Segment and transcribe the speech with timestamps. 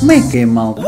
[0.00, 0.82] Como é que é, malta?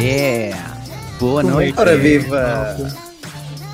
[0.00, 0.76] Yeah!
[1.20, 1.78] Boa Como é noite!
[1.78, 2.76] Ora é, viva!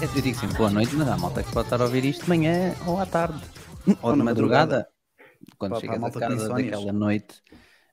[0.03, 2.29] Eu digo sempre boa noite, mas há malta que pode estar a ouvir isto de
[2.29, 3.41] manhã ou à tarde.
[4.03, 4.87] Ou, de na madrugada.
[5.57, 7.43] Quando Para- para a chegas a casa daquela noite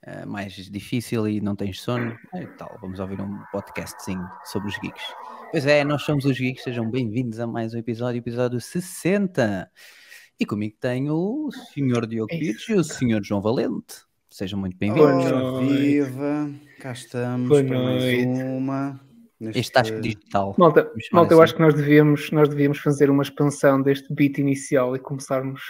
[0.06, 4.78] eh, mais difícil e não tens sono, é tal, vamos ouvir um podcastzinho sobre os
[4.80, 5.04] geeks.
[5.52, 9.70] Pois é, nós somos os geeks, sejam bem-vindos a mais um episódio, episódio 60.
[10.40, 12.06] E comigo tenho o Sr.
[12.08, 13.24] Diogo É Pires e o Sr.
[13.24, 14.04] João Valente.
[14.30, 15.24] Sejam muito bem-vindos.
[15.80, 16.52] Viva!
[16.82, 18.26] Cá estamos Boa para mais noite.
[18.44, 19.00] uma.
[19.40, 20.54] neste- Este Tasco Digital.
[20.58, 21.44] Malta, malta, eu assim.
[21.44, 25.62] acho que nós devíamos, nós devíamos fazer uma expansão deste beat inicial e começarmos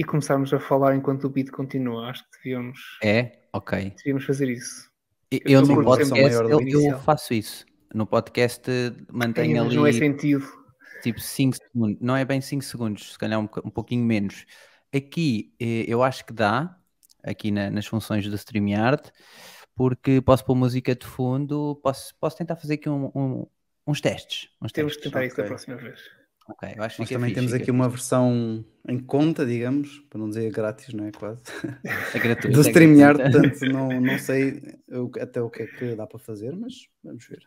[0.00, 2.08] e começarmos a falar enquanto o beat continua.
[2.08, 3.40] Acho que devíamos, É?
[3.52, 3.92] Ok.
[3.98, 4.88] devíamos fazer isso.
[5.30, 7.66] Eu, Eu no podcast, eu, que eu faço isso.
[7.94, 8.62] No podcast
[9.12, 10.46] mantenho mas ali não é sentido.
[11.02, 11.98] tipo 5 segundos.
[12.00, 14.46] Não é bem 5 segundos, se calhar um, um pouquinho menos.
[14.94, 16.76] Aqui eh, eu acho que dá,
[17.22, 19.02] aqui na- nas funções do StreamYard,
[19.76, 23.46] porque posso pôr música de fundo, posso, posso tentar fazer aqui um- um-
[23.86, 24.48] uns testes.
[24.62, 25.12] Uns Temos que testes.
[25.12, 26.00] tentar isso da próxima vez.
[26.50, 30.00] Ok, eu acho que Nós fica também fixe, temos aqui uma versão em conta, digamos,
[30.10, 31.12] para não dizer grátis, não é?
[31.12, 31.42] Quase.
[32.14, 34.60] É gratuito, Do é StreamYard, portanto, não, não sei
[35.20, 37.42] até o que é que dá para fazer, mas vamos ver.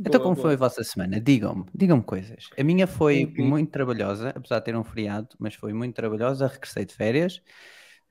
[0.00, 0.42] Então, Boa, como boa.
[0.46, 1.20] foi a vossa semana?
[1.20, 2.44] Digam-me, digam-me coisas.
[2.56, 6.46] A minha foi muito trabalhosa, apesar de ter um feriado, mas foi muito trabalhosa.
[6.46, 7.42] Regressei de férias,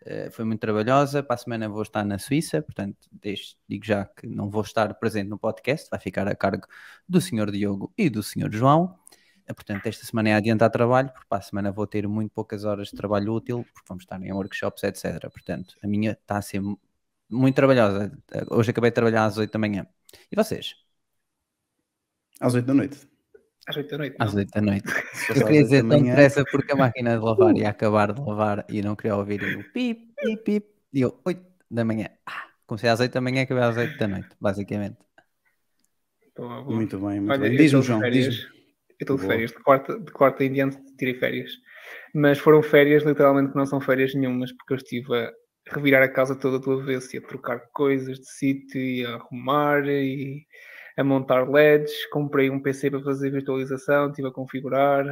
[0.05, 1.23] eh, foi muito trabalhosa.
[1.23, 4.93] Para a semana vou estar na Suíça, portanto, deixo- digo já que não vou estar
[4.95, 6.67] presente no podcast, vai ficar a cargo
[7.07, 7.49] do Sr.
[7.51, 8.51] Diogo e do Sr.
[8.51, 8.99] João.
[9.47, 12.63] Eh, Portanto, esta semana é adiantar trabalho, porque para a semana vou ter muito poucas
[12.65, 15.29] horas de trabalho útil, porque vamos estar em workshops, etc.
[15.31, 16.79] Portanto, a minha está a ser mu-
[17.29, 18.11] muito trabalhosa.
[18.51, 19.87] Hoje acabei de trabalhar às 8 da manhã.
[20.31, 20.75] E vocês?
[22.39, 22.97] Às 8 da noite.
[23.67, 24.15] Às 8 da noite.
[24.19, 24.39] Às não?
[24.41, 24.87] 8 da noite.
[24.87, 28.13] Eu às queria oito dizer da tão depressa porque a máquina de lavar ia acabar
[28.13, 30.67] de lavar e não queria ouvir o pip, pip, pip.
[30.93, 32.07] E eu, 8 da manhã.
[32.25, 34.97] Ah, comecei às 8 da manhã e acabei às 8 da noite, basicamente.
[36.65, 37.57] Muito bem, muito Olha, bem.
[37.57, 38.56] Diz-me, João, férias.
[38.99, 39.33] Eu estou de Boa.
[39.33, 39.51] férias.
[39.51, 41.51] De quarta, de quarta em diante tirei férias.
[42.13, 45.31] Mas foram férias, literalmente, que não são férias nenhumas, porque eu estive a
[45.71, 49.85] revirar a casa toda do avesso e a trocar coisas de sítio e a arrumar
[49.87, 50.45] e
[50.97, 51.91] a montar LEDs.
[52.09, 55.05] Comprei um PC para fazer virtualização, estive a configurar.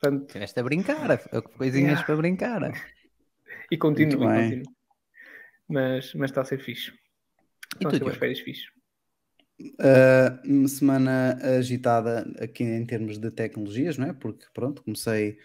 [0.00, 2.04] Portanto, Tiveste a brincar, a- a- coisinhas Yeah.
[2.06, 2.72] para brincar.
[3.70, 4.62] e continuo, continuo.
[5.68, 6.90] Mas, mas está a ser fixe.
[6.90, 6.94] E
[7.76, 8.64] Estão a tu, ser umas férias fixe.
[9.60, 14.12] Uh, uma semana agitada aqui em termos de tecnologias, não é?
[14.12, 15.38] Porque pronto, comecei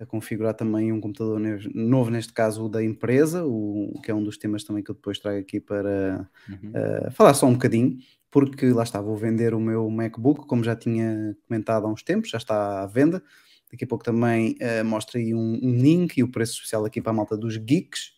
[0.00, 1.40] a configurar também um computador
[1.72, 4.94] novo, neste caso o da empresa, o, que é um dos temas também que eu
[4.96, 6.72] depois trago aqui para Uhum.
[6.72, 7.98] uh, falar só um bocadinho,
[8.30, 12.30] porque lá está, vou vender o meu MacBook, como já tinha comentado há uns tempos,
[12.30, 13.22] já está à venda.
[13.70, 17.00] Daqui a pouco também uh, mostro aí um, um link e o preço especial aqui
[17.00, 18.12] para a malta dos geeks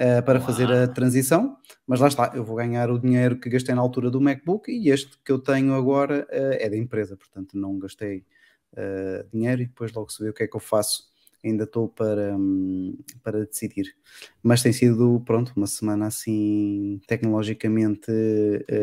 [0.00, 1.56] uh, para fazer a transição.
[1.86, 4.90] Mas lá está, eu vou ganhar o dinheiro que gastei na altura do MacBook e
[4.90, 8.24] este que eu tenho agora uh, é da empresa, portanto não gastei
[8.72, 11.10] uh, dinheiro e depois logo se vê o que é que eu faço.
[11.42, 13.94] Ainda estou para, hum, para decidir.
[14.42, 18.12] Mas tem sido, pronto, uma semana assim tecnologicamente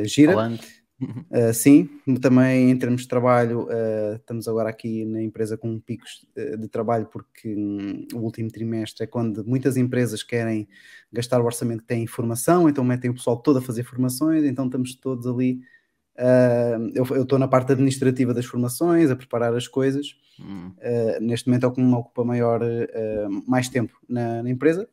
[0.06, 0.34] gira.
[0.34, 0.77] Falante.
[1.00, 1.88] Uh, sim,
[2.20, 6.68] também em termos de trabalho, uh, estamos agora aqui na empresa com picos uh, de
[6.68, 10.68] trabalho, porque hum, o último trimestre é quando muitas empresas querem
[11.14, 14.44] gastar o orçamento que têm em formação, então metem o pessoal todo a fazer formações,
[14.44, 15.62] então estamos todos ali.
[16.18, 20.16] uh, eu estou na parte administrativa das formações, a preparar as coisas.
[20.40, 20.72] Hum.
[21.20, 22.62] Neste momento é o que me ocupa maior,
[23.48, 24.88] mais tempo na, na empresa.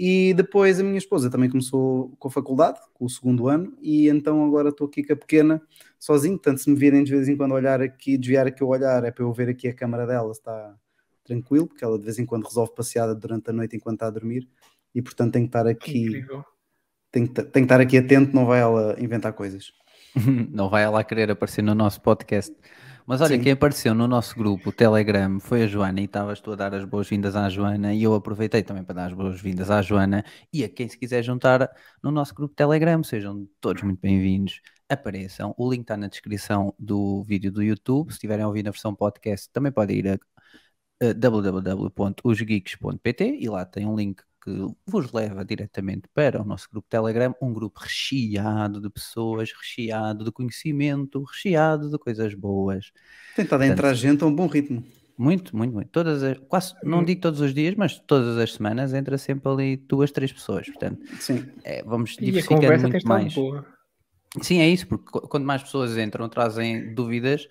[0.00, 4.08] E depois a minha esposa também começou com a faculdade, com o segundo ano, e
[4.08, 5.60] então agora estou aqui com a pequena,
[5.98, 6.36] sozinho.
[6.36, 9.10] Portanto, se me virem de vez em quando olhar aqui, desviar aqui o olhar, é
[9.10, 10.76] para eu ver aqui a câmara dela, se está
[11.24, 14.10] tranquilo, porque ela de vez em quando resolve passeada durante a noite enquanto está a
[14.10, 14.48] dormir,
[14.94, 16.24] e portanto tenho que estar aqui,
[17.10, 19.72] tenho que, tenho que estar aqui atento, não vai ela inventar coisas.
[20.50, 22.52] Não vai ela querer aparecer no nosso podcast.
[23.08, 23.42] Mas olha, Sim.
[23.42, 26.74] quem apareceu no nosso grupo, o Telegram, foi a Joana e estavas tu a dar
[26.74, 30.22] as boas-vindas à Joana e eu aproveitei também para dar as boas-vindas à Joana
[30.52, 31.70] e a quem se quiser juntar
[32.02, 34.60] no nosso grupo Telegram, sejam todos muito bem-vindos,
[34.90, 35.54] apareçam.
[35.56, 38.10] O link está na descrição do vídeo do YouTube.
[38.10, 40.18] Se estiverem a ouvir na versão podcast, também podem ir a,
[41.08, 44.50] a www.osgeeks.pt e lá tem um link que
[44.86, 50.32] vos leva diretamente para o nosso grupo Telegram, um grupo recheado de pessoas, recheado de
[50.32, 52.92] conhecimento, recheado de coisas boas.
[53.34, 54.84] Tentado Portanto, entrar gente a um bom ritmo.
[55.16, 55.90] Muito, muito, muito.
[55.90, 59.76] Todas as, quase, não digo todos os dias, mas todas as semanas entra sempre ali
[59.76, 60.66] duas, três pessoas.
[60.66, 61.44] Portanto, Sim.
[61.64, 63.34] é, vamos E a tem muito estado mais.
[63.34, 63.66] boa.
[64.42, 67.48] Sim, é isso, porque qu- quanto mais pessoas entram, trazem dúvidas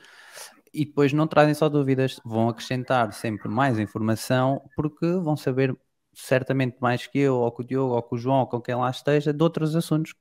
[0.73, 5.75] e depois não trazem só dúvidas, vão acrescentar sempre mais informação porque vão saber
[6.17, 8.75] certamente mais que eu, ou que o Diogo, ou que o João, ou com quem
[8.75, 10.13] lá esteja, de outros assuntos.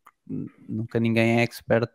[0.69, 1.89] Nunca ninguém é expert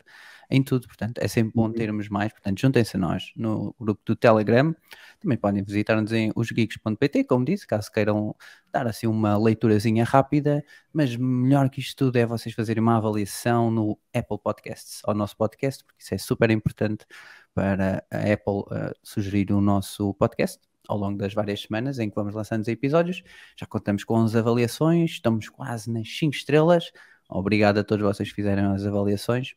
[0.50, 1.74] em tudo, portanto é sempre bom Uhum.
[1.74, 2.32] termos mais.
[2.32, 4.76] Portanto, juntem-se a nós no grupo do Telegram.
[5.20, 8.36] Também podem visitar-nos em osgeeks.pt, como disse, caso queiram
[8.72, 13.70] dar assim uma leiturazinha rápida, mas melhor que isto tudo é vocês fazerem uma avaliação
[13.70, 17.06] no Apple Podcasts, ao nosso podcast, porque isso é super importante
[17.54, 22.16] para a Apple eh, sugerir o nosso podcast ao longo das várias semanas em que
[22.16, 23.24] vamos lançando os episódios.
[23.58, 26.92] Já contamos com 11 avaliações, estamos quase nas 5 estrelas.
[27.30, 29.54] Obrigado a todos vocês que fizeram as avaliações.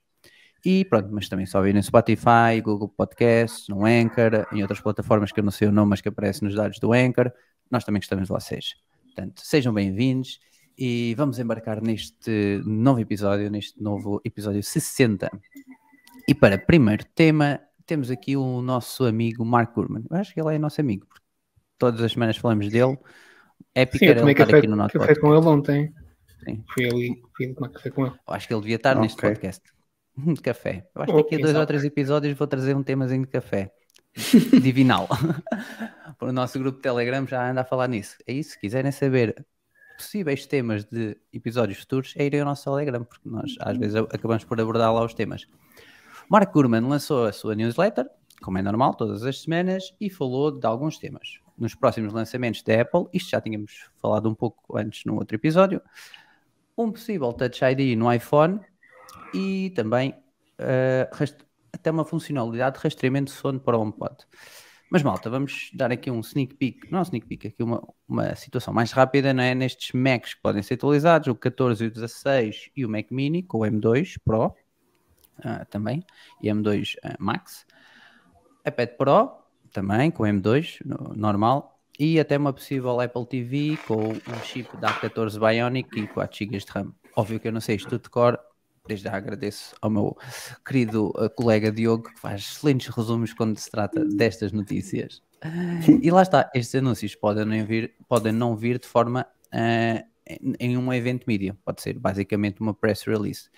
[0.65, 5.31] E pronto, mas também só vir no Spotify, Google Podcasts, no Anchor, em outras plataformas
[5.31, 7.31] que eu não sei o nome, mas que aparecem nos dados do Anchor.
[7.71, 8.75] Nós também gostamos de vocês.
[9.05, 10.41] Portanto, sejam bem-vindos
[10.79, 15.31] e vamos embarcar neste novo episódio, neste novo episódio 60.
[16.27, 20.05] E para primeiro tema, temos aqui o nosso amigo Mark Gurman.
[20.11, 21.23] Eu acho que ele é nosso amigo, porque
[21.79, 22.99] todas as semanas falamos dele.
[23.75, 25.21] Épico Sim, eu tomei estar café, aqui no nosso café podcast.
[25.21, 25.95] com ele ontem.
[26.45, 26.65] Sim.
[26.73, 28.15] Fui ali, fui tomar café com ele.
[28.27, 29.31] Eu acho que ele devia estar neste Ok.
[29.31, 29.63] podcast.
[30.17, 30.89] De café.
[30.95, 33.29] Eu acho Oh, que daqui a dois ou três episódios vou trazer um temazinho de
[33.31, 33.73] café.
[34.63, 35.09] Divinal.
[36.19, 38.17] Para o nosso grupo de Telegram já anda a falar nisso.
[38.27, 38.51] É isso.
[38.51, 39.45] Se quiserem saber
[39.97, 44.45] possíveis temas de episódios futuros, é irem ao nosso Telegram, porque nós às vezes acabamos
[44.45, 45.47] por abordar lá os temas.
[46.29, 48.07] Mark Gurman lançou a sua newsletter,
[48.43, 51.39] como é normal, todas as semanas, e falou de alguns temas.
[51.57, 55.81] Nos próximos lançamentos da Apple, isto já tínhamos falado um pouco antes no outro episódio,
[56.77, 58.61] um possível Touch ID no iPhone
[59.33, 60.15] e também
[61.13, 64.17] rast- até uma funcionalidade de rastreamento de sono para o HomePod.
[64.91, 68.35] Mas malta, vamos dar aqui um sneak peek, não um sneak peek, aqui uma, uma
[68.37, 69.55] situação mais rápida, não é?
[69.55, 73.43] Nestes Macs que podem ser atualizados, o 14 e o 16 e o Mac Mini
[73.43, 74.55] com o M2 Pro
[75.43, 76.05] ah, também,
[76.41, 77.67] e M2 ah, Max,
[78.67, 79.33] iPad Pro
[79.73, 84.77] também com o M2 no- normal e até uma possível Apple TV com um chip
[84.79, 86.93] da A14 Bionic e 4 GB de RAM.
[87.17, 88.39] Óbvio que eu não sei isto de cor,
[88.87, 90.17] desde já agradeço ao meu
[90.67, 95.23] querido uh, colega Diogo que faz excelentes resumos quando se trata destas notícias.
[96.03, 100.55] E lá está, estes anúncios podem não vir, podem não vir de forma uh, em,
[100.59, 103.51] em um evento mídia, pode ser basicamente uma press release.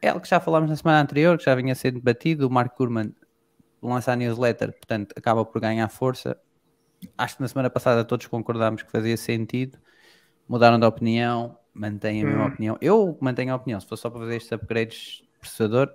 [0.00, 2.76] É algo que já falámos na semana anterior, que já vinha sendo debatido, o Mark
[2.76, 3.12] Gurman
[3.82, 6.38] lança a newsletter, portanto acaba por ganhar força.
[7.18, 9.78] Acho que na semana passada todos concordámos que fazia sentido,
[10.48, 12.46] mudaram de opinião, mantêm a mesma Hum.
[12.46, 12.78] opinião.
[12.80, 15.90] Eu mantenho a opinião, se for só para fazer estes upgrades de processador,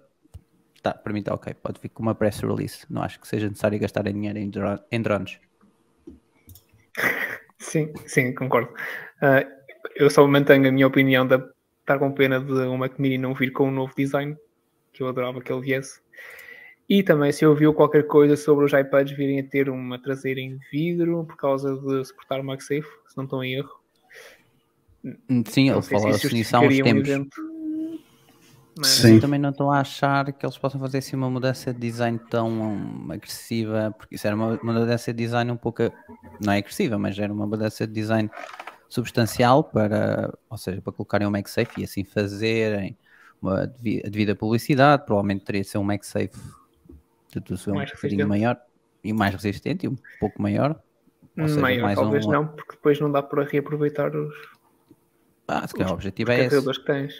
[0.83, 2.85] tá, para mim está ok, pode vir com uma press release.
[2.89, 5.39] Não acho que seja necessário gastar dinheiro em, dro- em drones.
[7.59, 8.73] Sim, sim, concordo.
[9.21, 9.43] Ah,
[9.95, 11.37] eu só mantenho a minha opinião de
[11.83, 14.35] estar com pena de o Mac Mini não vir com um novo design,
[14.91, 16.01] que eu adorava que ele viesse.
[16.89, 20.57] E também se ouviu qualquer coisa sobre os iPads virem a ter uma traseira em
[20.71, 23.79] vidro por causa de suportar o MagSafe, se não estou em erro.
[25.47, 27.09] Sim, ele sei se falou isso assim nisso há uns um tempos.
[27.09, 27.53] evento.
[28.77, 29.15] Mas Sim.
[29.15, 32.19] Eu também não estou a achar que eles possam fazer assim uma mudança de design
[32.29, 35.83] tão agressiva, porque isso era uma, uma mudança de design um pouco,
[36.41, 38.31] não é agressiva, mas era uma mudança de design
[38.93, 42.95] substancial para, ou seja, para colocarem um MagSafe e assim fazerem
[43.41, 46.37] uma devida publicidade, provavelmente teria de ser um MagSafe
[47.31, 48.57] de de um bocadinho maior
[49.03, 50.79] e mais resistente e um pouco maior.
[51.37, 54.33] Ou seja, maior, mais talvez um- não, porque depois não dá para reaproveitar os,
[55.47, 56.61] Ah, se calhar o objetivo é esse.
[56.63, 57.13] que tens.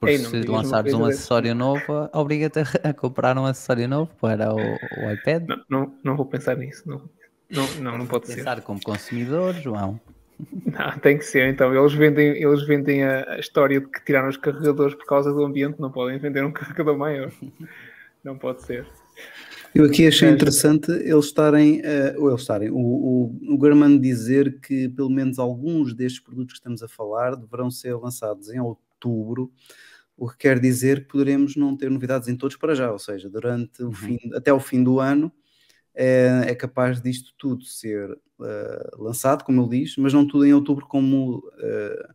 [0.00, 4.58] Porque Ei, se lançares um acessório novo, obriga-te a- comprar um acessório novo para o,
[4.58, 5.46] o iPad.
[5.46, 6.88] Não, não, não vou pensar nisso.
[6.88, 7.08] Não,
[7.50, 8.36] não, não, não pode ser.
[8.36, 10.00] Pensar como consumidor, João.
[10.66, 11.74] Não, tem que ser, então.
[11.74, 15.44] Eles vendem, eles vendem a, a história de que tiraram os carregadores por causa do
[15.44, 17.32] ambiente, não podem vender um carregador maior.
[18.22, 18.86] Não pode ser.
[19.74, 24.58] Eu aqui achei interessante eles estarem, eh, ou eles estarem, o, o, o Gurman dizer
[24.60, 29.52] que pelo menos alguns destes produtos que estamos a falar deverão ser lançados em outubro,
[30.16, 33.30] o que quer dizer que poderemos não ter novidades em todos para já, ou seja,
[33.30, 35.32] durante o fim, até o fim do ano
[35.94, 38.10] é, é capaz disto tudo ser
[38.42, 42.08] eh, lançado, como ele diz, mas não tudo em outubro como eh,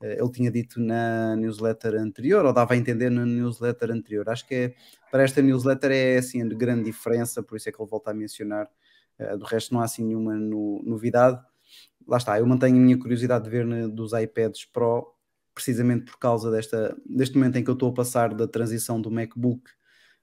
[0.00, 4.28] ele tinha dito na newsletter anterior, ou dava a entender na newsletter anterior.
[4.28, 4.74] Acho que é,
[5.10, 8.14] para esta newsletter é assim de grande diferença, por isso é que ele volta a
[8.14, 8.68] mencionar.
[9.18, 11.40] Eh, do resto não há assim nenhuma no- novidade.
[12.06, 15.06] Lá está, eu mantenho a minha curiosidade de ver né, dos iPads Pro,
[15.54, 19.10] precisamente por causa desta, deste momento em que eu estou a passar da transição do
[19.10, 19.62] MacBook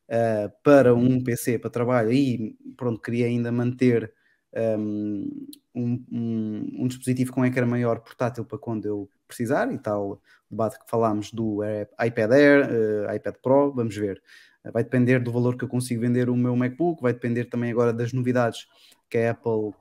[0.10, 4.13] eh, para um PC para trabalho e pronto, queria ainda manter
[4.56, 10.22] um, um, um- um dispositivo com ecrã maior portátil para quando eu precisar e tal
[10.50, 11.60] debate que falámos do
[12.04, 12.68] iPad Air,
[13.10, 14.22] eh, iPad Pro, vamos ver.
[14.66, 17.72] Eh, Vai depender do valor que eu consigo vender o meu MacBook, vai depender também
[17.72, 18.66] agora das novidades
[19.10, 19.74] que a Apple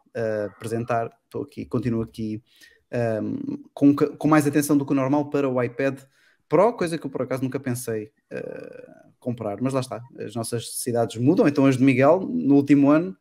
[0.56, 1.10] apresentar.
[1.24, 2.42] Estou aqui, continuo aqui
[2.90, 3.36] ehm,
[3.74, 6.00] com, com mais atenção do que o normal para o iPad
[6.48, 8.86] Pro, coisa que eu por acaso nunca pensei eh,
[9.18, 11.46] comprar, mas lá está, as nossas necessidades mudam.
[11.48, 13.16] Então, as de Miguel, no último ano,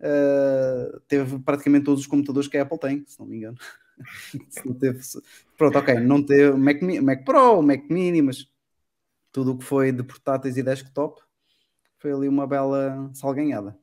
[0.00, 3.56] eh, teve praticamente todos os computadores que a Apple tem, se não me engano.
[4.48, 5.20] Se não teve- se-
[5.56, 8.46] Pronto, ok, não teve Mac, Mac Pro, Mac Mini, mas
[9.32, 11.20] tudo o que foi de portáteis e desktop
[11.98, 13.76] foi ali uma bela salganhada.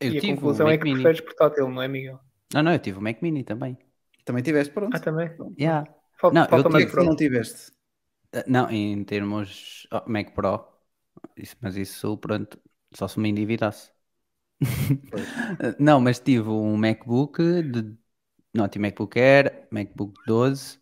[0.00, 1.02] Eu e a tive conclusão é Mac que Mini.
[1.02, 2.18] preferes portátil, não é, Miguel?
[2.54, 3.76] Não, não, eu tive o Mac Mini também.
[4.24, 4.96] Também tiveste, pronto.
[4.96, 5.30] Ah, também?
[5.58, 5.86] Yeah.
[6.18, 7.72] Falta, Não, eu falta O que mais é não tiveste?
[8.34, 10.66] Uh, Não, em termos oh, Mac Pro,
[11.36, 12.60] isso- mas isso, pronto,
[12.94, 13.92] só se me endividasse.
[15.12, 15.28] Uh,
[15.78, 17.96] Não, mas tive um MacBook de.
[18.54, 20.78] Não, tive MacBook Air, MacBook 12,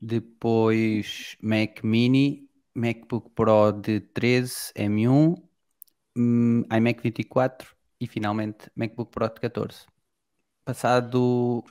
[0.00, 5.36] depois Mac Mini, MacBook Pro de 13 M1,
[6.16, 9.86] hum, iMac 24 e finalmente MacBook Pro de 14.
[10.64, 11.64] Passado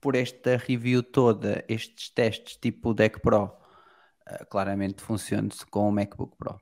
[0.00, 6.36] por esta review toda, estes testes tipo Deck Pro, uh, claramente funciona-se com o MacBook
[6.36, 6.60] Pro.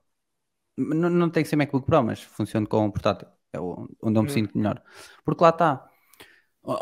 [0.78, 3.28] N- não tem que ser MacBook Pro, mas funciona com o portátil.
[3.52, 4.33] É onde eu me Hum.
[4.33, 4.83] sinto melhor.
[5.25, 5.88] Porque lá está.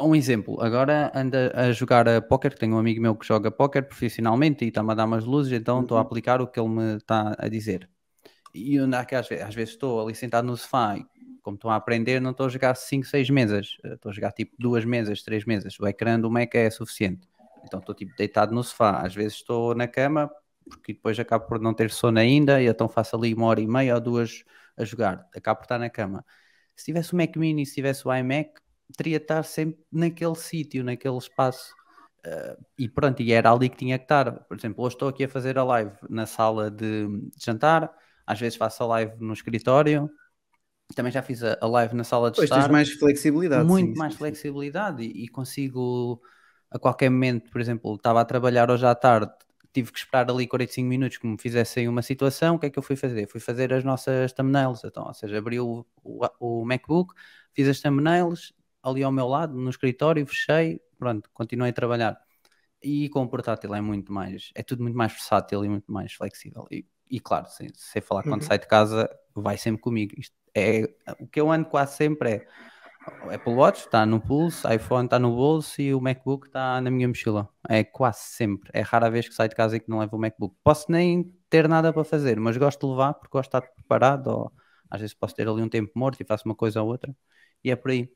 [0.01, 3.51] Um exemplo, agora anda a jogar a póquer, que tenho um amigo meu que joga
[3.51, 6.07] póquer profissionalmente e está-me a dar umas luzes, então estou a Uhum.
[6.07, 7.91] aplicar o que ele me está a dizer.
[8.55, 11.07] E eu, às vezes, às vezes estou ali sentado no sofá e
[11.45, 14.33] como estou a aprender, não estou a jogar 5, 6 mesas, Eh, estou a jogar
[14.33, 15.79] tipo duas mesas, três mesas.
[15.81, 17.29] O ecrã do Mac é suficiente.
[17.65, 19.03] Então estou tipo deitado no sofá.
[19.07, 20.31] Às vezes estou na cama,
[20.69, 23.67] porque depois acabo por não ter sono ainda, e então faço ali uma hora e
[23.67, 24.45] meia ou duas
[24.77, 25.29] a jogar.
[25.35, 26.25] Acabo por estar na cama.
[26.77, 28.53] Se tivesse o Mac Mini, se tivesse o iMac,
[28.97, 31.75] teria de estar sempre naquele sítio, naquele espaço.
[32.25, 34.33] Eh, e pronto, e era ali que tinha que estar.
[34.45, 37.93] Por exemplo, hoje estou aqui a fazer a live na sala de, de jantar,
[38.27, 40.11] às vezes faço a live no escritório,
[40.95, 43.73] também já fiz a, live na sala de Pois tens estar mais flexibilidade.
[43.73, 46.23] muito sim, mais sim, flexibilidade e, e consigo
[46.71, 49.33] a qualquer momento, por exemplo, estava a trabalhar hoje à tarde,
[49.73, 52.79] tive que esperar ali 45 minutos que me fizessem uma situação, o que é que
[52.79, 53.29] eu fui fazer?
[53.29, 57.15] Fui fazer as nossas thumbnails, então, ou seja, abri o, o, o MacBook,
[57.53, 62.19] fiz as thumbnails ali ao meu lado, no escritório, fechei, pronto, continuei a trabalhar.
[62.83, 66.13] E com o portátil é muito mais, é tudo muito mais versátil e muito mais
[66.13, 66.67] flexível.
[66.71, 68.45] E, e claro, sei, sei falar quando Uhum.
[68.45, 70.15] sai de casa, vai sempre comigo.
[70.19, 72.47] Isto é, o que eu ando quase sempre é
[73.33, 77.07] Apple Watch está no pulso, iPhone está no bolso e o MacBook está na minha
[77.07, 77.49] mochila.
[77.69, 78.71] É quase sempre.
[78.73, 80.57] É rara vez que saio de casa e que não levo o MacBook.
[80.63, 84.29] Posso nem ter nada para fazer, mas gosto de levar porque gosto de estar preparado.
[84.29, 84.53] Ou
[84.91, 87.15] às vezes posso ter ali um tempo morto e faço uma coisa ou outra.
[87.63, 88.09] E é por aí.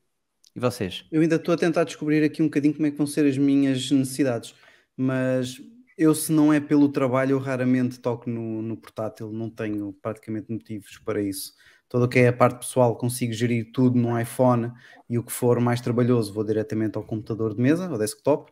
[0.55, 1.05] E vocês?
[1.11, 3.37] Eu ainda estou a tentar descobrir aqui um bocadinho como é que vão ser as
[3.37, 4.55] minhas necessidades,
[4.97, 5.61] mas
[5.95, 10.51] eu, se não é pelo trabalho, eu raramente toco no, no portátil, não tenho praticamente
[10.51, 11.53] motivos para isso.
[11.91, 14.71] O que é a parte pessoal, consigo gerir tudo no iPhone
[15.09, 18.51] e o que for mais trabalhoso, vou diretamente ao computador de mesa, ao desktop,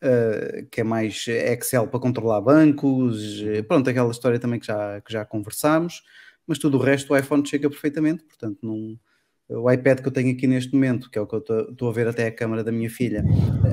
[0.00, 5.00] eh, que é mais Excel para controlar bancos, eh, pronto, aquela história também que já,
[5.00, 6.02] que já conversámos,
[6.46, 8.98] mas tudo o resto o iPhone chega perfeitamente, portanto não,
[9.48, 11.38] o iPad que eu tenho aqui neste momento, que é o que eu
[11.70, 13.24] estou a ver até a câmara da minha filha,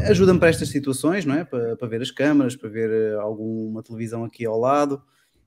[0.08, 1.44] ajuda-me para estas situações, não é?
[1.44, 5.02] Para, para ver as câmaras, para ver eh, alguma televisão aqui ao lado,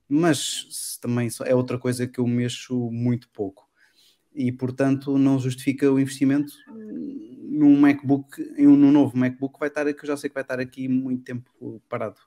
[0.07, 3.67] mas também é outra coisa que eu mexo muito pouco.
[4.33, 6.53] E portanto não justifica o investimento
[7.57, 10.59] num MacBook, em um novo MacBook vai estar que eu já sei que vai estar
[10.59, 12.21] aqui muito tempo parado.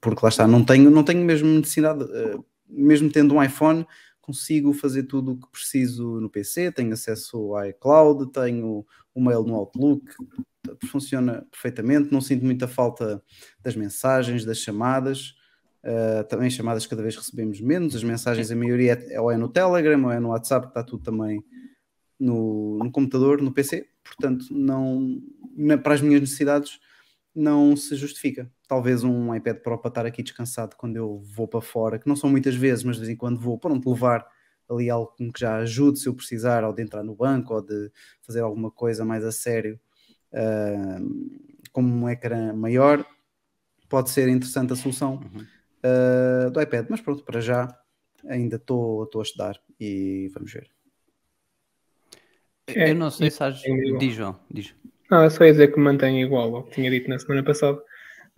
[0.00, 3.84] Porque lá está, não tenho, não tenho mesmo necessidade, uh, mesmo tendo um iPhone,
[4.20, 9.42] consigo fazer tudo o que preciso no PC, tenho acesso ao iCloud, tenho o mail
[9.42, 10.06] no Outlook,
[10.86, 13.22] funciona perfeitamente, não sinto muita falta
[13.60, 15.34] das mensagens, das chamadas.
[15.84, 19.50] Uh, também chamadas cada vez recebemos menos, as mensagens a maioria é, ou é no
[19.50, 21.44] Telegram ou é no WhatsApp, está tudo também
[22.18, 25.20] no, no computador, no PC, portanto não
[25.54, 26.80] na, para as minhas necessidades
[27.34, 28.50] não se justifica.
[28.66, 32.16] Talvez um iPad Pro para estar aqui descansado quando eu vou para fora, que não
[32.16, 34.26] são muitas vezes, mas de vez em quando vou, para não te levar
[34.70, 37.90] ali algo que já ajude se eu precisar, ou de entrar no banco, ou de
[38.22, 39.78] fazer alguma coisa mais a sério,
[40.32, 41.40] uh,
[41.72, 43.04] como um ecrã maior,
[43.88, 45.44] pode ser interessante a solução Uhum.
[45.84, 47.68] Uh, do iPad, mas pronto, para já
[48.28, 50.70] ainda estou a estudar e vamos ver.
[52.68, 53.62] É, eu não sei se has...
[53.64, 53.98] é igual.
[53.98, 54.74] Diz, João, diz.
[55.10, 57.78] Não, é só ia dizer que mantém igual ao que tinha dito na semana passada.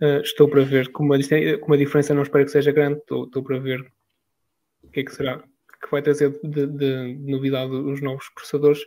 [0.01, 2.99] Uh, estou para ver, como a, dist- como a diferença não espero que seja grande,
[2.99, 3.79] estou, estou para ver
[4.83, 8.81] o que é que será que vai trazer de, de novidade os novos processadores.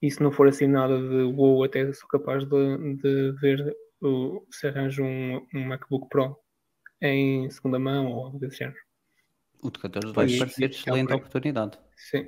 [0.00, 4.44] E se não for assim nada de wow, até sou capaz de, de ver o-
[4.50, 6.36] se arranjo um, um MacBook Pro
[7.00, 8.78] em segunda mão ou algo desse género.
[9.62, 11.78] O de 14 Pois, vai parecer sim, excelente oportunidade.
[11.96, 12.26] Sim.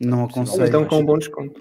[0.00, 0.66] Não Ou aconselho.
[0.66, 1.60] então com mas- um bom desconto.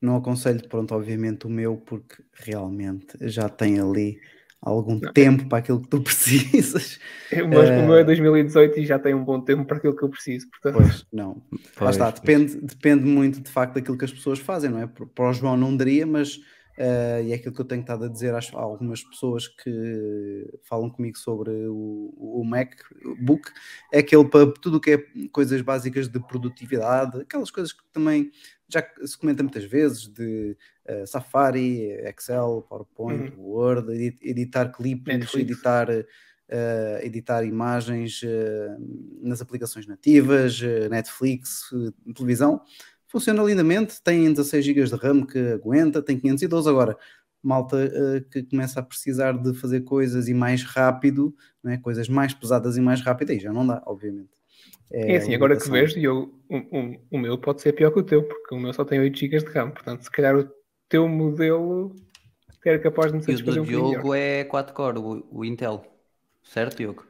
[0.00, 4.18] Não aconselho, pronto, obviamente o meu, porque realmente já tem ali
[4.62, 5.12] algum Não.
[5.12, 6.98] tempo para aquilo que tu precisas.
[7.32, 9.94] O meu, o meu é Eh, 2018 e já tem um bom tempo para aquilo
[9.94, 10.48] que eu preciso.
[10.50, 11.42] Portanto, Pois, não.
[11.52, 12.20] Lá Pois, está, pois.
[12.20, 14.86] depende, depende muito de facto daquilo que as pessoas fazem, não é?
[14.86, 16.40] Para o João não diria, mas
[16.82, 20.48] eh, e é aquilo que eu tenho estado a dizer às- a algumas pessoas que
[20.62, 23.50] falam comigo sobre o, o MacBook,
[23.92, 24.98] é aquele para tudo o que é
[25.30, 28.30] coisas básicas de produtividade, aquelas coisas que também
[28.66, 30.56] já se comenta muitas vezes de
[30.86, 35.50] eh, Safari, Excel, PowerPoint, Word, edi- editar clipes, Netflix.
[35.50, 35.88] editar
[36.52, 38.76] eh, editar imagens eh,
[39.22, 41.68] nas aplicações nativas, eh, Netflix,
[42.14, 42.60] televisão,
[43.10, 46.96] funciona lindamente, tem 16 GB de RAM que aguenta, tem 512 agora.
[47.42, 51.78] Malta eh, que começa a precisar de fazer coisas e mais rápido, não é?
[51.78, 54.30] coisas mais pesadas e mais rápidas, aí já não dá, obviamente.
[55.06, 58.02] é assim, agora que vejo, eu, o, o- o meu pode ser pior que o
[58.04, 59.70] teu, porque o meu só tem 8 GB de RAM.
[59.70, 60.48] Portanto, se calhar o
[60.88, 61.94] teu modelo
[62.64, 64.04] era capaz de me E o satisfazer do um bocadinho melhor.
[64.04, 65.76] Diogo é 4-core, o, o Intel.
[66.42, 67.02] Certo, Diogo?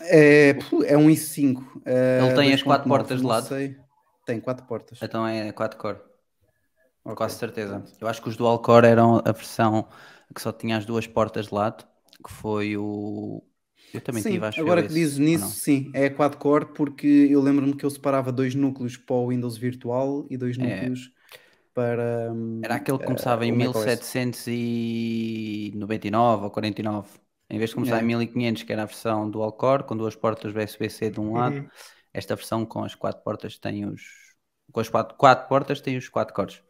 [0.00, 0.50] É,
[0.86, 1.82] é um i5.
[1.86, 3.48] eh, Ele tem as quatro 2.9, portas de não lado?
[3.48, 3.76] sei.
[4.24, 4.98] Tem quatro portas.
[5.00, 6.00] Então é 4-core.
[7.04, 7.16] Ok.
[7.16, 7.84] Quase certeza.
[8.00, 9.88] Eu acho que os dual core eram a versão
[10.34, 11.84] que só tinha as duas portas de lado,
[12.24, 13.42] que foi o.
[13.92, 17.40] Eu também sim, tive, acho agora que esse, dizes nisso, sim, é quad-core porque eu
[17.40, 20.58] lembro-me que eu separava dois núcleos para o Windows virtual e dois É.
[20.58, 21.10] núcleos
[21.74, 22.30] para.
[22.32, 23.56] hum, Era aquele que começava eh, em o macOS.
[23.56, 27.08] 1799 ou 49.
[27.50, 28.00] Em vez de começar É.
[28.00, 31.54] em 1500, que era a versão dual core, com duas portas USB-C de um lado,
[31.54, 31.68] Uhum.
[32.12, 34.02] Esta versão com as quatro portas tem os.
[34.72, 36.62] Com as quatro, quatro portas tem os quatro cores.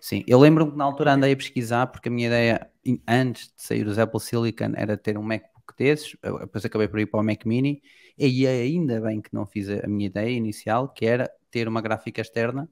[0.00, 2.70] Sim, eu lembro-me que na altura andei a pesquisar, porque a minha ideia,
[3.06, 6.98] antes de sair os Apple Silicon, era ter um MacBook desses, eu- depois acabei por
[7.00, 7.82] ir para o Mac Mini,
[8.16, 12.20] e ainda bem que não fiz a minha ideia inicial, que era ter uma gráfica
[12.20, 12.68] externa,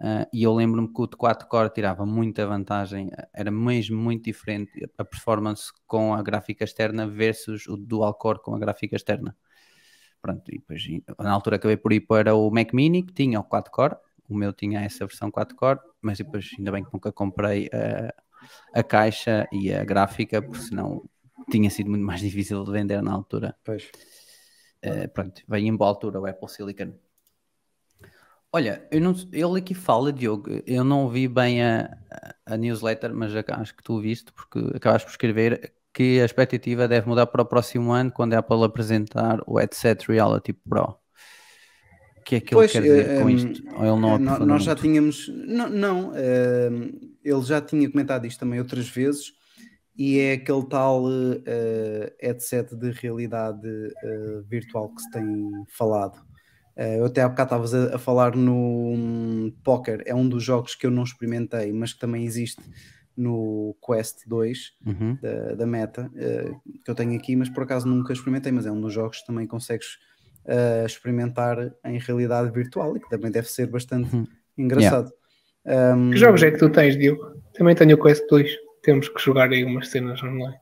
[0.00, 4.24] ah, e eu lembro-me que o de 4 core tirava muita vantagem, era mesmo muito
[4.24, 9.36] diferente a performance com a gráfica externa versus o dual core com a gráfica externa.
[10.22, 10.82] Pronto, e depois
[11.18, 13.96] na altura acabei por ir para o Mac Mini, que tinha o 4 core,
[14.28, 18.80] o meu tinha essa versão 4 core, mas depois ainda bem que nunca comprei a,
[18.80, 21.02] a caixa e a gráfica, porque senão
[21.50, 23.56] tinha sido muito mais difícil de vender na altura.
[23.64, 23.84] Pois.
[24.82, 26.92] Eh, pronto, veio em boa altura o Apple Silicon.
[28.52, 31.96] Olha, eu não, ele aqui fala, Diogo, eu não vi bem a,
[32.44, 36.86] a- newsletter, mas ac- acho que tu viste, porque acabaste por escrever que a expectativa
[36.88, 40.96] deve mudar para o próximo ano, quando a Apple apresentar o headset Reality Pro.
[42.18, 43.62] O que é que Pois, ele quer dizer eh, com hum, isto?
[43.76, 44.82] Ou ele não Eh, Nós já muito?
[44.82, 45.28] tínhamos.
[45.28, 46.70] Não, não eh,
[47.24, 49.32] ele já tinha comentado isto também outras vezes,
[49.96, 51.04] e é aquele tal
[51.46, 53.66] eh, headset de realidade
[54.02, 56.18] eh, virtual que se tem falado.
[56.76, 58.54] Eh, eu até há bocado estavas a, a falar no
[58.94, 62.62] hum, Poker, é um dos jogos que eu não experimentei, mas que também existe
[63.16, 65.18] no Quest 2 Uhum.
[65.20, 66.50] da, da Meta, eh,
[66.84, 69.26] que eu tenho aqui, mas por acaso nunca experimentei, mas é um dos jogos que
[69.26, 69.98] também consegues
[70.46, 74.26] eh, experimentar em realidade virtual e que também deve ser bastante Uhum.
[74.56, 75.12] engraçado.
[75.66, 77.34] Um, Que jogos é que tu tens, Diogo?
[77.54, 78.50] Também tenho o Quest 2.
[78.82, 80.56] Temos que jogar aí umas cenas online.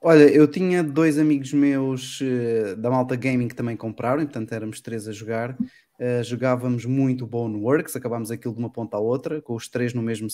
[0.00, 4.52] Olha, eu tinha dois amigos meus eh, da Malta Gaming que também compraram, e, portanto
[4.52, 5.56] éramos três a jogar.
[5.98, 10.02] Eh, jogávamos muito Boneworks, acabámos aquilo de uma ponta à outra, com os três no
[10.02, 10.28] mesmo.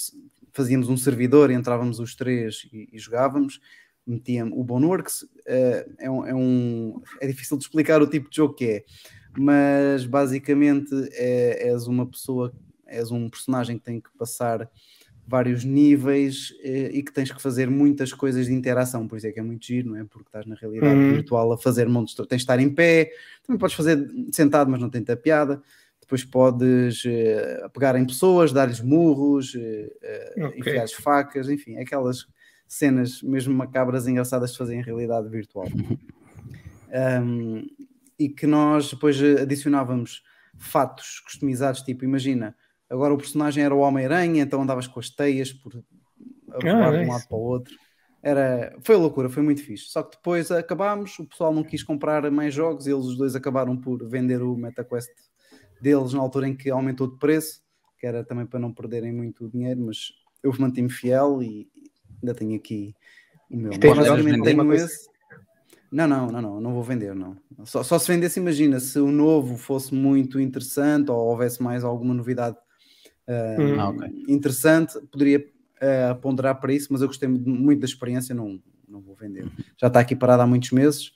[0.52, 3.60] Fazíamos um servidor e entrávamos os três e, e jogávamos.
[4.06, 5.26] Metíamos o Boneworks.
[5.46, 8.84] eh, é, um, é um- é difícil de explicar o tipo de jogo que é,
[9.38, 12.52] mas basicamente é, és uma pessoa,
[12.86, 14.68] és um personagem que tem que passar
[15.26, 19.32] vários níveis eh, e que tens que fazer muitas coisas de interação, por isso é
[19.32, 20.04] que é muito giro, não é?
[20.04, 21.08] Porque estás na realidade Uhum.
[21.08, 22.14] virtual a fazer montes.
[22.16, 23.12] Tens de estar em pé,
[23.46, 25.62] também podes fazer sentado, mas não tem piada.
[26.10, 30.58] Depois podes eh, pegar em pessoas, dar-lhes murros, eh, eh, Ok.
[30.58, 32.26] enfiar-lhes facas, enfim, aquelas
[32.66, 35.66] cenas mesmo macabras engraçadas de fazer em realidade virtual.
[36.92, 37.64] Um,
[38.18, 40.24] e que nós depois adicionávamos
[40.58, 42.56] fatos customizados, tipo, imagina,
[42.88, 45.72] agora o personagem era o Homem-Aranha, então andavas com as teias por
[46.50, 47.12] a voar de um nice.
[47.12, 47.74] lado para o outro.
[48.20, 49.84] Era, foi loucura, foi muito fixe.
[49.84, 53.76] Só que depois acabámos, o pessoal não quis comprar mais jogos, eles os dois acabaram
[53.76, 55.29] por vender o MetaQuest
[55.80, 57.62] deles na altura em que aumentou de preço,
[57.98, 60.12] que era também para não perderem muito dinheiro, mas
[60.42, 61.68] eu mantive-me fiel e
[62.22, 62.94] ainda tenho aqui
[63.50, 63.72] o meu.
[63.78, 64.84] Tenho coisa?
[64.84, 65.10] esse.
[65.92, 67.36] Não, não, não, não, não vou vender, não.
[67.64, 72.14] Só, só se vendesse, imagina, se o novo fosse muito interessante ou houvesse mais alguma
[72.14, 72.56] novidade
[73.30, 74.00] ah, Hum.
[74.02, 75.44] Ah, interessante, poderia
[76.10, 79.48] a ponderar para isso, mas eu gostei muito da experiência, não, não vou vender.
[79.78, 81.12] Já está aqui parado há muitos meses,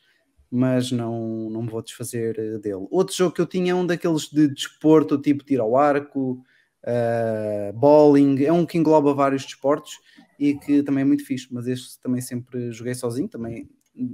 [0.57, 2.87] mas não, não me vou desfazer eh, dele.
[2.89, 6.45] Outro jogo que eu tinha é um daqueles de desporto, tipo tiro ao arco,
[6.85, 9.99] uh, bowling, é um que engloba vários desportos
[10.39, 13.69] e que também é muito fixe, mas este também sempre joguei sozinho, também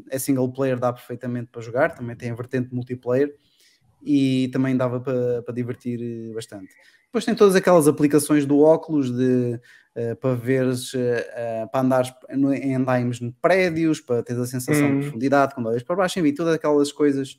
[0.08, 3.36] é single player, dá perfeitamente para jogar, também tem a vertente multiplayer
[4.02, 6.72] e também dava para, para divertir eh, bastante.
[7.04, 9.60] Depois tem todas aquelas aplicações do óculos de,
[9.96, 14.98] uh, para veres, uh, para andares em andaimes de prédios, para teres a sensação Hum.
[14.98, 17.38] de profundidade quando olhas para baixo, enfim, todas aquelas coisas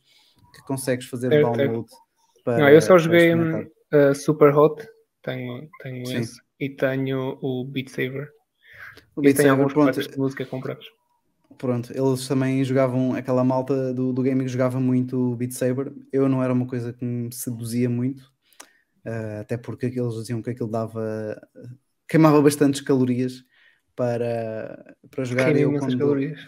[0.53, 1.89] que consegues fazer Certo, download.
[2.43, 4.85] Para, Não, eu só joguei uh, Super Hot,
[5.21, 6.19] tenho, tenho Sim.
[6.19, 8.29] esse, e tenho o Beat Saber.
[9.15, 10.85] O e Beat tenho Saber, alguns pronto, coletas de música comprados.
[11.57, 15.93] Pronto, eles também jogavam, aquela malta do, do gaming jogava muito Beat Saber.
[16.11, 18.23] Eu não era uma coisa que me seduzia muito,
[19.39, 21.39] até porque eles diziam que aquilo dava,
[22.11, 23.43] queimava bastantes calorias
[23.95, 25.45] para, para jogar.
[25.45, 26.39] Queimei Eu, quando- calorias.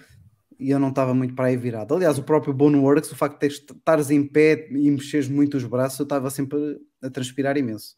[0.60, 1.93] e eu não estava muito para aí virado.
[1.95, 5.99] Aliás, o próprio Boneworks, o facto de estares em pé e mexeres muito os braços,
[5.99, 7.95] eu estava sempre a transpirar imenso.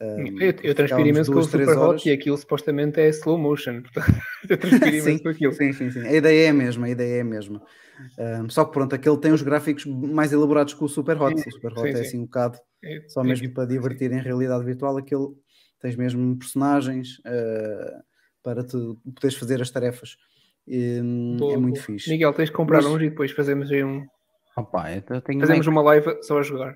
[0.00, 1.78] Ah, Eu, eu transpiro imenso com o duas, Super.
[1.78, 3.80] Hot e aquilo supostamente é slow motion.
[3.94, 4.12] Portanto,
[4.50, 5.52] eu transpiro imenso com aquilo.
[5.52, 6.00] Sim, sim, sim.
[6.00, 7.62] A ideia é a mesma, a ideia é a mesma.
[8.18, 11.40] Um, só que pronto, aquele tem os gráficos mais elaborados que o Super Hot.
[11.40, 12.00] Sim, O Super Hot sim, é sim.
[12.02, 14.96] assim um bocado É- só é mesmo tipo- para divertir em realidade virtual.
[14.96, 15.28] Aquele
[15.84, 18.02] tens mesmo personagens uh,
[18.42, 20.16] para tu poderes fazer as tarefas.
[20.66, 22.08] E, hum, é muito fixe.
[22.08, 24.06] Miguel, tens de comprar Mas- uns e depois fazemos aí um.
[24.56, 26.74] Opa, eu tenho Fazemos Mac, uma live só a jogar.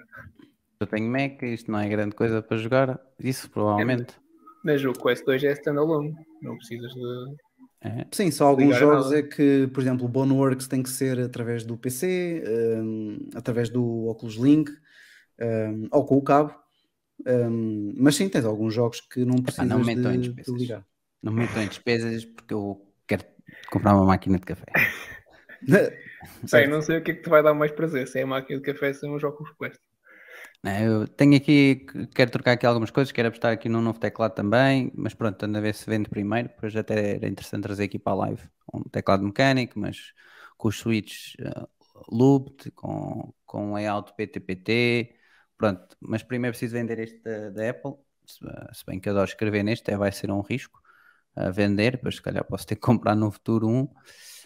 [0.78, 4.14] eu tenho Mac, isto não é grande coisa para jogar, isso provavelmente.
[4.62, 6.14] Mas o Quest 2 é standalone.
[6.42, 7.36] Não precisas de.
[7.80, 8.06] É.
[8.12, 9.20] Sim, só alguns jogos nada.
[9.20, 12.42] é que, por exemplo, o Boneworks tem que ser através do PC,
[12.82, 14.70] um, através do Oculus Link
[15.40, 16.52] um, ou com o cabo.
[17.26, 20.54] Um, mas sim, tens alguns jogos que não precisas não metam em de, de despesas.
[20.54, 20.86] ligar.
[21.22, 23.24] Não me metam em despesas porque eu quero
[23.70, 24.66] comprar uma máquina de café.
[26.52, 26.68] Bem, Certo.
[26.68, 28.06] não sei o que é que te vai dar mais prazer.
[28.08, 29.80] Se é a máquina de café, se é um jogo com Quest.
[30.64, 34.90] Eu tenho aqui, quero trocar aqui algumas coisas, quero apostar aqui num novo teclado também,
[34.94, 38.12] mas pronto, ando a ver se vende primeiro, depois até era interessante trazer aqui para
[38.12, 38.42] a live
[38.74, 40.12] um teclado mecânico, mas
[40.56, 41.68] com os switches uh,
[42.10, 45.14] looped, com, com layout PTPT,
[45.58, 47.94] pronto, mas primeiro preciso vender este da, da Apple,
[48.26, 48.38] se,
[48.74, 50.80] se bem que adoro escrever neste, é, vai ser um risco
[51.36, 53.88] a vender, depois se calhar posso ter que comprar no futuro um,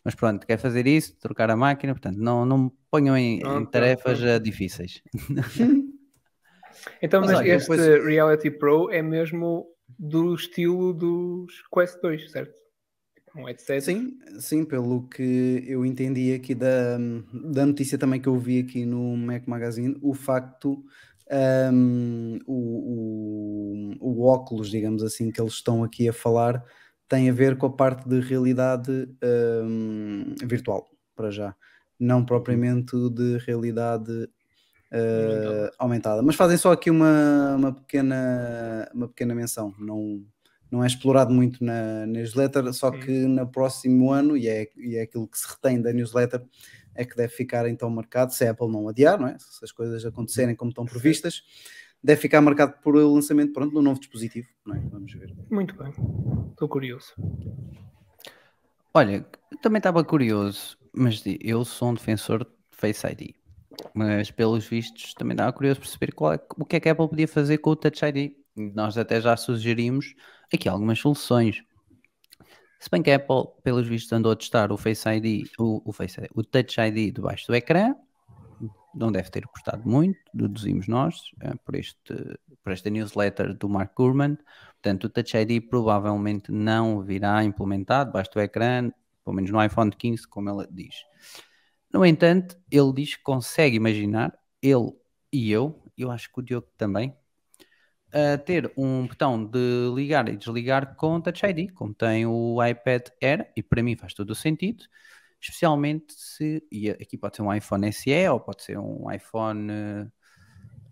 [0.04, 3.66] mas pronto, quero fazer isso, trocar a máquina, portanto, não, não me ponham em, em
[3.66, 5.02] tarefas uh, difíceis.
[7.02, 9.66] Então, Mas mas, olha, este depois- Reality Pro é mesmo
[9.98, 12.61] do estilo dos Quest 2, certo?
[13.34, 13.82] Um headset.
[13.82, 16.98] Sim, sim, pelo que eu entendi aqui da,
[17.32, 20.84] da notícia também que eu vi aqui no Mac Magazine, o facto,
[21.72, 26.62] um, o, o, o óculos, digamos assim, que eles estão aqui a falar,
[27.08, 29.08] tem a ver com a parte de realidade
[29.64, 31.54] um, virtual, para já,
[31.98, 34.12] não propriamente de realidade
[34.92, 36.22] uh, aumentada.
[36.22, 40.22] Mas fazem só aqui uma, uma, pequena, uma pequena menção, não,
[40.72, 45.02] não é explorado muito na newsletter, só que no próximo ano, e é, e é
[45.02, 46.42] aquilo que se retém da newsletter,
[46.94, 49.36] é que deve ficar então marcado, se a Apple não adiar, não é?
[49.38, 51.42] se as coisas acontecerem como estão previstas,
[52.02, 54.80] deve ficar marcado por o lançamento pronto, do novo dispositivo, não é?
[54.90, 55.34] Vamos ver.
[55.50, 55.92] Muito bem.
[56.50, 57.12] Estou curioso.
[58.94, 59.26] Olha,
[59.62, 63.34] também estava curioso, mas eu sou um defensor de Face ID.
[63.94, 67.08] Mas pelos vistos também estava curioso perceber qual é- o que é que a Apple
[67.08, 68.32] podia fazer com o Touch ID.
[68.56, 70.14] Nós até já sugerimos
[70.52, 71.62] aqui algumas soluções.
[72.78, 75.92] Se bem que a Apple, pelos vistos, andou a testar o Face ID, o, o,
[75.92, 77.94] Face o Touch ID debaixo do ecrã,
[78.94, 82.14] não deve ter custado muito, deduzimos nós, eh, por, este,
[82.62, 84.36] por esta newsletter do Mark Gurman.
[84.82, 88.90] Portanto, o Touch ID provavelmente não virá implementado debaixo do ecrã,
[89.24, 90.96] pelo menos no iPhone 15, como ele diz.
[91.92, 94.92] No entanto, ele diz que consegue imaginar, ele
[95.32, 97.14] e eu, eu acho que o Diogo também,
[98.12, 103.08] a ter um botão de ligar e desligar com Touch ID, como tem o iPad
[103.22, 104.84] Air, e para mim faz todo o sentido,
[105.40, 110.06] especialmente se, e aqui pode ser um iPhone SE ou pode ser um iPhone, eh,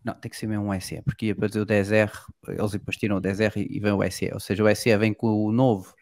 [0.03, 2.11] não, tem que ser mesmo um SE, porque ia dizer o 10R,
[2.49, 5.13] eles depois tiram o 10R e e vem o SE, ou seja, o SE vem
[5.13, 5.95] com o novo,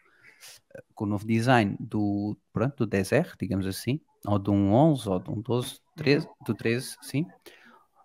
[0.95, 5.19] com o novo design do, pronto, do 10R, digamos assim, ou de um 11, ou
[5.19, 7.25] de um 12, 13, do 13, sim,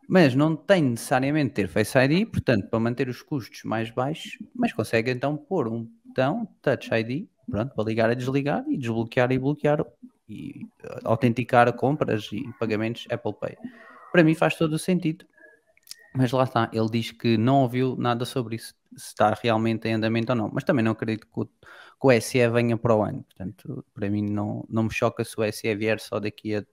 [0.09, 4.73] mas não tem necessariamente ter Face ID, portanto, para manter os custos mais baixos, mas
[4.73, 9.39] consegue então pôr um botão Touch ID, pronto, para ligar e desligar e desbloquear e
[9.39, 9.85] bloquear
[10.29, 13.57] e uh, autenticar compras e pagamentos Apple Pay.
[14.13, 15.27] Para mim faz todo o sentido.
[16.17, 19.95] Mas lá está, ele diz que não ouviu nada sobre isso, se está realmente em
[19.95, 20.49] andamento ou não.
[20.53, 21.51] Mas também não acredito que o, que
[22.01, 23.25] o SE venha para o ano.
[23.25, 26.65] Portanto, para mim não, não me choca se o SE vier só daqui a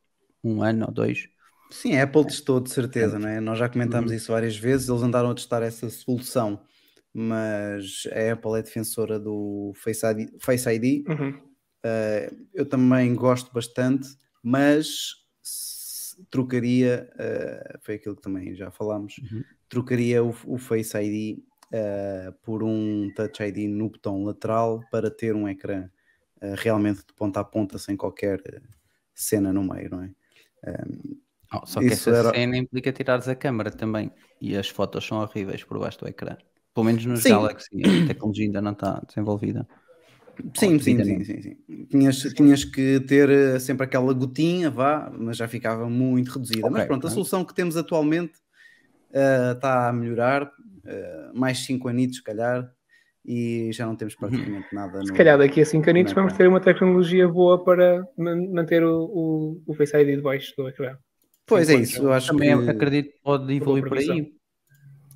[0.44, 1.28] um ano ou dois.
[1.72, 3.40] Sim, a Apple testou de certeza, não é?
[3.40, 4.18] Nós já comentámos Uhum.
[4.18, 6.62] isso várias vezes, eles andaram a testar essa solução,
[7.14, 10.30] mas a Apple é defensora do Face ID.
[10.40, 11.08] Face ID.
[11.08, 11.30] Uhum.
[11.84, 14.08] Uh, eu também gosto bastante,
[14.44, 15.16] mas
[16.30, 19.44] trocaria, uh, foi aquilo que também já falámos, Uhum.
[19.70, 21.40] trocaria o, o Face ID
[21.74, 25.90] uh, por um Touch ID no botão lateral para ter um ecrã
[26.58, 28.42] realmente de ponta a ponta sem qualquer
[29.14, 30.12] cena no meio, não é?
[31.54, 34.12] Oh, só que Isso essa era- cena implica tirares a câmera também.
[34.40, 36.38] E as fotos são horríveis por baixo do ecrã.
[36.74, 37.30] Pelo menos nos Sim.
[37.30, 39.68] Galaxy, a tecnologia ainda não está desenvolvida.
[40.56, 41.86] Sim, sim, sim, sim, sim.
[41.90, 46.70] Tinhas, tinhas que ter uh, sempre aquela gotinha, vá, mas já ficava muito reduzida.
[46.70, 47.14] mas Ok, pronto, a pronto.
[47.14, 48.34] solução que temos atualmente
[49.14, 52.68] uh, está a melhorar, uh, mais 5 anitos, se calhar,
[53.26, 55.06] e já não temos praticamente nada no.
[55.06, 58.84] Se calhar daqui a 5 anos Não, vamos ter uma tecnologia boa para man- manter
[58.84, 60.98] o, o, o Face ID debaixo do ecrã.
[61.46, 62.70] Pois é isso, eu acho Também que.
[62.70, 64.34] acredito que pode evoluir por aí.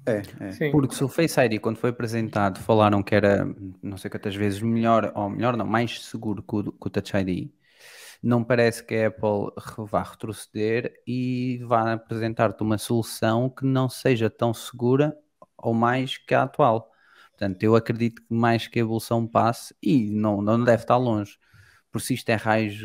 [0.07, 0.51] É, é.
[0.51, 0.71] Sim.
[0.71, 3.45] Porque se o Face ID, quando foi apresentado, falaram que era
[3.81, 7.17] não sei quantas vezes melhor, ou melhor não, mais seguro que o, que o Touch
[7.17, 7.49] ID,
[8.21, 9.51] não parece que a Apple
[9.89, 15.17] vá retroceder e vá apresentar-te uma solução que não seja tão segura
[15.57, 16.91] ou mais que a atual.
[17.31, 21.37] Portanto, eu acredito que mais que a evolução passe, e não, não deve estar longe,
[21.95, 22.75] por se isto é raios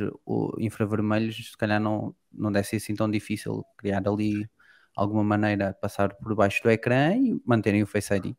[0.57, 4.49] infravermelhos, se calhar não, não deve ser assim tão difícil criar ali
[4.95, 8.37] alguma maneira passar por baixo do ecrã e manterem o Face ID.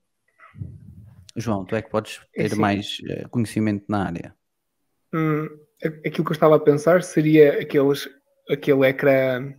[1.35, 2.61] João, tu é que podes É ter assim.
[2.61, 4.33] mais eh, conhecimento na área.
[5.13, 5.45] Hum,
[6.05, 8.07] aquilo que eu estava a pensar seria aqueles,
[8.49, 9.53] aquele ecrã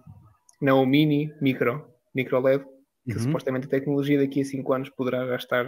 [0.63, 2.65] não mini, micro, micro LED,
[3.07, 3.25] que Uhum.
[3.25, 5.67] supostamente a tecnologia daqui a 5 anos poderá já estar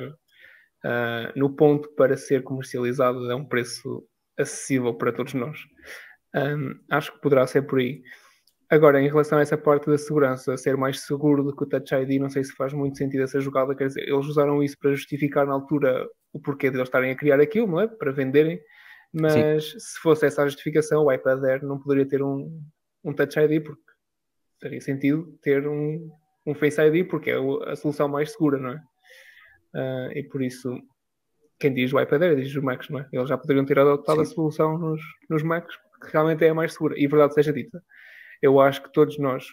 [0.86, 4.06] ah, no ponto para ser comercializado a um preço
[4.38, 5.58] acessível para todos nós.
[6.34, 8.02] Hum, acho que poderá ser por aí.
[8.68, 11.94] Agora, em relação a essa parte da segurança, ser mais seguro do que o Touch
[11.94, 13.74] ID, não sei se faz muito sentido essa jogada.
[13.74, 17.16] Quer dizer, eles usaram isso para justificar na altura o porquê de eles estarem a
[17.16, 17.86] criar aquilo, não é?
[17.86, 18.60] Para venderem.
[19.12, 22.60] Mas se fosse essa a justificação, o iPad Air não poderia ter um,
[23.04, 23.82] um Touch ID, porque
[24.60, 26.10] faria sentido ter um,
[26.44, 28.82] um Face ID, porque é a solução mais segura, não é?
[29.74, 30.76] Ah, e por isso,
[31.58, 33.08] quem diz o iPad Air diz os Macs, não é?
[33.12, 34.34] Eles já poderiam ter adotado a Sim.
[34.34, 36.94] solução nos, nos Macs, porque realmente é a mais segura.
[36.98, 37.82] E verdade seja dita,
[38.42, 39.46] eu acho que todos nós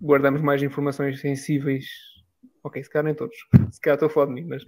[0.00, 1.86] guardamos mais informações sensíveis.
[2.64, 3.36] Ok, se calhar nem todos,
[3.70, 4.64] se calhar estou a falar de mim, mas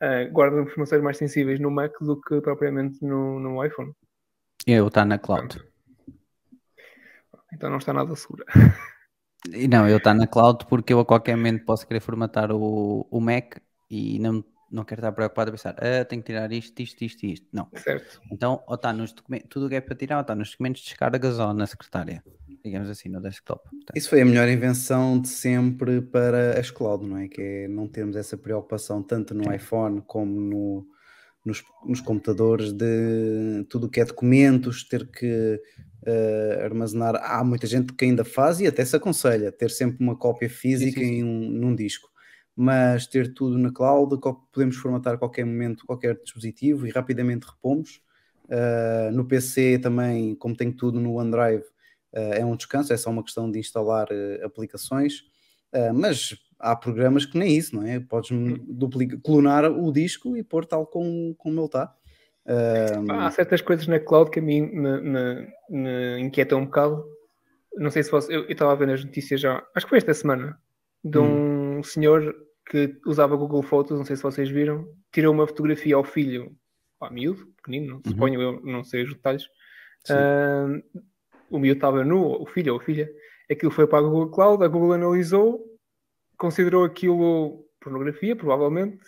[0.00, 3.92] ah, guardam informações mais sensíveis no Mac do que propriamente no, no iPhone.
[4.66, 5.62] Eu está na cloud.
[7.52, 8.44] Então não está nada segura.
[9.70, 13.20] Não, eu está na cloud porque eu a qualquer momento posso querer formatar o, o
[13.20, 17.02] Mac e não, não quero estar preocupado a pensar, ah, tenho que tirar isto, isto,
[17.02, 17.46] isto e isto.
[17.52, 17.68] Não.
[17.76, 18.20] Certo.
[18.30, 20.82] Então, ou está nos documentos, tudo o que é para tirar, ou está nos documentos
[20.82, 22.22] de descargas ou na secretária.
[22.64, 23.62] Digamos assim, no desktop.
[23.62, 27.28] Portanto, Isso foi a melhor invenção de sempre para as cloud, não é?
[27.28, 30.86] Que é não termos essa preocupação tanto no iPhone como no,
[31.44, 35.60] nos, nos computadores de tudo o que é documentos, ter que
[36.04, 37.16] eh, armazenar.
[37.16, 41.00] Há muita gente que ainda faz e até se aconselha ter sempre uma cópia física
[41.00, 41.14] sim, sim.
[41.14, 42.08] em um, num disco.
[42.60, 44.18] Mas ter tudo na cloud,
[44.50, 48.02] podemos formatar a qualquer momento qualquer dispositivo e rapidamente repomos.
[48.46, 53.10] Uh, no PC também, como tenho tudo no OneDrive, uh, é um descanso, é só
[53.10, 55.22] uma questão de instalar uh, aplicações.
[55.94, 58.00] Mas há programas que nem isso, não é?
[58.00, 58.30] Podes
[58.66, 61.94] duplicar, clonar o disco e pôr tal como, como ele está.
[63.10, 67.04] Há certas coisas na cloud que a mim me, me, me inquietam um bocado.
[67.76, 68.32] Não sei se fosse.
[68.32, 70.58] Eu eu estava a ver nas notícias já, acho que foi esta semana,
[71.04, 72.34] de um senhor
[72.68, 76.54] que usava Google Photos, não sei se vocês viram, tirou uma fotografia ao filho,
[76.98, 79.48] pá, miúdo, pequenino, não suponho eu, não sei os detalhes.
[80.10, 80.66] Ah,
[81.50, 83.10] o miúdo estava nu, o filho ou a filha.
[83.50, 85.64] Aquilo foi para a Google Cloud, a Google analisou,
[86.36, 89.02] considerou aquilo pornografia, provavelmente,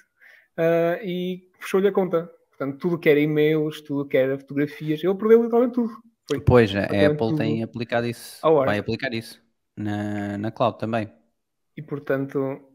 [0.57, 2.31] ah, e fechou-lhe a conta.
[2.49, 5.93] Portanto, tudo que era e-mails, tudo que era fotografias, ele perdeu literalmente tudo.
[6.31, 9.43] Foi Pois, a Apple tudo tem aplicado isso, ao vai aplicar isso
[9.77, 11.13] na, na cloud também.
[11.77, 12.70] E portanto,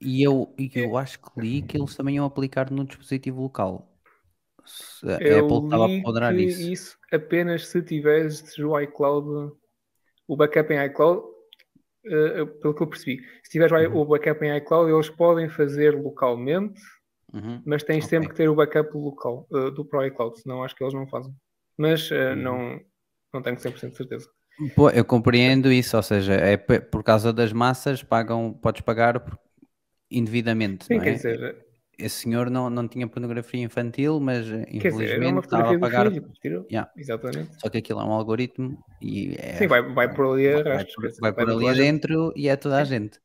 [0.00, 3.88] E eu, e eu acho que li que eles também iam aplicar no dispositivo local.
[5.04, 6.72] A eu Apple estava a ponderar isso.
[6.72, 9.52] isso apenas se tiveres o iCloud,
[10.28, 11.22] o backup em iCloud,
[12.06, 13.20] eh, pelo que eu percebi.
[13.44, 13.96] Se tiveres Uhum.
[13.96, 16.80] o backup em iCloud, eles podem fazer localmente,
[17.34, 17.62] Uhum.
[17.64, 18.10] mas tens Ok.
[18.10, 21.08] sempre que ter o backup local eh, do Pro iCloud, senão acho que eles não
[21.08, 21.34] fazem.
[21.78, 22.42] Mas eh, Uhum.
[22.42, 22.80] não,
[23.34, 24.28] não tenho 100% de certeza.
[24.74, 29.20] Pô, eu compreendo isso, ou seja, é por causa das massas, pagam, podes pagar
[30.10, 31.14] indevidamente, Sim, não quer é?
[31.14, 31.66] dizer,
[31.98, 36.12] Esse senhor não, não tinha pornografia infantil, mas eh, infelizmente estava a pagar.
[36.42, 36.66] filho.
[36.70, 36.90] Yeah.
[36.96, 37.56] Exatamente.
[37.58, 41.10] Só que aquilo é um algoritmo e é, Sim, vai, vai por ali vai, por-
[41.10, 43.20] dizer, vai por ali adentro e é toda a gente.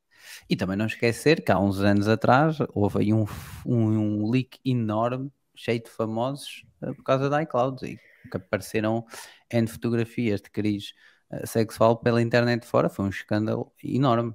[0.48, 3.24] E também não esquecer que há uns anos atrás houve aí um,
[3.66, 9.04] um, um leak enorme, cheio de famosos, eh, por causa da iCloud, e que apareceram
[9.50, 10.92] N fotografias de cariz
[11.30, 14.34] eh, sexual pela internet fora, foi um escândalo enorme.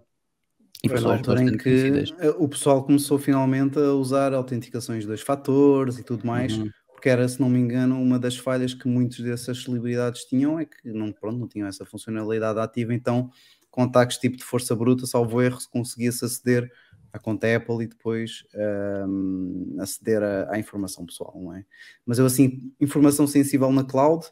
[0.83, 2.09] E Foi na altura em que conhecidas.
[2.19, 6.71] eh, o pessoal começou finalmente a usar autenticações de dois fatores e tudo mais, Uhum.
[6.93, 10.65] porque era, se não me engano, uma das falhas que muitas dessas celebridades tinham é
[10.65, 13.29] que não, pronto, não tinham essa funcionalidade ativa, então
[13.69, 16.71] com ataques tipo de força bruta, salvo erro, se conseguia-se aceder
[17.11, 21.65] à conta Apple e depois ahm, aceder à, à informação pessoal, não é?
[22.05, 24.25] Mas eu assim, informação sensível na cloud,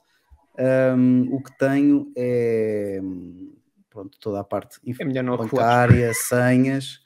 [0.58, 3.02] ahm, o que tenho é
[3.98, 7.00] pronto, toda a parte É bancária, senhas,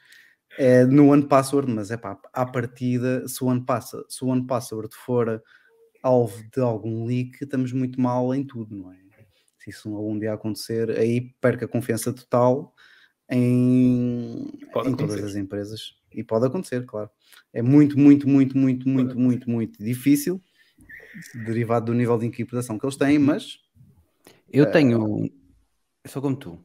[0.58, 4.28] é, no One Password, mas é pá, à partida, se o One, Passa- se o
[4.28, 5.42] One Password for
[6.04, 8.98] alvo de algum leak, estamos muito mal em tudo, não é?
[9.58, 12.74] Se isso algum dia acontecer, aí perca a confiança total
[13.30, 15.96] em, Pode em todas as empresas.
[16.12, 17.10] E pode acontecer, claro.
[17.54, 20.42] É muito, muito, muito, muito, muito, muito, muito difícil,
[21.46, 23.60] derivado do nível de encriptação que eles têm, mas
[24.52, 25.30] Eu Eh, tenho.
[26.04, 26.60] Eu sou como tu.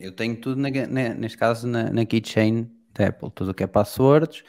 [0.00, 3.62] Eu tenho tudo, na, na- neste caso, na, na keychain da Apple, tudo o que
[3.64, 4.42] é passwords.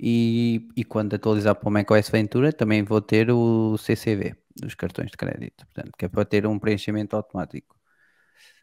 [0.00, 5.10] E, e quando atualizar para o macOS Ventura, também vou ter o CCV dos cartões
[5.10, 7.76] de crédito, portanto, que é para ter um preenchimento automático.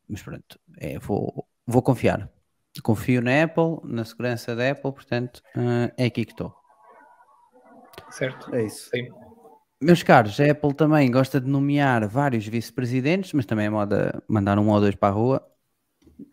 [0.07, 2.29] Mas pronto, é, vou, vou confiar.
[2.83, 6.53] Confio na Apple, na segurança da Apple, portanto, eh, é aqui que estou.
[8.09, 8.53] Certo.
[8.55, 8.89] é isso.
[8.89, 9.07] Sim.
[9.81, 14.59] Meus caros, a Apple também gosta de nomear vários vice-presidentes, mas também é moda mandar
[14.59, 15.50] um ou dois para a rua.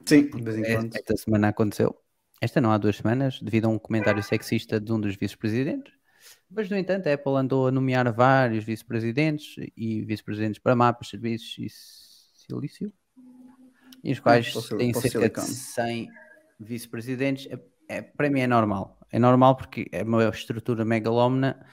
[0.07, 0.94] Sim, de vez em quando.
[0.94, 1.96] Esta semana aconteceu.
[2.40, 5.92] Esta não há duas semanas, devido a um comentário sexista de um dos vice-presidentes.
[6.51, 11.59] Mas, no entanto, a Apple andou a nomear vários vice-presidentes e vice-presidentes para mapas, serviços
[11.59, 11.68] e
[12.46, 12.92] silício,
[14.03, 15.46] e os quais têm cerca de silicone.
[15.46, 16.09] 100
[16.61, 17.46] vice-presidentes.
[17.51, 18.98] É, é- para mim é normal.
[19.11, 21.66] É normal porque é uma estrutura megalómana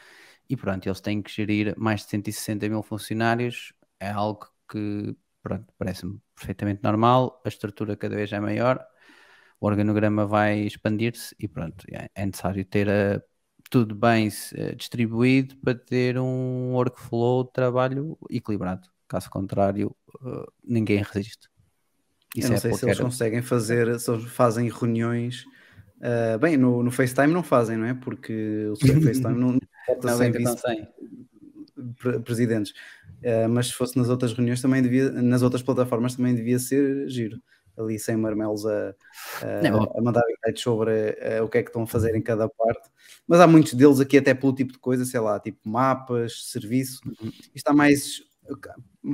[0.49, 3.73] e pronto, eles têm que gerir mais de 160 mil funcionários.
[3.99, 5.15] É algo que,
[5.45, 7.41] pronto, parece-me perfeitamente normal.
[7.45, 8.83] A estrutura cada vez é maior,
[9.59, 13.21] o organograma vai expandir-se e pronto, é, é necessário ter eh,
[13.69, 18.89] tudo bem eh, distribuído para ter um workflow de trabalho equilibrado.
[19.07, 21.49] Caso contrário, eh, ninguém resiste.
[22.35, 25.45] Eu não é sei se Apple eles conseguem fazer, se eles fazem reuniões.
[26.01, 27.93] ah, bem, no, no FaceTime não fazem, não é?
[27.93, 29.57] Porque o FaceTime não
[30.03, 30.85] Não, bem, então, sem.
[30.85, 31.25] pre-
[32.23, 32.73] presidentes.
[33.23, 37.07] Ah, mas se fosse nas outras reuniões também devia, nas outras plataformas também devia ser
[37.09, 37.39] giro.
[37.77, 38.95] Ali sem marmelos a,
[39.41, 42.47] a, a mandar insights sobre ah, o que é que estão a fazer em cada
[42.47, 42.89] parte.
[43.27, 47.01] Mas há muitos deles aqui até pelo tipo de coisa, sei lá, tipo mapas, serviço.
[47.53, 48.21] Isto há mais,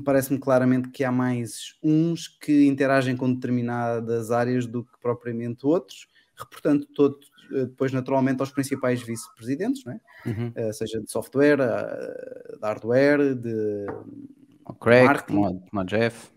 [0.06, 6.08] parece-me claramente que há mais uns que interagem com determinadas áreas do que propriamente outros,
[6.36, 10.00] reportando todo, eh, depois naturalmente aos principais vice-presidentes, não é?
[10.26, 10.52] Uhum.
[10.56, 13.86] Eh, seja de software, eh, de hardware, de
[14.66, 15.34] O Craig, Marketing.
[15.36, 16.32] como o- o Jeff.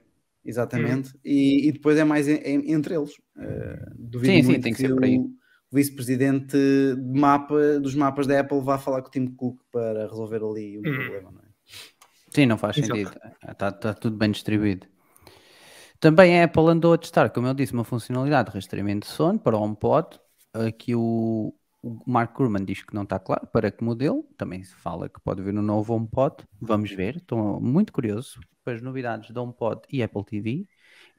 [0.44, 3.12] exatamente, e, e depois é mais em- em- entre eles.
[3.38, 5.16] Eh, duvido Sim, sim, muito tem que que ser por aí.
[5.18, 5.30] o
[5.72, 10.42] vice-presidente de mapa, dos mapas da Apple vá falar com o Tim Cook para resolver
[10.42, 10.94] ali um Hum.
[10.94, 11.44] problema, não é?
[12.30, 13.12] Sim, não faz sentido.
[13.48, 14.86] Está tudo bem distribuído.
[16.00, 19.38] Também a Apple andou a testar, como eu disse, uma funcionalidade de rastreamento de sono
[19.38, 20.20] para o HomePod.
[20.54, 24.24] Aqui o, o Mark Gurman diz que não está claro para que modelo.
[24.36, 26.36] Também se fala que pode vir no novo HomePod.
[26.60, 27.16] Vamos ver.
[27.16, 30.66] Estou muito curioso as novidades do HomePod e Apple TV.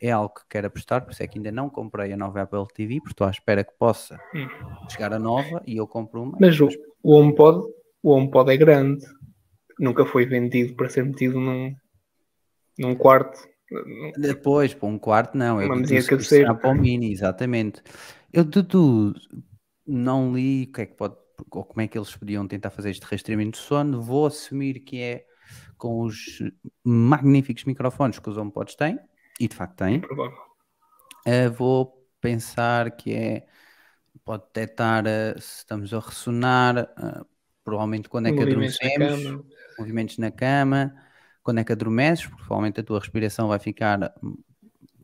[0.01, 2.65] É algo que quero apostar, por isso é que ainda não comprei a nova Apple
[2.73, 4.47] TV, porque estou à espera que possa Hum.
[4.89, 6.37] chegar a nova e eu compro uma.
[6.39, 6.67] Mas o,
[7.03, 7.65] o HomePod,
[8.01, 9.05] o HomePod é grande.
[9.79, 11.75] Nunca foi vendido para ser metido num,
[12.79, 13.39] num quarto.
[14.17, 15.61] Depois, para um quarto, não.
[15.61, 16.53] Eu Uma mesinha cabeceira.
[16.53, 17.81] para o mini, exatamente.
[18.35, 19.15] Eu de tudo
[19.87, 21.15] não li o que é que pode,
[21.51, 24.01] ou como é que eles podiam tentar fazer este rastreamento de sono.
[24.01, 25.25] Vou assumir que é
[25.77, 26.43] com os
[26.83, 28.99] magníficos microfones que os HomePods têm,
[29.39, 30.01] e de facto têm.
[31.25, 33.47] Uh, vou pensar que é
[34.25, 37.25] pode detectar uh, se estamos a ressonar, uh,
[37.63, 39.45] provavelmente quando é que Movimentos adormecemos,
[39.79, 40.93] movimentos na cama,
[41.41, 44.13] quando é que adormeces, porque provavelmente a tua respiração vai ficar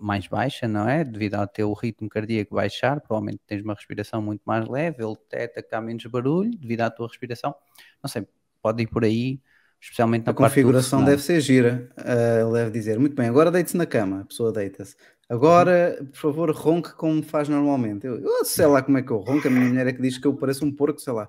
[0.03, 1.03] mais baixa, não é?
[1.03, 5.61] Devido ao teu ritmo cardíaco baixar, provavelmente tens uma respiração muito mais leve, ele detecta
[5.63, 7.55] que há menos barulho devido à tua respiração.
[8.03, 8.27] Não sei,
[8.61, 9.39] pode ir por aí,
[9.79, 11.89] especialmente na A configuração deve ser gira.
[11.97, 14.21] Ah, ele deve dizer, muito bem, agora deite-se na cama.
[14.21, 14.95] A pessoa deita-se.
[15.29, 18.05] Agora, por favor, ronque como faz normalmente.
[18.05, 20.17] Eu, eu sei lá como é que eu ronco, a minha mulher é que diz
[20.17, 21.27] que eu pareço um porco, sei lá.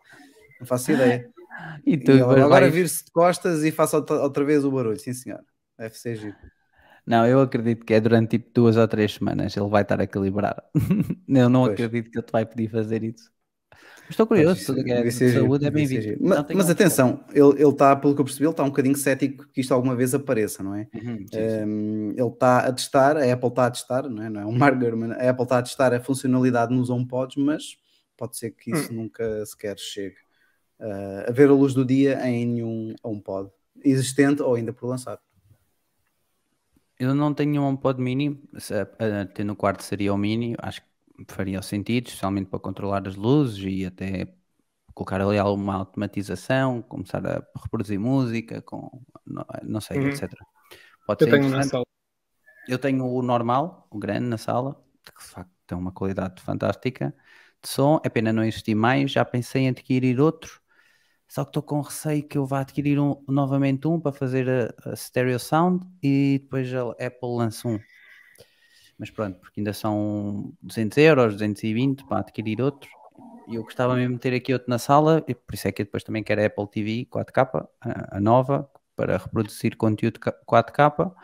[0.61, 1.31] Não faço ideia.
[1.87, 4.99] E tu E agora vais- vir-se de costas e faço outra, outra vez o barulho,
[4.99, 5.41] sim senhor.
[5.79, 6.37] Deve ser giro.
[7.07, 10.05] Não, eu acredito que é durante tipo duas ou três semanas ele vai estar a
[10.05, 10.63] equilibrar.
[11.29, 11.75] eu não Pois.
[11.75, 13.31] acredito que ele te vai pedir fazer isso.
[14.03, 16.19] Mas estou curioso, Pois, tudo que é de saúde é bem-vindo.
[16.55, 19.61] Mas, um- atenção, ele está, pelo que eu percebi, ele está um bocadinho cético que
[19.61, 20.89] isto alguma vez apareça, não é?
[20.95, 21.65] Uhum, sim, sim.
[21.65, 24.53] Um, ele está a testar, a Apple está a testar, não é, não é um
[24.59, 27.77] Mark Gurman, a Apple está a testar a funcionalidade nos HomePods, mas
[28.17, 30.17] pode ser que isso nunca sequer chegue
[30.81, 33.51] uh, a ver a luz do dia em nenhum HomePod
[33.85, 35.19] existente ou ainda por lançar.
[37.03, 38.41] Eu não tenho um HomePod mini,
[38.99, 40.89] a, a ter no quarto seria o mini, acho que
[41.35, 44.33] faria sentido, especialmente para controlar as luzes e até
[44.95, 50.07] colocar ali alguma automatização, começar a reproduzir música, com, não, não sei, Uhum.
[50.07, 50.47] etc.
[51.07, 51.87] Pode Eu ser tenho na sala.
[52.67, 54.75] Eu tenho o normal, o grande na sala,
[55.05, 57.15] que de facto tem uma qualidade fantástica
[57.63, 58.01] de som.
[58.05, 59.11] É pena não existir mais.
[59.13, 60.61] Já pensei em adquirir outro,
[61.33, 64.91] só que estou com receio que eu vá adquirir um, novamente um para fazer a,
[64.91, 67.81] a stereo sound e depois a Apple lança um.
[68.99, 72.87] Mas pronto, porque ainda são 200 euros, 220 para adquirir outro.
[73.49, 75.81] E eu gostava mesmo de ter aqui outro na sala, e por isso é que
[75.81, 81.15] eu depois também quero a Apple TV 4K, a, a nova, para reproduzir conteúdo 4K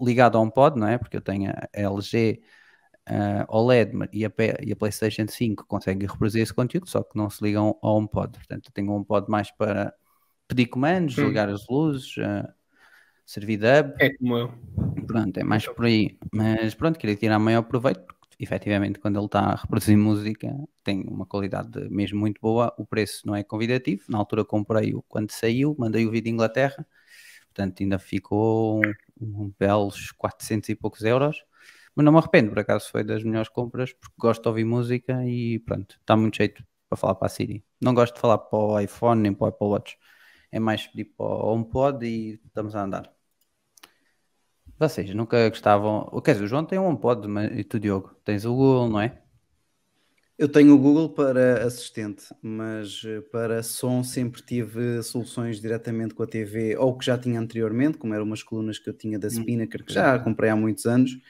[0.00, 0.96] ligado a um pod, não é?
[0.96, 2.40] Porque eu tenho a LG
[3.10, 4.32] uh, OLED ma- e a,
[4.62, 8.06] e a PlayStation 5 conseguem reproduzir esse conteúdo, só que não se ligam a um
[8.06, 8.32] pod.
[8.38, 9.92] Portanto, eu tenho um pod mais para
[10.48, 12.48] pedir comandos, ligar as luzes, uh,
[13.24, 14.52] servir dub, É como eu.
[15.06, 16.18] pronto, é mais por aí.
[16.32, 20.52] Mas pronto, queria tirar maior proveito, porque efetivamente quando ele está a reproduzir música
[20.82, 25.30] tem uma qualidade mesmo muito boa, o preço não é convidativo, na altura comprei-o quando
[25.30, 26.84] saiu, mandei o vídeo de Inglaterra,
[27.46, 28.80] portanto ainda ficou
[29.20, 31.44] um, um belos 400 e poucos euros,
[32.00, 35.22] mas não me arrependo, por acaso foi das melhores compras, porque gosto de ouvir música
[35.26, 37.62] e pronto, está muito jeito para falar para a Siri.
[37.78, 39.98] Não gosto de falar para o iPhone nem para o Apple Watch,
[40.50, 43.12] é mais pedir para o HomePod e estamos a andar.
[44.78, 46.06] Vocês nunca gostavam.
[46.24, 48.16] Quer dizer, o João tem um HomePod, mas e tu, Diogo?
[48.24, 49.20] Tens o Google, não é?
[50.38, 56.22] Eu tenho o Google para assistente, mas eh, para som sempre tive soluções diretamente com
[56.22, 59.28] a TV, ou que já tinha anteriormente, como eram umas colunas que eu tinha da
[59.28, 61.20] Spinnaker, que já comprei há muitos anos,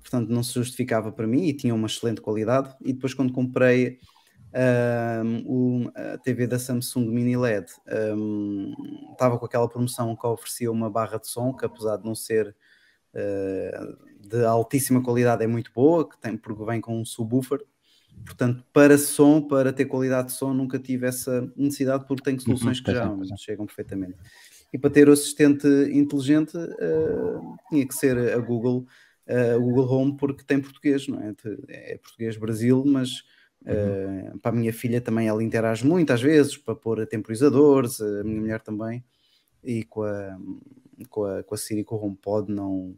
[0.00, 2.74] portanto não se justificava para mim e tinha uma excelente qualidade.
[2.84, 3.98] E depois, quando comprei
[5.44, 8.72] o- a TV da Samsung Mini LED, ahm,
[9.12, 12.54] estava com aquela promoção que oferecia uma barra de som, que apesar de não ser
[13.18, 13.80] eh,
[14.28, 17.60] de altíssima qualidade, é muito boa, que tem, porque vem com um subwoofer.
[18.26, 22.76] Portanto, para som, para ter qualidade de som, nunca tive essa necessidade porque tenho soluções
[22.78, 24.16] Uhum, que já é, chegam perfeitamente.
[24.70, 27.40] E para ter o assistente inteligente, eh,
[27.70, 28.86] tinha que ser a Google,
[29.26, 31.34] eh, o Google Home, porque tem português, não é?
[31.68, 33.24] É português Brasil, mas
[33.64, 38.22] eh, para a minha filha também ela interage muito às vezes para pôr temporizadores, a
[38.22, 39.04] minha mulher também,
[39.64, 40.38] e com a,
[41.10, 42.94] com a, com a Siri, com o HomePod, não,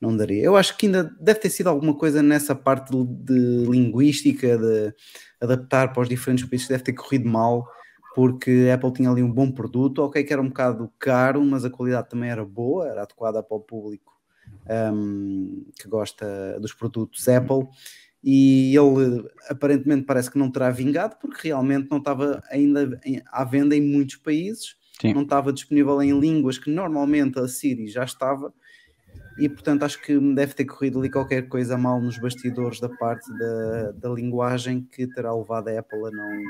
[0.00, 0.42] não daria.
[0.42, 4.94] Eu acho que ainda deve ter sido alguma coisa nessa parte de, linguística, de
[5.40, 7.68] adaptar para os diferentes países, deve ter corrido mal,
[8.16, 11.64] porque a Apple tinha ali um bom produto, ok, que era um bocado caro, mas
[11.64, 14.17] a qualidade também era boa, era adequada para o público
[14.92, 17.66] um, que gosta dos produtos Apple.
[18.22, 23.44] E ele aparentemente parece que não terá vingado, porque realmente não estava ainda em- à
[23.44, 25.14] venda em muitos países, Sim.
[25.14, 28.52] não estava disponível em línguas que normalmente a Siri já estava,
[29.38, 33.24] e portanto acho que deve ter corrido ali qualquer coisa mal nos bastidores da parte
[33.38, 36.42] da, da linguagem que terá levado a Apple a não,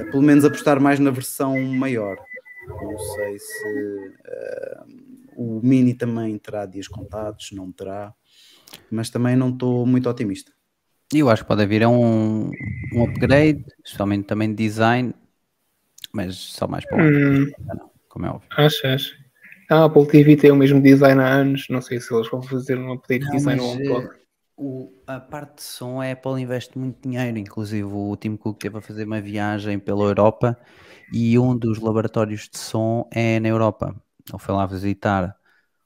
[0.00, 2.18] eh, pelo menos apostar mais na versão maior.
[2.68, 4.80] Não sei se eh,
[5.40, 8.14] o Mini também terá dias contados, não terá,
[8.90, 10.52] mas também não estou muito otimista.
[11.14, 12.50] E eu acho que pode haver um,
[12.92, 15.14] um upgrade, especialmente também de design,
[16.12, 18.50] mas só mais para o Hum, não, como é óbvio.
[18.56, 19.16] acho, acho.
[19.70, 21.66] A Apple TV tem o mesmo design há anos.
[21.70, 24.08] Não sei se eles vão fazer um update de Não, design mas, ou um eh,
[24.56, 28.78] o- a parte de som, a Apple investe muito dinheiro, inclusive o Tim Cook teve
[28.78, 30.58] a fazer uma viagem pela Europa
[31.12, 33.94] e um dos laboratórios de som é na Europa.
[34.32, 35.36] Ele foi lá visitar.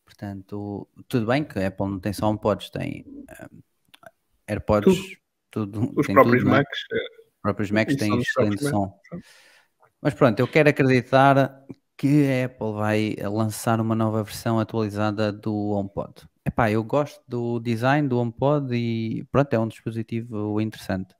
[0.04, 3.48] Portanto, tudo bem que a Apple não tem só HomePods, tem eh,
[4.48, 5.16] AirPods,
[5.50, 6.60] tudo, Os tem próprios tudo, é?
[6.60, 6.80] Macs.
[6.92, 6.96] eh,
[7.36, 8.98] Os próprios Macs têm excelente som.
[9.10, 9.24] Macs.
[10.00, 11.64] Mas pronto, eu quero acreditar
[11.96, 16.28] que a Apple vai lançar uma nova versão atualizada do HomePod.
[16.44, 21.14] Epá, eu gosto do design do HomePod e pronto, é um dispositivo interessante.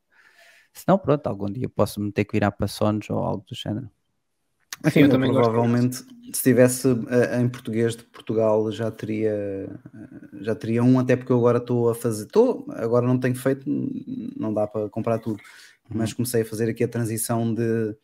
[0.74, 3.54] Se não, pronto, algum dia posso me ter que virar para Sons ou algo do
[3.54, 3.90] género.
[4.90, 5.50] Sim, eu Eu também gosto.
[5.50, 9.68] provavelmente, se estivesse eh, em português de Portugal, já teria, eh,
[10.40, 13.64] já teria um, até porque eu agora estou a fazer, estou, agora não tenho feito,
[14.36, 15.40] não dá para comprar tudo,
[15.88, 17.96] mas comecei a fazer aqui a transição de,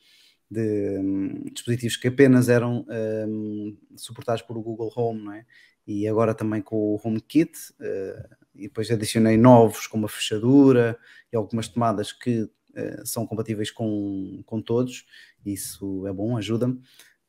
[0.51, 2.87] de hum, dispositivos que apenas eram
[3.29, 5.45] hum, suportados por o Google Home, não é?
[5.87, 10.99] E agora também com o HomeKit, eh, e depois adicionei novos com uma fechadura
[11.33, 12.49] e algumas tomadas que
[12.81, 15.05] eh, são compatíveis com, com todos,
[15.45, 16.81] isso é bom, ajuda-me.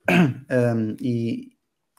[0.52, 1.52] Um, e,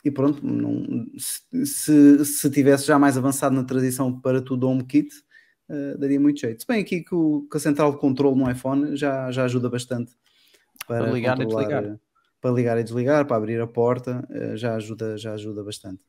[0.05, 5.09] e pronto, não- se, se, se tivesse já mais avançado na transição para tudo HomeKit,
[5.69, 6.61] eh, daria muito jeito.
[6.63, 9.71] Se bem aqui que, o- que a central de controle no iPhone já, já ajuda
[9.71, 10.13] bastante
[10.87, 11.85] para, Para ligar e desligar.
[11.85, 11.99] eh,
[12.41, 16.05] para ligar e desligar, para abrir a porta, eh, já ajuda, já ajuda bastante.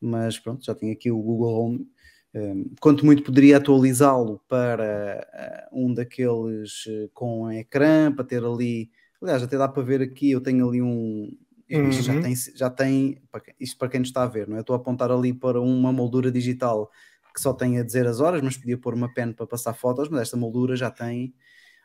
[0.00, 1.86] Mas pronto, já tenho aqui o Google Home.
[2.34, 4.84] Um, quanto muito poderia atualizá-lo para
[5.32, 8.90] eh, um daqueles eh, com ecrã, para ter ali.
[9.22, 11.30] Aliás, até dá para ver aqui, eu tenho ali um.
[11.68, 12.20] Isto já Uhum.
[12.20, 13.22] tem, já tem
[13.60, 14.58] isto para quem nos está a ver, não é?
[14.58, 16.90] Eu estou a apontar ali para uma moldura digital
[17.34, 20.08] que só tem a dizer as horas, mas podia pôr uma pen para passar fotos,
[20.08, 21.34] mas esta moldura já tem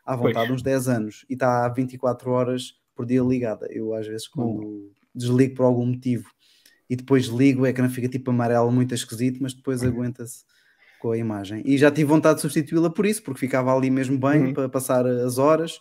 [0.04, 0.52] à vontade Pois.
[0.52, 3.66] uns 10 anos e está há 24 horas por dia ligada.
[3.70, 6.30] Eu às vezes quando desligo por algum motivo
[6.90, 10.44] e depois ligo, o ecrã fica tipo amarelo, muito esquisito, mas depois aguenta-se
[10.98, 11.62] com a imagem.
[11.64, 14.52] E já tive vontade de substituí-la por isso, porque ficava ali mesmo bem Uhum.
[14.54, 15.80] para passar as horas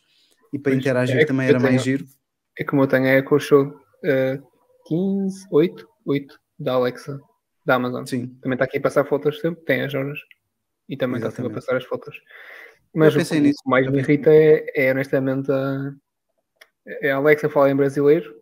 [0.54, 2.06] e para Pois, interagir é também era mais tenho- giro.
[2.58, 3.74] É como eu tenho a Echo Show
[4.06, 4.40] eh,
[4.88, 7.20] 15, 8, 8 da Alexa,
[7.66, 8.06] da Amazon.
[8.06, 10.20] Sim, Também está aqui a passar fotos sempre, tem as horas
[10.88, 11.66] e também está sempre a Exatamente.
[11.66, 12.16] passar as fotos.
[12.94, 15.92] Mas o que, nisso, mais me irrita é, é honestamente a,
[17.02, 18.39] é a Alexa fala em brasileiro,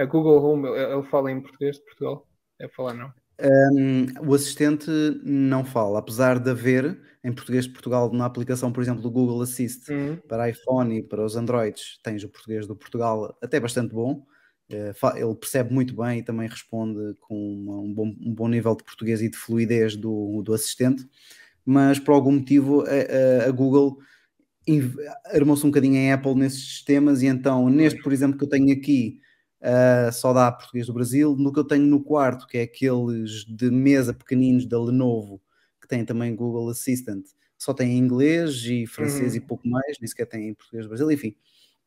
[0.00, 2.26] a Google Home ele fala em português de Portugal.
[2.58, 3.12] É falar não.
[3.42, 4.90] Hum, o assistente
[5.24, 9.40] não fala, apesar de haver em português de Portugal na aplicação, por exemplo, do Google
[9.40, 10.16] Assist Uhum.
[10.28, 14.24] para iPhone e para os Androids, tens o português do Portugal até bastante bom.
[14.70, 18.76] Eh, Ele percebe muito bem e também responde com uma- um bom, um bom nível
[18.76, 21.06] de português e de fluidez do, do assistente,
[21.64, 23.98] mas por algum motivo a, a- a Google
[25.34, 28.72] armou-se um bocadinho em Apple nesses sistemas e então neste, por exemplo, que eu tenho
[28.72, 29.18] aqui
[29.62, 33.44] uh, só dá português do Brasil, no que eu tenho no quarto, que é aqueles
[33.44, 35.40] de mesa pequeninos da Lenovo,
[35.80, 37.24] que tem também Google Assistant,
[37.58, 39.38] só tem em inglês e francês Uhum.
[39.38, 41.36] e pouco mais, nem sequer tem em português do Brasil, enfim,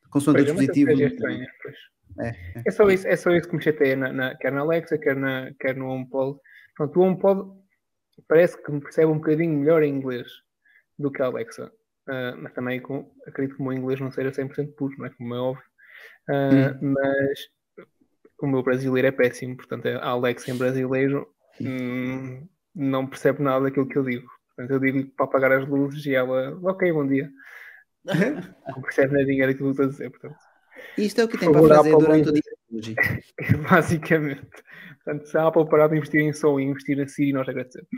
[0.09, 0.91] consoante o é uma dispositivo.
[1.07, 1.75] estranha, pois.
[2.19, 2.63] É, é.
[2.67, 5.15] É só isso, é só isso que me chateia, na, na- quer na Alexa, quer,
[5.15, 6.39] na, quer no HomePod.
[6.75, 7.51] Pronto, o HomePod
[8.27, 10.27] parece que me percebe um bocadinho melhor em inglês
[10.99, 11.71] do que a Alexa.
[12.07, 15.09] Ah, mas também com, acredito que o meu inglês não seja 100% puro, não é?
[15.11, 15.63] Como é óbvio.
[16.29, 17.39] Ah, Mas
[18.41, 21.27] o meu brasileiro é péssimo, portanto a Alexa em brasileiro
[21.61, 24.27] hum, não percebe nada daquilo que eu digo.
[24.55, 27.29] Portanto, eu digo para apagar as luzes e ela, ok, bom dia.
[28.67, 30.35] Não percebe nadinha daquilo que eu estou a dizer, portanto.
[30.97, 32.95] Isto é o que tem para fazer Apple, durante o dia hoje.
[33.69, 34.47] Basicamente.
[35.03, 37.89] Portanto, se a Apple parar de investir em som e investir na Siri, nós agradecemos.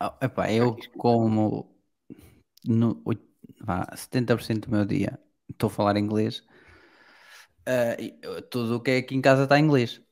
[0.00, 1.74] Ah, epá, eu como
[2.66, 3.26] no, oit-
[3.60, 6.44] vá, 70% do meu dia estou a falar inglês,
[7.68, 10.02] uh, tudo o que é aqui em casa está em inglês.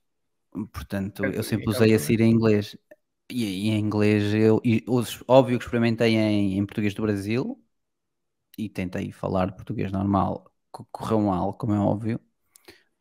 [0.72, 2.76] Portanto, eu sempre usei a Siri em inglês.
[3.30, 4.84] E, e em inglês eu e,
[5.28, 7.62] óbvio que experimentei em, em português do Brasil
[8.58, 12.20] e tentei falar português normal, co- correu mal, como é óbvio,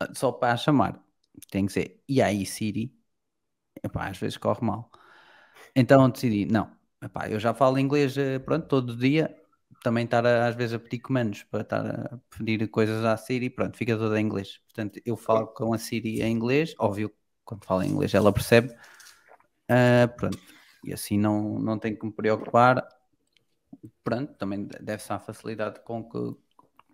[0.00, 1.02] Ah, só para chamar.
[1.50, 2.94] Tem que ser, e aí Siri,
[3.84, 4.90] epá, às vezes corre mal.
[5.76, 6.70] Então decidi, não,
[7.02, 9.34] epá, eu já falo inglês, eh, pronto, todo dia,
[9.82, 13.50] também estar a- às vezes a pedir comandos para estar a pedir coisas à Siri,
[13.50, 14.58] pronto, fica tudo em inglês.
[14.66, 17.12] Portanto, eu falo com a Siri em inglês, óbvio,
[17.44, 18.74] quando falo em inglês ela percebe,
[19.68, 20.38] Ah, pronto,
[20.84, 22.86] e assim não, não tenho que me preocupar.
[24.04, 26.18] Pronto, também deve-se à facilidade com que,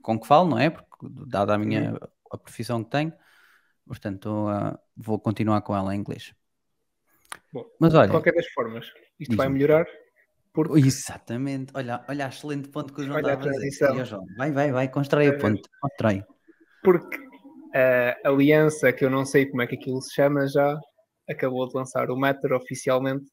[0.02, 0.70] com que falo, não é?
[0.70, 1.94] Porque dada a minha
[2.30, 3.12] a profissão que tenho,
[3.86, 6.34] portanto, ah, vou continuar com ela em inglês.
[7.52, 8.86] Bom, Mas De olha, qualquer das formas,
[9.20, 9.86] isto vai melhorar
[10.52, 11.72] porque Exatamente.
[11.74, 14.04] Olha, olha, a excelente ponto que o João Olha a está a fazer.
[14.06, 15.68] João, Vai, vai, vai, constrói É o ponto.
[15.80, 16.24] Constrói.
[16.82, 17.18] porque
[17.74, 20.78] a aliança, que eu não sei como é que aquilo se chama já,
[21.28, 23.26] acabou de lançar o Matter oficialmente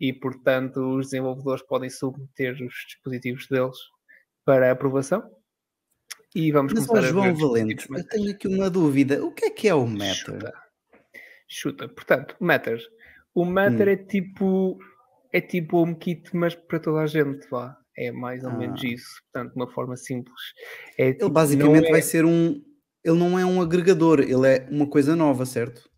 [0.00, 3.76] e, portanto, os desenvolvedores podem submeter os dispositivos deles
[4.44, 5.22] para aprovação.
[6.34, 9.24] E vamos Mas, começar a João ver os Valente, eu tenho aqui uma dúvida.
[9.24, 10.14] O que é que é o Matter?
[10.14, 10.52] Chuta.
[11.48, 11.88] Chuta.
[11.88, 12.80] Portanto, Matter.
[13.34, 13.92] O Matter Hum.
[13.92, 14.78] é tipo
[15.36, 17.76] é tipo um kit, mas para toda a gente, vá.
[17.96, 18.86] É mais ou menos Ah.
[18.88, 19.08] isso.
[19.32, 20.40] Portanto, de uma forma simples.
[20.98, 22.60] É, Ele tipo, basicamente não é- vai ser um.
[23.04, 25.88] Ele não é um agregador, ele é uma coisa nova, certo?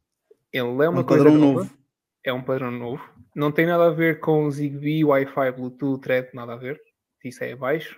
[0.52, 1.60] Ele é É uma um coisa padrão nova.
[1.60, 1.76] novo.
[2.24, 3.02] É um padrão novo.
[3.34, 6.78] Não tem nada a ver com Zigbee, Wi-Fi, Bluetooth, Thread, nada a ver.
[7.24, 7.96] Isso é abaixo.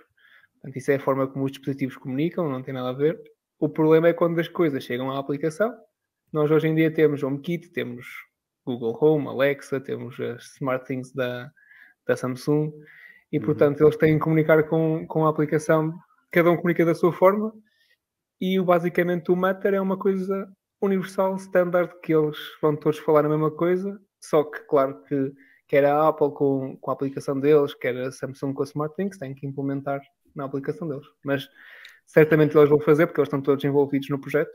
[0.53, 3.19] Portanto, isso é a forma como os dispositivos comunicam, não tem nada a ver.
[3.59, 5.73] O problema é quando as coisas chegam à aplicação.
[6.31, 8.05] Nós hoje em dia temos HomeKit, temos
[8.65, 11.51] Google Home, Alexa, temos as SmartThings da,
[12.05, 12.71] da Samsung
[13.31, 13.45] e, Uhum.
[13.45, 15.93] portanto, eles têm que comunicar com, com a aplicação,
[16.31, 17.53] cada um comunica da sua forma
[18.39, 20.51] e basicamente o Matter é uma coisa
[20.81, 25.33] universal, standard, que eles vão todos falar a mesma coisa, só que, claro, que
[25.67, 29.35] quer a Apple com, com a aplicação deles, quer a Samsung com a SmartThings, têm
[29.35, 30.01] que implementar
[30.33, 31.05] na aplicação deles.
[31.23, 31.47] Mas
[32.05, 34.51] certamente eles vão fazer, porque eles estão todos envolvidos no projeto.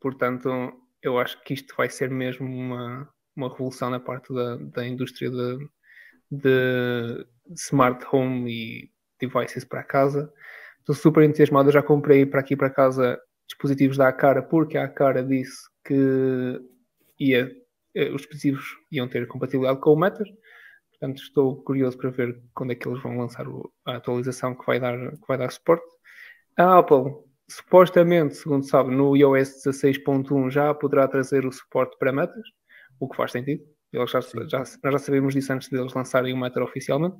[0.00, 0.72] Portanto,
[1.04, 5.30] eu acho que isto vai ser mesmo uma, uma revolução na parte da, da indústria
[5.30, 5.68] de,
[6.30, 8.90] de smart home e
[9.20, 10.32] devices para casa.
[10.78, 14.84] Estou super entusiasmado, eu já comprei para aqui para casa dispositivos da Acara, porque a
[14.84, 16.60] Acara disse que
[17.20, 17.54] ia,
[17.94, 20.26] eh, os dispositivos iam ter compatibilidade com o Matter.
[20.90, 23.46] Portanto, estou curioso para ver quando é que eles vão lançar
[23.84, 25.84] a atualização que vai dar, que vai dar suporte.
[26.56, 27.12] A Apple,
[27.48, 32.48] supostamente, segundo sabe, no iOS 16.1 já poderá trazer o suporte para Matters,
[32.98, 33.62] o que faz sentido.
[33.92, 37.16] Eles já, já, nós já sabemos disso antes deles lançarem o Matter oficialmente.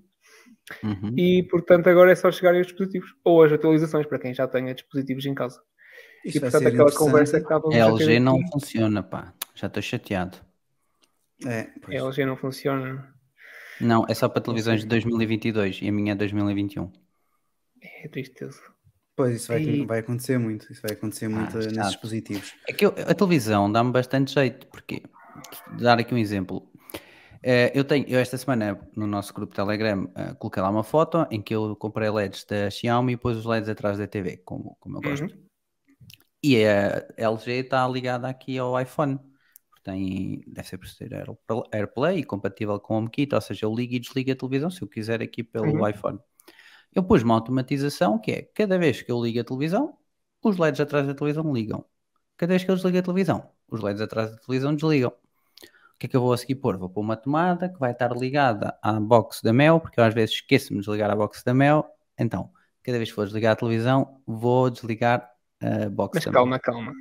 [0.83, 1.14] Uhum.
[1.16, 4.75] E, portanto, agora é só chegarem os dispositivos ou as atualizações para quem já tenha
[4.75, 5.61] dispositivos em casa.
[6.25, 9.33] Isto e, portanto, aquela conversa que estávamos A a LG não aqui, funciona, pá.
[9.55, 10.39] Já estou chateado.
[11.47, 12.03] É, pois.
[12.03, 13.14] a LG não funciona.
[13.81, 16.91] Não, é só para televisões de 2022 e a minha é 2021.
[17.83, 18.74] É tristeza.
[19.16, 20.70] Pois, isso vai, E- vai acontecer muito.
[20.72, 21.72] Isso vai acontecer muito chato.
[21.76, 22.52] nesses dispositivos.
[22.68, 25.02] É que eu- a televisão dá-me bastante jeito, porque
[25.78, 26.68] dar aqui um exemplo.
[27.42, 31.26] Eh, eu tenho, eu esta semana no nosso grupo Telegram eh, coloquei lá uma foto
[31.30, 34.76] em que eu comprei LEDs da Xiaomi e pus os LEDs atrás da TV, como,
[34.80, 35.24] como eu gosto.
[35.24, 35.44] Uhum.
[36.42, 39.18] E a LG está ligada aqui ao iPhone.
[39.82, 41.36] Tem, deve ser por ser Air-
[41.72, 44.80] AirPlay e compatível com o HomeKit, ou seja, eu ligo e desligo a televisão se
[44.80, 45.88] eu quiser aqui pelo Uhum.
[45.88, 46.18] iPhone.
[46.95, 49.97] Eu pus uma automatização que é, cada vez que eu ligo a televisão,
[50.42, 51.84] os LEDs atrás da televisão ligam.
[52.36, 55.11] Cada vez que eu desligo a televisão, os LEDs atrás da televisão desligam.
[55.11, 56.76] O que é que eu vou a seguir pôr?
[56.76, 60.14] Vou pôr uma tomada que vai estar ligada à box da Mel, porque eu às
[60.14, 61.84] vezes esqueço-me de desligar a box da Mel.
[62.18, 62.51] Então,
[62.82, 65.28] cada vez que for desligar a televisão, vou desligar
[65.61, 66.92] a box Mas da calma, calma.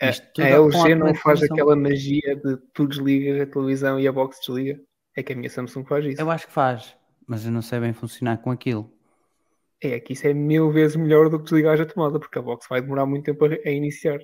[0.00, 3.46] A, Isto tudo a é com LG não faz aquela magia de tu desligas a
[3.46, 4.80] televisão e a box desliga.
[5.16, 6.20] É que a minha Samsung faz isso.
[6.20, 6.96] Eu acho que faz,
[7.26, 8.97] mas eu não sei bem funcionar com aquilo.
[9.80, 12.66] É que isso é mil vezes melhor do que desligar a tomada, porque a box
[12.68, 14.18] vai demorar muito tempo a, a iniciar.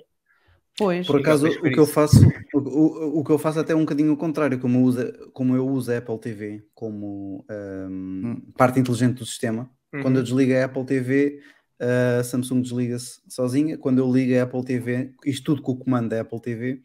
[0.77, 3.75] Pois, Por acaso, o que eu faço, o, o, o que eu faço até é
[3.75, 7.45] um bocadinho o contrário, como eu uso, como eu uso a Apple TV como
[7.89, 9.69] hum, parte inteligente do sistema.
[9.99, 10.23] Quando eu Uhum.
[10.23, 11.39] desligo a Apple TV,
[12.19, 13.77] a Samsung desliga-se sozinha.
[13.77, 16.81] Quando eu ligo a Apple TV, isto tudo com o comando da Apple TV,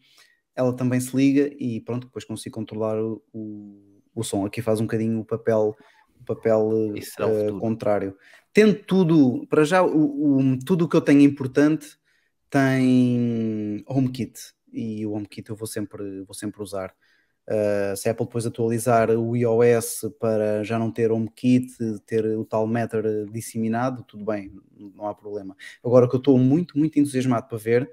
[0.55, 4.45] ela também se liga e pronto, depois consigo controlar o, o, o som.
[4.45, 5.75] Aqui faz um bocadinho o papel,
[6.19, 6.69] o papel
[7.31, 7.59] futuro.
[7.59, 8.15] contrário.
[8.53, 11.97] Tendo tudo, para já, o, o- tudo o que eu tenho importante
[12.49, 14.33] tem HomeKit
[14.73, 16.93] e o HomeKit eu vou sempre, vou sempre usar.
[17.49, 21.73] Uh, se a Apple depois atualizar o iOS para já não ter HomeKit,
[22.05, 24.51] ter o tal Matter disseminado, tudo bem,
[24.95, 25.55] não há problema.
[25.83, 27.89] Agora o que eu estou muito, muito entusiasmado para ver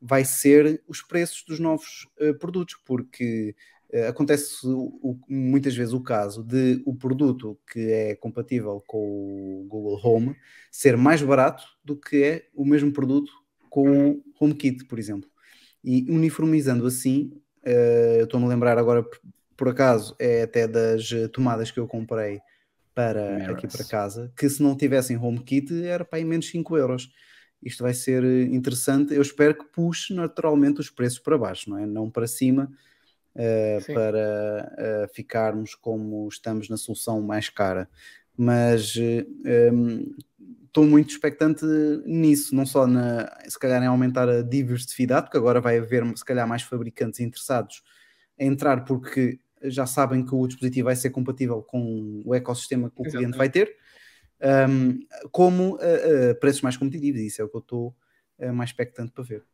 [0.00, 3.54] vai ser os preços dos novos uh, produtos, porque
[4.08, 10.00] acontece o- muitas vezes o caso de o produto que é compatível com o Google
[10.02, 10.36] Home
[10.70, 13.30] ser mais barato do que é o mesmo produto
[13.68, 15.28] com o HomeKit, por exemplo.
[15.82, 17.32] E uniformizando assim,
[17.64, 19.04] eh, eu estou-me a lembrar agora,
[19.56, 22.40] por, acaso, é até das eh, tomadas que eu comprei
[22.94, 27.10] para aqui para casa, que se não tivessem HomeKit era para aí menos 5 euros.
[27.62, 29.14] Isto vai ser eh, interessante.
[29.14, 31.86] Eu espero que puxe naturalmente os preços para baixo, não é?
[31.86, 32.70] Não para cima,
[33.80, 33.94] Sim.
[33.94, 37.88] para eh, ficarmos como estamos na solução mais cara.
[38.36, 39.26] Mas eh,
[39.72, 40.14] em,
[40.66, 41.64] estou muito expectante
[42.04, 46.24] nisso, não só na, se calhar em aumentar a diversidade, porque agora vai haver se
[46.24, 47.82] calhar mais fabricantes interessados
[48.38, 53.00] em entrar porque já sabem que o dispositivo vai ser compatível com o ecossistema que
[53.00, 53.76] o cliente vai ter,
[54.68, 54.98] um,
[55.30, 57.94] como a, a preços mais competitivos, isso é o que eu estou
[58.54, 59.44] mais expectante para ver.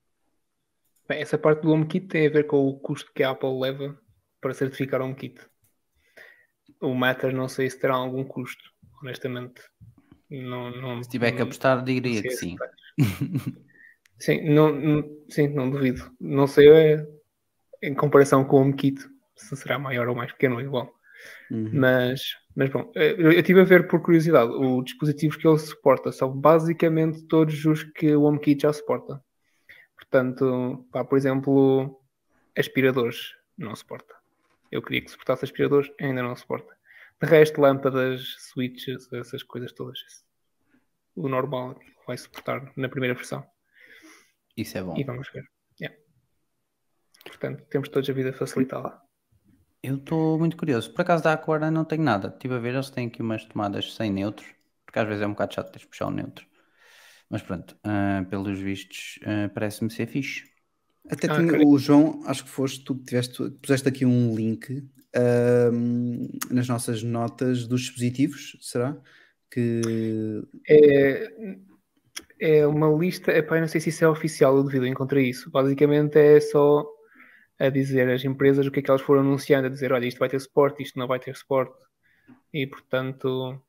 [1.08, 3.96] Bem, essa parte do HomeKit tem a ver com o custo que a Apple leva
[4.40, 5.40] para certificar o HomeKit.
[6.80, 8.62] O Matter não sei se terá algum custo,
[9.00, 9.62] honestamente.
[10.28, 12.56] Não, não, se tiver que não- apostar, diria que sim.
[14.18, 16.10] Sim, não, não- sim, não duvido.
[16.18, 17.06] Não sei é,
[17.82, 18.98] em comparação com o HomeKit
[19.36, 20.90] se será maior ou mais pequeno ou igual.
[21.50, 21.70] Uhum.
[21.74, 22.22] Mas,
[22.56, 26.10] mas bom, eh, eu eu estive a ver por curiosidade os dispositivos que ele suporta
[26.12, 29.20] são basicamente todos os que o HomeKit já suporta.
[30.16, 32.00] Portanto, pá, por exemplo,
[32.56, 34.14] aspiradores não suporta.
[34.72, 36.74] Eu queria que suportasse aspiradores, ainda não suporta.
[37.20, 39.98] De resto, lâmpadas, switches, essas coisas todas.
[41.14, 43.46] O normal vai suportar na primeira versão.
[44.56, 44.96] Isso é bom.
[44.96, 45.44] e vamos ver.
[45.78, 45.94] Yeah.
[47.26, 48.98] Portanto, temos todos a vida facilitada.
[49.82, 50.94] Eu estou muito curioso.
[50.94, 52.28] Por acaso da Aquara não tenho nada.
[52.28, 54.48] Estive a ver, eles têm aqui umas tomadas sem neutros,
[54.86, 56.46] porque às vezes é um bocado chato teres puxar o neutro.
[57.28, 60.44] Mas pronto, ah, pelos vistos, ah, parece-me ser fixe.
[61.08, 66.28] Até Ah, o João, acho que foste tu que tiveste, puseste aqui um link ahm,
[66.50, 68.96] nas nossas notas dos dispositivos, será?
[69.50, 71.28] Que É,
[72.40, 75.50] é uma lista, epá, não sei se isso é oficial, eu duvido, eu encontrei isso.
[75.50, 76.84] Basicamente é só
[77.58, 80.18] a dizer às empresas o que é que elas foram anunciando, a dizer, olha, isto
[80.18, 81.74] vai ter suporte, isto não vai ter suporte.
[82.52, 83.60] E portanto,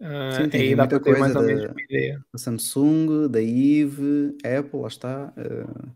[0.00, 2.24] ah, Sim, tem aí dá muita para ter mais coisa ou da- menos uma ideia.
[2.32, 5.32] da Samsung, da Eve, Apple, lá está.
[5.36, 5.92] ah,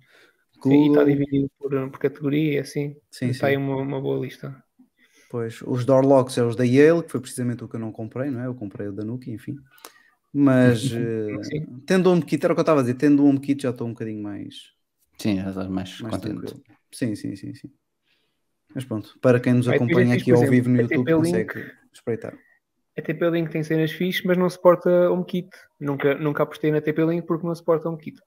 [0.66, 2.96] Sim, está dividido por, por categoria, assim.
[3.11, 3.57] sim, está aí sim.
[3.57, 4.64] uma, uma boa lista.
[5.28, 7.92] Pois, os door locks é os da Yale, que foi precisamente o que eu não
[7.92, 8.46] comprei, não é?
[8.46, 9.57] Eu comprei o da Nuki, enfim.
[10.32, 10.90] Mas
[11.42, 11.84] Sim.
[11.86, 13.86] tendo o HomeKit, era o que eu estava a dizer, tendo o HomeKit já estou
[13.88, 14.72] um bocadinho mais,
[15.20, 16.55] Sim, já estás mais, mais contente.
[16.55, 16.62] tranquilo.
[16.92, 17.72] Sim, sim, sim, sim.
[18.74, 21.55] Mas pronto, para quem nos Vai, acompanha aqui ao exemplo, vivo no YouTube, consegue
[21.92, 22.38] espreitar.
[22.97, 25.51] A TP-Link tem cenas fixes, mas não suporta HomeKit.
[25.80, 28.20] Nunca, nunca apostei na TP-Link porque não suporta HomeKit.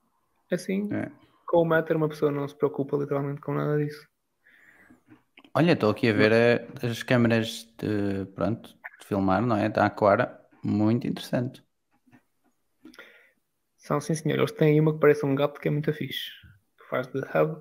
[0.51, 1.09] Assim, É.
[1.45, 4.07] com o Matter, uma pessoa não se preocupa literalmente com nada disso.
[5.53, 9.70] Olha, estou aqui a ver eh, as câmeras de, pronto, de filmar, não é?
[9.70, 11.63] Da Aquara, muito interessante.
[13.78, 16.30] São, sim senhor, eles têm uma que parece um gato que é muito fixe.
[16.78, 17.57] Que faz de hub.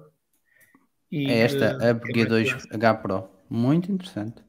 [1.12, 2.68] É esta, de a câmera de segurança.
[2.68, 4.44] G2H Pro, muito interessante.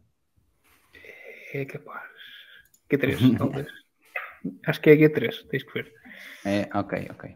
[1.54, 2.17] É capaz.
[2.90, 3.68] G3, talvez.
[4.66, 5.94] Acho que é G3, tens que ver.
[6.46, 7.36] É, ok, ok.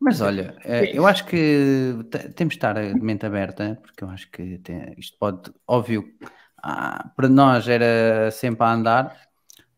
[0.00, 4.04] Mas olha, eh, É eu acho que te- temos de estar de mente aberta, porque
[4.04, 6.04] eu acho que tem- isto pode, óbvio,
[6.62, 9.28] ah, para nós era sempre a andar,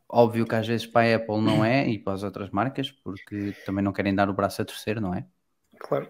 [0.08, 3.52] óbvio que às vezes para a Apple não é e para as outras marcas, porque
[3.64, 5.24] também não querem dar o braço a torcer, não é?
[5.78, 6.08] Claro.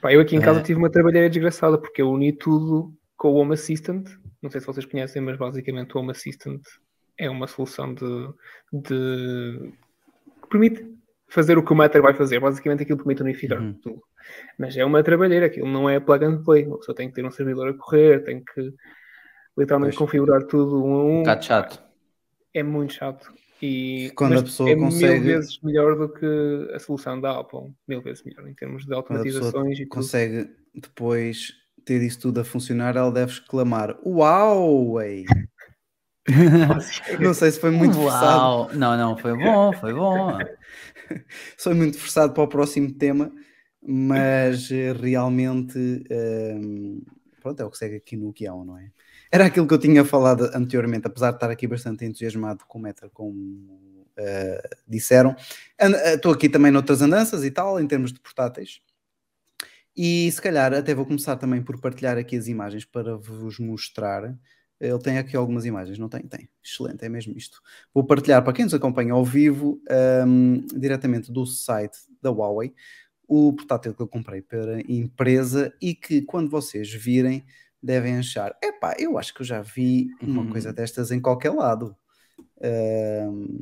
[0.00, 0.62] Pá, eu aqui em casa É.
[0.62, 4.08] tive uma trabalheira desgraçada porque eu uni tudo com o Home Assistant.
[4.40, 6.62] Não sei se vocês conhecem, mas basicamente o Home Assistant
[7.24, 8.28] é uma solução de,
[8.72, 9.72] de...
[10.42, 10.86] que permite
[11.28, 12.40] fazer o que o Matter vai fazer.
[12.40, 13.74] Basicamente aquilo permite unificar Uhum.
[13.74, 14.02] tudo.
[14.58, 16.66] Mas é uma trabalheira, aquilo não é plug and play.
[16.66, 18.72] Uma pessoa tem que ter um servidor a correr, tem que
[19.56, 19.98] literalmente Pois.
[20.10, 21.18] configurar tudo um a um.
[21.20, 21.82] Bocado chato.
[22.54, 23.32] É muito chato.
[23.62, 27.72] E Quando a pessoa é consegue- mil vezes melhor do que a solução da Apple.
[27.86, 29.88] Mil vezes melhor em termos de automatizações e tudo.
[29.94, 31.52] consegue depois
[31.84, 35.00] ter isso tudo a funcionar, ela deve exclamar: Uau!
[35.00, 35.24] ei!"
[37.20, 38.24] Não sei se foi muito forçado.
[38.24, 38.70] Uau!
[38.74, 40.38] Não, não, foi bom, foi bom.
[41.56, 43.32] Sou muito forçado para o próximo tema,
[43.82, 47.00] mas eh, realmente ehm,
[47.40, 48.90] pronto, é o que segue aqui no guião, não é?
[49.32, 52.82] Era aquilo que eu tinha falado anteriormente, apesar de estar aqui bastante entusiasmado com o
[52.82, 55.34] Meta, como eh, disseram.
[55.78, 58.80] Eh, Estou aqui também noutras andanças e tal, em termos de portáteis.
[59.96, 64.34] E se calhar até vou começar também por partilhar aqui as imagens para vos mostrar.
[64.80, 66.22] Ele tem aqui algumas imagens, não tem?
[66.22, 66.48] Tem.
[66.64, 67.60] Excelente, é mesmo isto.
[67.92, 69.80] Vou partilhar para quem nos acompanha ao vivo,
[70.26, 72.72] um, diretamente do site da Huawei,
[73.28, 77.44] o portátil que eu comprei para empresa e que quando vocês virem
[77.82, 80.50] devem achar, epá, eu acho que eu já vi uma Uhum.
[80.50, 81.94] coisa destas em qualquer lado.
[82.60, 83.58] Um,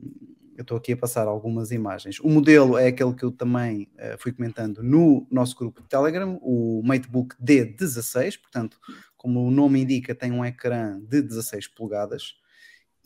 [0.59, 2.18] eu estou aqui a passar algumas imagens.
[2.18, 6.36] O modelo é aquele que eu também eh, fui comentando no nosso grupo de Telegram,
[6.42, 8.76] o MateBook D16, portanto,
[9.16, 12.34] como o nome indica, tem um ecrã de 16 polegadas.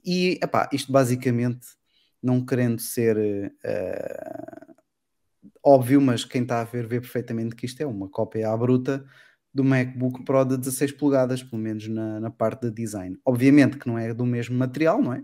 [0.02, 1.66] E, epá, isto basicamente,
[2.22, 4.66] não querendo ser eh,
[5.62, 9.04] óbvio, mas quem está a ver vê perfeitamente que isto é uma cópia à bruta
[9.52, 13.18] do MacBook Pro de 16 polegadas, pelo menos na, na parte de design.
[13.26, 15.22] Obviamente que não é do mesmo material, não é?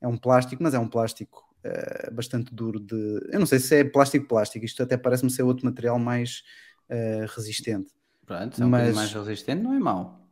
[0.00, 3.20] É um plástico, mas é um plástico eh, bastante duro de...
[3.32, 6.42] Eu não sei se é plástico-plástico, isto até parece-me ser outro material mais
[6.88, 7.92] eh, resistente.
[8.24, 10.22] Pronto, é um Mas- mais resistente, não é mau.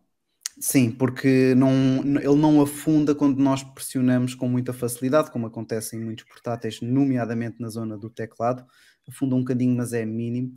[0.59, 1.72] Sim, porque não,
[2.05, 7.61] ele não afunda quando nós pressionamos com muita facilidade, como acontece em muitos portáteis, nomeadamente
[7.61, 8.64] na zona do teclado.
[9.09, 10.55] Afunda um bocadinho, mas é mínimo.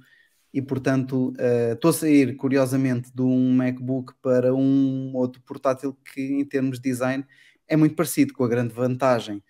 [0.54, 6.22] E portanto, eh, estou a sair curiosamente de um MacBook para um outro portátil que,
[6.22, 7.26] em termos de design,
[7.68, 9.44] é muito parecido, com a grande vantagem.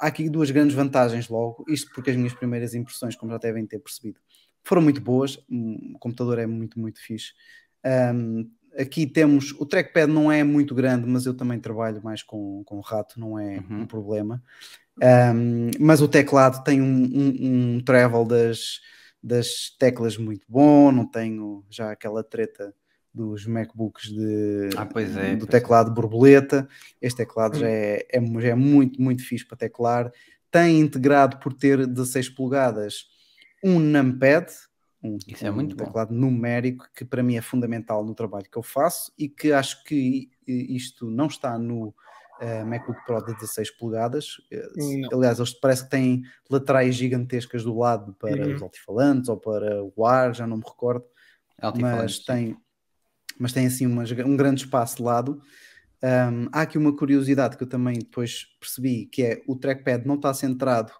[0.00, 3.66] Há aqui duas grandes vantagens logo, isto porque as minhas primeiras impressões, como já devem
[3.66, 4.18] ter percebido,
[4.64, 5.36] foram muito boas.
[5.50, 7.32] O computador é muito, muito fixe.
[8.14, 12.62] Um, aqui temos o trackpad não é muito grande, mas eu também trabalho mais com,
[12.64, 13.82] com rato, não é Uhum.
[13.82, 14.42] um problema.
[15.02, 18.80] Um, mas o teclado tem um, um, um travel das,
[19.22, 22.74] das teclas muito bom, não tenho já aquela treta
[23.12, 26.68] dos MacBooks de, Ah, pois é, do pois teclado borboleta.
[27.00, 30.12] Este teclado já é, é, já é muito, muito fixe para teclar.
[30.50, 33.06] Tem integrado por ter 16 polegadas
[33.64, 34.46] um numpad,
[35.02, 35.84] um, Isso é um muito bom.
[35.84, 39.82] teclado numérico que para mim é fundamental no trabalho que eu faço e que acho
[39.84, 41.94] que isto não está no
[42.40, 44.36] eh, MacBook Pro de 16 polegadas.
[44.50, 45.18] Eh, Não.
[45.18, 48.54] Aliás, eles parece que têm laterais gigantescas do lado para Uhum.
[48.54, 51.04] os altifalantes ou para o ar, já não me recordo
[51.78, 52.56] mas tem,
[53.40, 55.40] mas tem assim umas- um grande espaço de lado.
[56.02, 60.14] Um, há aqui uma curiosidade que eu também depois percebi, que é o trackpad não
[60.14, 60.92] está centrado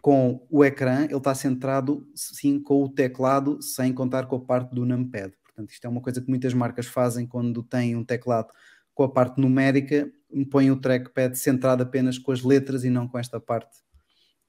[0.00, 4.74] com o ecrã, ele está centrado sim com o teclado, sem contar com a parte
[4.74, 5.32] do numpad.
[5.42, 8.48] Portanto, isto é uma coisa que muitas marcas fazem quando têm um teclado
[8.92, 10.10] com a parte numérica,
[10.50, 13.78] põem o trackpad centrado apenas com as letras e não com esta parte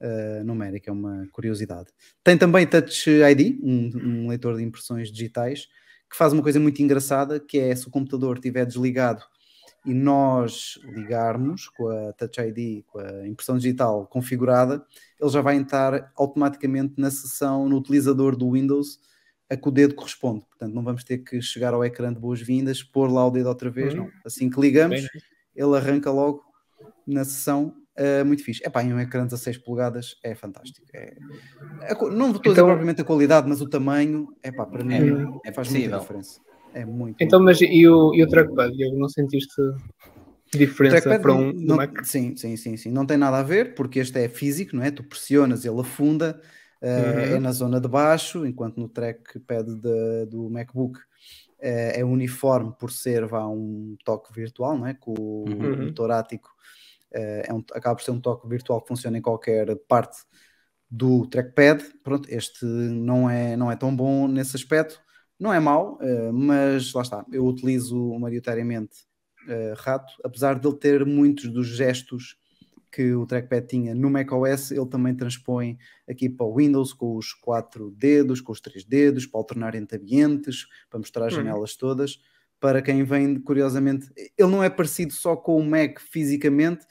[0.00, 1.88] uh, numérica, é uma curiosidade.
[2.22, 5.68] Tem também Touch ID, um, um leitor de impressões digitais,
[6.10, 9.22] que faz uma coisa muito engraçada, que é se o computador estiver desligado
[9.84, 14.84] e nós ligarmos com a Touch ID, com a impressão digital configurada,
[15.20, 18.98] ele já vai entrar automaticamente na seção, no utilizador do Windows,
[19.48, 20.44] a que o dedo corresponde.
[20.48, 23.70] Portanto, não vamos ter que chegar ao ecrã de boas-vindas, pôr lá o dedo outra
[23.70, 23.98] vez, Hum.
[23.98, 24.10] não.
[24.24, 25.08] Assim que ligamos, Bem,
[25.54, 26.42] ele arranca logo
[27.06, 27.72] na sessão.
[27.98, 28.60] Uh, muito fixe.
[28.64, 30.86] Epá, em um ecrã de 16 polegadas é fantástico.
[30.94, 31.16] É-
[31.90, 34.94] a não estou a dizer Então- propriamente a qualidade, mas o tamanho, epá, para mim
[35.44, 35.98] É, é faz muita possível.
[36.00, 36.40] diferença.
[36.74, 37.16] É muito.
[37.20, 38.98] Então, mas e o, e o trackpad, Diogo?
[38.98, 39.54] Não sentiste
[40.52, 42.04] diferença Trackpad para não- um não- Mac?
[42.04, 42.90] Sim, sim, sim, sim.
[42.90, 44.90] Não tem nada a ver, porque este é físico, não é?
[44.90, 46.40] Tu pressionas, ele afunda,
[46.82, 47.36] uh, Uhum.
[47.36, 50.98] é na zona de baixo, enquanto no trackpad de- do MacBook
[51.58, 54.92] eh, é uniforme por ser vá, um toque virtual, não é?
[54.92, 55.86] Com o Uhum.
[55.86, 56.50] motor ático
[57.46, 60.18] é um- acaba por ser um toque virtual que funciona em qualquer parte
[60.90, 61.82] do trackpad.
[62.02, 65.00] Pronto, este não é, não é tão bom nesse aspecto.
[65.38, 67.24] Não é mau, eh, mas lá está.
[67.30, 68.96] Eu utilizo maioritariamente
[69.48, 72.36] eh, rato, apesar de ele ter muitos dos gestos
[72.90, 75.76] que o trackpad tinha no macOS, ele também transpõe
[76.08, 79.98] aqui para o Windows com os quatro dedos, com os três dedos, para alternar entre
[79.98, 81.40] ambientes, para mostrar as Uhum.
[81.44, 82.18] janelas todas.
[82.66, 86.84] Para quem vem, curiosamente, ele não é parecido só com o Mac fisicamente,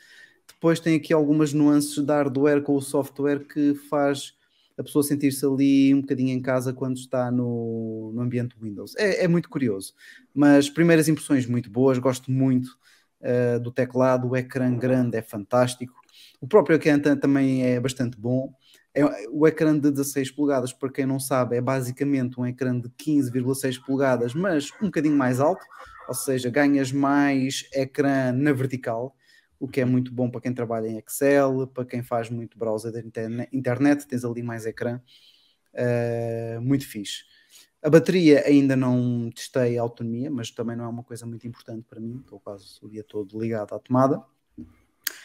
[0.47, 4.34] depois tem aqui algumas nuances de hardware com o software que faz
[4.78, 8.95] a pessoa sentir-se ali um bocadinho em casa quando está no, no ambiente Windows.
[8.95, 9.93] É, é muito curioso.
[10.34, 12.69] Mas primeiras impressões muito boas, gosto muito
[13.21, 15.93] uh, do teclado, o ecrã grande é fantástico.
[16.39, 18.53] O próprio ecrã ta- também é bastante bom.
[18.96, 22.89] É, o ecrã de 16 polegadas, para quem não sabe, é basicamente um ecrã de
[22.89, 25.66] 15,6 polegadas, mas um bocadinho mais alto,
[26.08, 29.16] ou seja, ganhas mais ecrã na vertical,
[29.60, 32.96] o que é muito bom para quem trabalha em Excel, para quem faz muito browser
[33.06, 35.00] interne- internet, tens ali mais ecrã,
[35.76, 37.26] Uh, muito fixe.
[37.84, 41.86] A bateria ainda não testei a autonomia, mas também não é uma coisa muito importante
[41.88, 44.24] para mim, estou quase o dia todo ligado à tomada.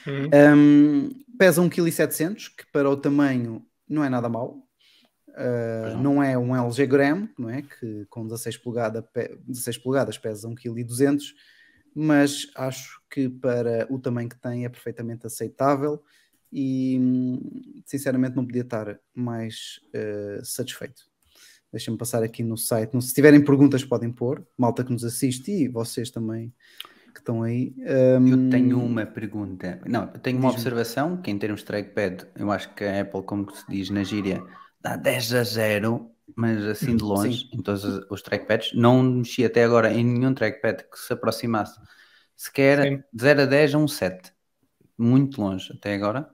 [0.07, 0.31] Uhum.
[0.57, 4.67] Um, pesa 1,7 kg, que para o tamanho não é nada mau.
[5.29, 6.15] Uh, não.
[6.15, 6.23] não.
[6.23, 7.63] é um LG Gram, não é?
[7.63, 11.19] Que com 16, polegada, pe- 16 polegadas pesa 1,2 kg,
[11.95, 16.03] mas acho que para o tamanho que tem é perfeitamente aceitável
[16.53, 21.09] e hum, sinceramente não podia estar mais uh, satisfeito.
[21.73, 23.01] Deixa-me passar aqui no site.
[23.01, 24.45] Se tiverem perguntas, podem pôr.
[24.59, 26.53] Malta que nos assiste e vocês também
[27.13, 27.75] que estão aí.
[28.25, 29.81] Eu Um, tenho uma pergunta.
[29.87, 33.23] Não, eu tenho uma observação que em termos de trackpad, eu acho que a Apple,
[33.25, 34.47] como se diz na gíria,
[34.81, 38.73] dá 10 a 0, mas assim de longe, em todos os- trackpads.
[38.75, 41.81] Não mexi até agora em nenhum trackpad que se aproximasse
[42.37, 43.05] sequer Sim.
[43.13, 44.33] de 0 a 10 a um 7.
[44.99, 46.31] Muito longe até agora.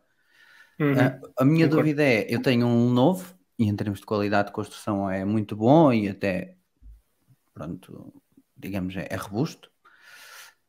[0.81, 1.11] Uhum.
[1.11, 1.69] Ah, a minha Concordo.
[1.69, 5.57] dúvida é, eu tenho um novo e em termos de qualidade de construção é muito
[5.57, 6.57] bom e até,
[7.55, 8.13] pronto,
[8.57, 9.71] digamos, é, é robusto.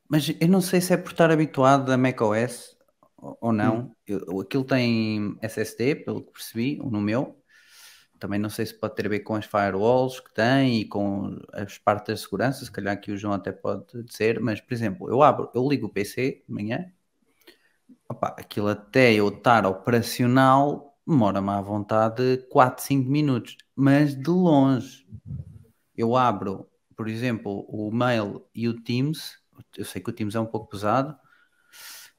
[0.09, 2.77] Mas eu não sei se é por estar habituado a macOS
[3.17, 3.95] ou não.
[4.05, 7.41] Eu, aquilo tem SSD, pelo que percebi, no meu.
[8.19, 11.39] Também não sei se pode ter a ver com as firewalls que tem e com
[11.53, 15.09] as partes da segurança, se calhar que o João até pode dizer, mas por exemplo,
[15.09, 16.91] eu abro, eu ligo o PC de manhã,
[18.09, 25.07] Opa, aquilo até eu estar operacional demora-me à vontade 4, 5 minutos, mas de longe.
[25.95, 29.37] Eu abro, por exemplo, o mail e o Teams,
[29.77, 31.15] eu sei que o Teams é um pouco pesado,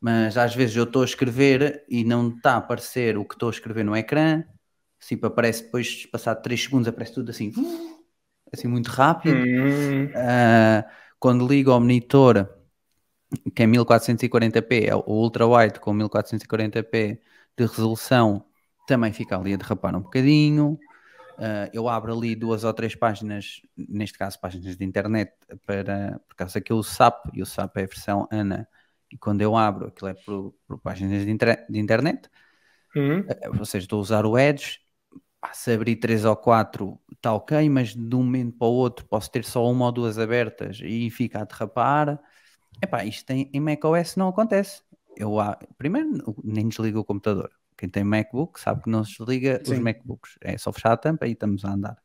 [0.01, 3.49] mas às vezes eu estou a escrever e não está a aparecer o que estou
[3.49, 4.45] a escrever no ecrã,
[5.01, 7.53] tipo aparece depois, passado 3 segundos, aparece tudo assim,
[8.53, 9.37] assim muito rápido.
[10.15, 10.85] Ah,
[11.19, 12.49] quando ligo ao monitor,
[13.55, 17.21] que é 1440p, é o ultra wide com 1440p
[17.57, 18.45] de resolução,
[18.87, 20.79] também fica ali a derrapar um bocadinho.
[21.39, 25.33] Ah, eu abro ali duas ou três páginas, neste caso páginas de internet,
[25.67, 28.69] para, por causa que uso SAP, e o SAP é a versão ANA,
[29.13, 32.29] e quando eu abro, aquilo é por, por páginas de, inter- de internet,
[32.97, 33.39] Uhum.
[33.59, 34.79] ou seja, estou a usar o Edge,
[35.41, 39.07] pá, se abrir 3 ou 4 está ok, mas de um momento para o outro
[39.07, 42.21] posso ter só uma ou duas abertas e fica a derrapar.
[42.83, 44.83] Epá, isto em, em macOS não acontece.
[45.17, 46.11] Eu, ah, primeiro,
[46.45, 47.51] nem desliga o computador.
[47.79, 49.81] Quem tem MacBook sabe que não se desliga os Sim.
[49.81, 50.33] MacBooks.
[50.43, 51.97] É só fechar a tampa e estamos a andar.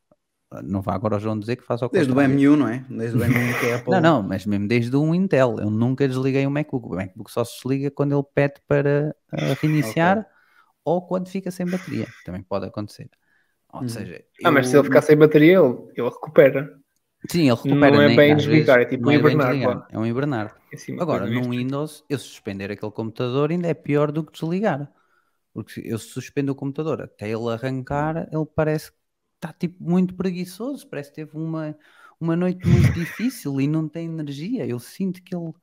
[0.64, 2.38] Não vá agora ao João dizer que faz ao Desde o contrário.
[2.40, 2.86] M1, não é?
[2.88, 3.24] Desde o M1
[3.60, 3.92] que é a Apple.
[3.92, 6.86] Não, não, mas mesmo desde um Intel, eu nunca desliguei o MacBook.
[6.86, 10.28] O MacBook só se desliga quando ele pede para ah, reiniciar
[10.86, 12.06] ou quando fica sem bateria.
[12.24, 13.10] Também pode acontecer.
[13.74, 13.90] Ou Uhum.
[13.90, 16.80] seja, Ah, mas eu- se ele ficar sem bateria, ele, ele recupera.
[17.32, 17.92] Sim, ele recupera.
[17.96, 19.88] Não é nem- bem desligar, vezes é tipo não bem hibernar.
[19.90, 20.56] É um hibernar.
[21.00, 21.50] Agora, disto.
[21.50, 24.92] Windows, eu suspender aquele computador ainda é pior do que desligar.
[25.54, 28.98] Porque eu suspendo o computador até ele arrancar, ele parece que
[29.36, 31.78] está tipo muito preguiçoso, parece que teve uma,
[32.20, 34.66] uma noite muito difícil e não tem energia.
[34.68, 35.54] Eu sinto que ele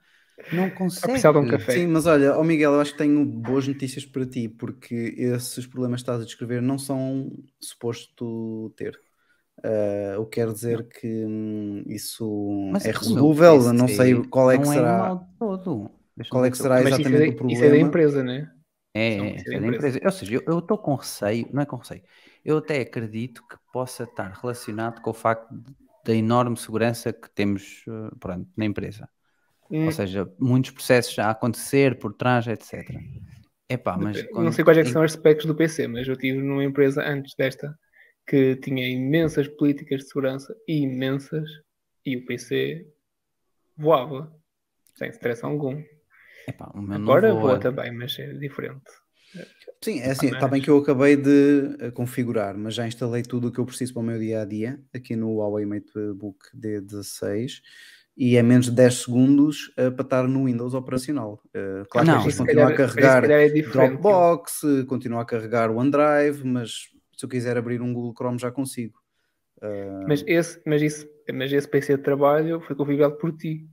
[0.50, 1.12] não consegue.
[1.12, 1.82] precisar de um café.
[1.82, 5.66] Sim, mas olha, ó Miguel, eu acho que tenho boas notícias para ti, porque esses
[5.66, 7.30] problemas que estás a descrever não são
[7.60, 9.00] suposto ter.
[9.64, 12.26] Ah, o que quer dizer que hum, isso
[12.68, 14.96] Mas é resolúvel, eu não sei qual é que não será.
[14.96, 15.90] mal todo.
[16.30, 17.48] Qual é que se eu- será Mas isso é, exatamente da, o problema.
[17.48, 18.50] isso é da empresa, né?
[18.92, 19.66] É, é, é é da empresa.
[19.66, 20.00] empresa.
[20.04, 22.02] Ou seja, eu estou com receio, não é com receio,
[22.44, 25.48] eu até acredito que possa estar relacionado com o facto
[26.04, 29.08] da enorme segurança que temos eh, pronto, na empresa.
[29.70, 32.90] Hum, Ou seja, muitos processos a acontecer por trás, etc.
[33.68, 36.38] Epá, mas quando não sei quais é são as specs do PC, mas eu tive
[36.38, 37.78] numa empresa antes desta
[38.26, 41.48] que tinha imensas políticas de segurança imensas,
[42.04, 42.86] e o PC
[43.76, 44.32] voava,
[44.94, 45.82] sem stress algum.
[46.50, 47.40] Epá, o meu não Agora voa.
[47.40, 48.82] voa também, mas é diferente.
[49.82, 53.48] Sim, é assim, está bem que eu acabei de eh, configurar, mas já instalei tudo
[53.48, 57.62] o que eu preciso para o meu dia a dia aqui no Huawei MateBook D16
[58.16, 61.40] e é menos de 10 segundos eh, para estar no Windows operacional.
[61.54, 63.48] Eh, claro Não, que continua a carregar é.
[63.62, 69.00] Dropbox, continua a carregar OneDrive, mas se eu quiser abrir um Google Chrome já consigo.
[69.62, 73.66] Eh, Mas esse, mas, isso, mas esse PC de trabalho foi configurado por ti.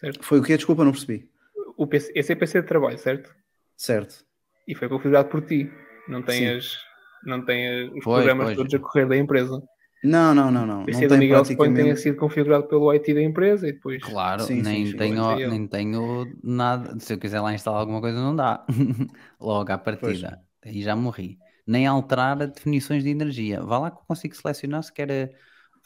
[0.00, 0.24] Certo?
[0.24, 0.56] Foi o que?
[0.56, 1.29] Desculpa, não percebi.
[1.82, 3.34] O PC, esse é PC de trabalho, certo?
[3.76, 4.24] Certo.
[4.68, 5.70] E foi configurado por ti.
[6.08, 6.78] Não as,
[7.24, 9.62] não tem as- os programas todos a correr da empresa.
[10.02, 10.82] Não, não, não, não.
[10.82, 12.00] O PC não do tem Miguel suponho que tenha praticamente...
[12.00, 14.02] sido configurado pelo IT da empresa e depois.
[14.02, 14.96] Claro, Sim, nem, sim.
[14.96, 16.98] tenho, nem tenho nada.
[17.00, 18.64] Se eu quiser lá instalar alguma coisa, não dá.
[19.40, 20.42] Logo à partida.
[20.64, 21.38] Aí já morri.
[21.66, 23.62] Nem alterar definições de energia.
[23.62, 25.34] Vá lá que eu consigo selecionar se quer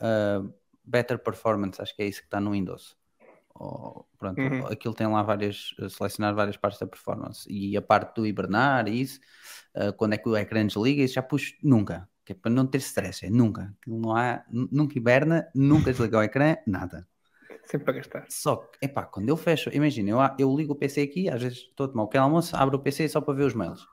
[0.00, 2.96] uh, Better Performance, acho que é isso que está no Windows.
[3.54, 4.64] Ou, pronto, Uhum.
[4.66, 7.46] aquilo tem lá várias, selecionar várias partes da performance.
[7.50, 9.20] E a parte do hibernar e isso,
[9.76, 12.08] uh, quando é que o ecrã desliga, isso já puxo nunca.
[12.24, 13.74] Que é para não ter stress, é nunca.
[13.80, 17.06] Aquilo não há, nu- nunca hiberna, nunca desliga o ecrã, nada.
[17.64, 18.26] Sempre para gastar.
[18.28, 21.58] Só que, epá, quando eu fecho, imagina, eu, eu ligo o PC aqui, às vezes
[21.58, 23.86] estou a tomar o pequeno almoço, abro o PC só para ver os mails.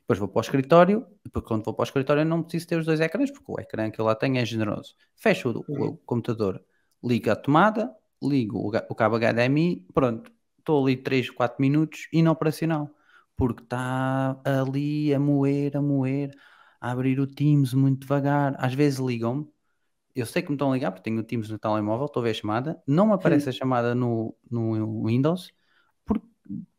[0.00, 2.78] Depois vou para o escritório, depois quando vou para o escritório eu não preciso ter
[2.78, 4.94] os dois ecrãs, porque o ecrã que eu lá tenho é generoso.
[5.16, 5.98] Fecho o, o Uhum.
[6.06, 6.64] computador,
[7.04, 12.90] ligo a tomada, ligo o, o cabo HDMI, pronto, estou ali 3, 4 minutos inoperacional,
[13.36, 16.30] porque está ali a moer, a moer,
[16.80, 18.56] a abrir o Teams muito devagar.
[18.58, 19.46] Às vezes ligam-me,
[20.14, 22.24] eu sei que me estão a ligar, porque tenho o Teams no telemóvel, estou a
[22.24, 25.52] ver a chamada, não me aparece a chamada no, no Windows,
[26.04, 26.26] porque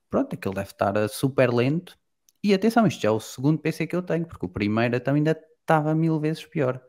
[0.10, 1.98] pronto, aquilo deve estar uh, super lento.
[2.44, 5.14] E atenção, isto já é o segundo PC que eu tenho, porque o primeiro então
[5.16, 6.82] ainda estava mil vezes pior.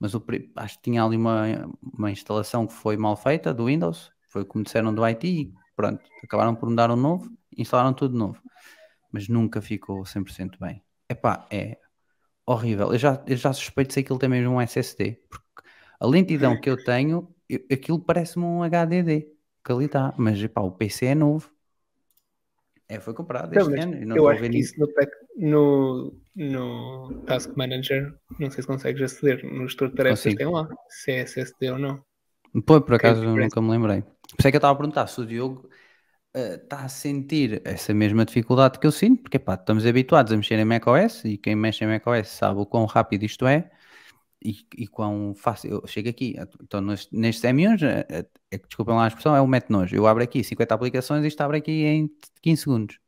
[0.00, 0.24] Mas o,
[0.56, 1.44] acho que tinha ali uma,
[1.82, 6.08] uma instalação que foi mal feita do Windows, foi como disseram do IT, e pronto,
[6.22, 8.42] acabaram por mudar um novo, instalaram tudo de novo.
[9.12, 10.82] Mas nunca ficou 100% bem.
[11.08, 11.78] Epá, é
[12.46, 12.92] horrível.
[12.92, 15.46] Eu já, eu já suspeito se aquilo tem mesmo um SSD, porque
[16.00, 19.32] a lentidão que eu tenho, eu- aquilo parece-me um HDD,
[19.64, 21.50] que ali está, mas epá, o PC é novo.
[22.88, 24.06] É, foi comprado Então, este ano.
[24.06, 24.88] não eu acho que isso no,
[25.36, 29.44] no, no Task Manager, não sei se consegues aceder.
[29.44, 30.38] No gestor de tarefas Consigo.
[30.38, 32.02] tem lá, se é SSD ou não.
[32.66, 34.02] Pô, por acaso eu parece- nunca me lembrei.
[34.02, 35.68] Por isso é que eu estava a perguntar se o Diogo
[36.34, 40.36] eh, está a sentir essa mesma dificuldade que eu sinto, porque pá, estamos habituados a
[40.36, 43.70] mexer em macOS e quem mexe em macOS sabe o quão rápido isto é
[44.44, 45.70] e, e quão fácil.
[45.82, 49.34] Eu chego aqui, então neste- nestes M1, eh, eh, é, que, desculpem lá a expressão,
[49.34, 49.94] é o mete nojo.
[49.96, 52.10] Eu abro aqui 50 aplicações e isto abre aqui em
[52.42, 52.98] 15 segundos.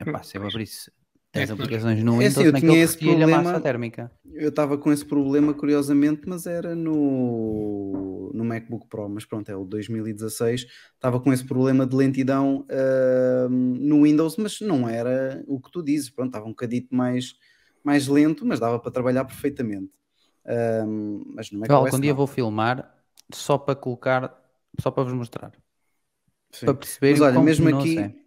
[0.00, 0.54] Epá, se eu Pois.
[0.54, 0.90] abrisse
[1.32, 1.62] 10 Mete nojo.
[1.62, 4.10] aplicações no É Windows, assim, eu tinha esse repetia-lhe a massa problema- térmica.
[4.32, 9.08] Eu estava com esse problema, curiosamente, mas era no, no MacBook Pro.
[9.08, 10.66] Mas pronto, é o 2016.
[10.94, 15.82] Estava com esse problema de lentidão ahm, no Windows, mas não era o que tu
[15.82, 16.10] dizes.
[16.10, 17.34] Pronto, estava um bocadito mais,
[17.84, 19.92] mais lento, mas dava para trabalhar perfeitamente.
[21.34, 22.94] Mas no Eu macOS algum dia vou filmar
[23.32, 24.42] só para colocar,
[24.80, 25.52] só para vos mostrar.
[26.52, 26.66] Sim.
[26.66, 28.25] Para perceber Mas olha, mesmo aqui, é.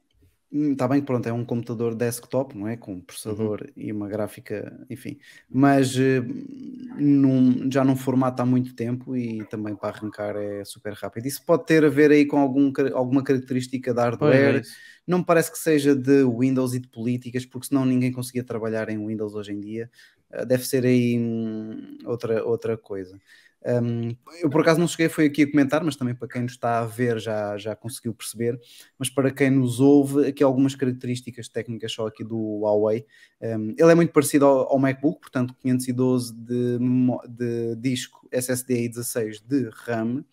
[0.52, 2.76] Está bem que pronto, é um computador desktop, não é?
[2.76, 3.52] Com um Uhum.
[3.52, 5.20] processador e uma gráfica, enfim.
[5.48, 10.94] Mas eh, num- já não formato há muito tempo e também para arrancar é super
[10.94, 11.28] rápido.
[11.28, 14.62] Isso pode ter a ver aí com algum, alguma característica da é hardware.
[14.62, 14.80] isso.
[15.06, 18.90] Não me parece que seja de Windows e de políticas, porque senão ninguém conseguia trabalhar
[18.90, 19.88] em Windows hoje em dia.
[20.34, 23.20] Uh, Deve ser aí hum, outra, outra coisa.
[23.66, 26.54] Um, eu por acaso não cheguei foi aqui a comentar, mas também para quem nos
[26.54, 28.60] está a ver já, já conseguiu perceber.
[28.98, 33.06] Mas para quem nos ouve, aqui algumas características técnicas só aqui do Huawei.
[33.42, 36.80] Um, ele é muito parecido ao, ao MacBook, portanto 512 de,
[37.28, 40.24] de disco SSD e 16 de RAM.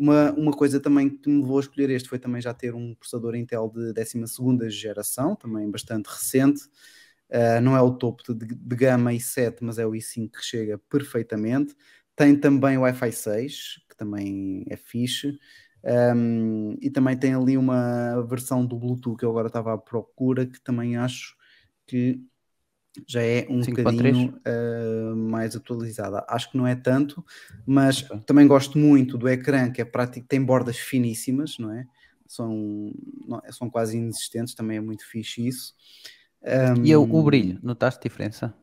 [0.00, 2.94] Uma, uma coisa também que me levou a escolher este foi também já ter um
[2.94, 6.62] processador Intel de 12 geração, também bastante recente.
[7.28, 10.78] Uh, não é o topo de, de gama i7, mas é o i5 que chega
[10.88, 11.76] perfeitamente.
[12.20, 15.38] Tem também o Wi-Fi 6, que também é fixe.
[16.14, 20.44] Um, e também tem ali uma versão do Bluetooth que eu agora estava à procura,
[20.44, 21.34] que também acho
[21.86, 22.20] que
[23.08, 23.64] já é um 5.3?
[23.64, 26.24] bocadinho uh, mais atualizada.
[26.28, 27.24] Acho que não é tanto,
[27.66, 28.22] mas Ok.
[28.26, 31.86] também gosto muito do ecrã, que é prático, tem bordas finíssimas, não é?
[32.28, 32.92] São,
[33.26, 35.74] não- são quase inexistentes, também é muito fixe isso.
[36.88, 38.54] E o, o Um, brilho, notaste diferença?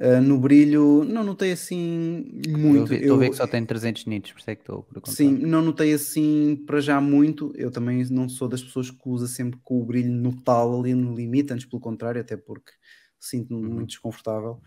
[0.00, 2.24] Uh, no brilho, não notei assim
[2.58, 2.92] muito.
[2.94, 5.12] Estou a ver que só tem 300 nits, por isso é que estou perguntar.
[5.12, 7.52] Sim, não notei assim para já muito.
[7.56, 10.94] Eu também não sou das pessoas que usa sempre com o brilho no tal ali
[10.94, 12.72] no limite, antes pelo contrário, até porque
[13.18, 13.74] sinto-me Uhum.
[13.74, 14.60] muito desconfortável.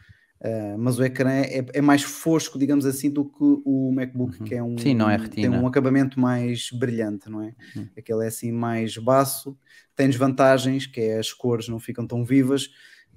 [0.45, 4.45] Uh, mas o ecrã é, é mais fosco, digamos assim, do que o MacBook, Uhum.
[4.45, 5.57] que é um, Sim, não é tem retina.
[5.57, 7.55] um acabamento mais brilhante, não é?
[7.75, 7.87] Uhum.
[7.97, 9.57] Aquele é assim mais baço,
[9.95, 12.69] tem desvantagens, que é as cores não ficam tão vivas,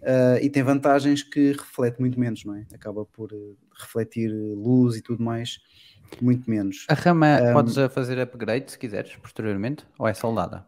[0.07, 2.64] uh, e tem vantagens que reflete muito menos, não é?
[2.72, 5.59] Acaba por uh, refletir luz e tudo mais,
[6.20, 6.86] muito menos.
[6.88, 9.84] A rama Um, podes a fazer upgrade se quiseres, posteriormente?
[9.98, 10.66] Ou é soldada?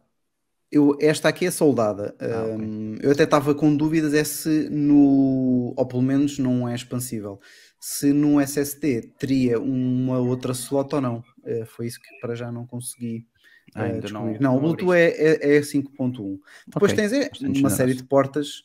[0.71, 2.15] Eu, esta aqui é soldada.
[2.21, 2.45] Ah.
[2.45, 5.73] Um, eu até estava com dúvidas é se no.
[5.75, 7.41] Ou pelo menos não é expansível.
[7.81, 11.25] Se no SSD teria uma outra slot ou não.
[11.43, 13.27] Uh, foi isso que para já não consegui.
[13.75, 14.41] Ah, ainda descobrir.
[14.41, 16.39] não- não, o Bluetooth é, é, é 5.1.
[16.67, 18.65] Depois Ok, tens é, uma série de portas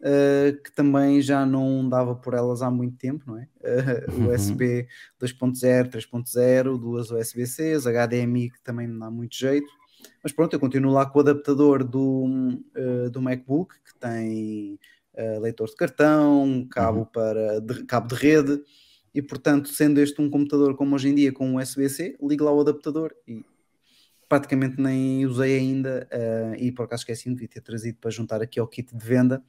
[0.00, 3.48] uh, que também já não dava por elas há muito tempo, não é?
[3.60, 4.30] Uh.
[4.34, 4.86] USB
[5.20, 9.70] 2.0, 3.0, duas USB-Cs, HDMI que também não dá muito jeito.
[10.22, 12.24] Mas pronto, eu continuo lá com o adaptador do,
[12.76, 14.78] uh, do MacBook, que tem
[15.14, 17.04] uh, leitor de cartão, cabo, Uhum.
[17.06, 18.62] para, de, cabo de rede,
[19.14, 22.60] e portanto, sendo este um computador como hoje em dia com USB-C, ligo lá o
[22.60, 23.44] adaptador e
[24.28, 28.60] praticamente nem usei ainda, uh, e por acaso esqueci, devia ter trazido para juntar aqui
[28.60, 29.42] ao kit de venda.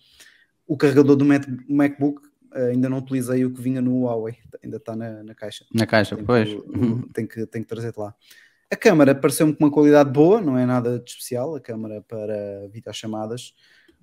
[0.72, 2.22] O carregador do Mac, MacBook
[2.56, 5.66] uh, ainda não utilizei o que vinha no Huawei, ainda está na, na caixa.
[5.74, 6.48] Na caixa, Tenho pois.
[6.48, 8.16] que, tenho que, tenho que trazer de lá.
[8.72, 12.70] A câmara pareceu-me com uma qualidade boa, não é nada de especial, a câmara para
[12.72, 13.54] videochamadas.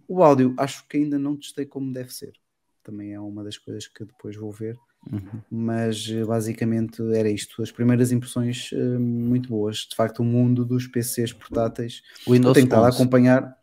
[0.06, 2.34] O áudio acho que ainda não testei como deve ser.
[2.82, 4.76] Também é uma das coisas que depois vou ver.
[5.10, 5.40] Uhum.
[5.50, 7.62] Mas eh, basicamente era isto.
[7.62, 9.86] As primeiras impressões eh, muito boas.
[9.88, 12.02] De facto, o mundo dos PCs portáteis.
[12.26, 12.94] eu Windows tenho estado a 11.
[12.94, 13.56] acompanhar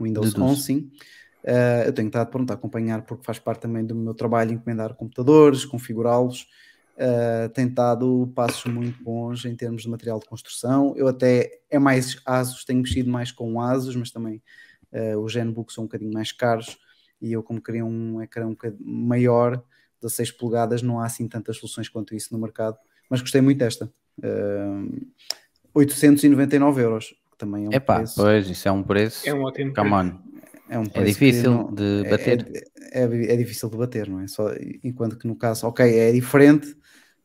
[0.00, 0.50] Windows Deduz.
[0.52, 0.90] 11, sim.
[1.44, 4.94] Eh, eu tenho estado pronto a acompanhar porque faz parte também do meu trabalho encomendar
[4.94, 6.46] computadores, configurá-los.
[6.94, 10.92] Uh, tem dado passos muito bons em termos de material de construção.
[10.94, 14.42] Eu até é mais ASUS, tenho mexido mais com ASUS, mas também
[14.92, 16.78] uh, os Genbooks são um bocadinho mais caros
[17.20, 19.62] e eu, como queria um ecrã um bocadinho maior,
[20.02, 22.76] 16 polegadas, não há assim tantas soluções quanto isso no mercado,
[23.08, 23.90] mas gostei muito desta.
[24.18, 25.10] Uh,
[25.74, 28.16] 899 euros, que também é um Epá, preço.
[28.16, 29.26] pois, isso é um preço.
[29.26, 29.72] É um ótimo.
[29.72, 30.06] Come preço.
[30.28, 30.31] on.
[30.68, 32.46] É, um É preço difícil que não- de é- bater.
[32.92, 34.26] É, é, é difícil de bater, não é?
[34.28, 34.48] Só,
[34.82, 36.76] enquanto que no caso, ok, é diferente,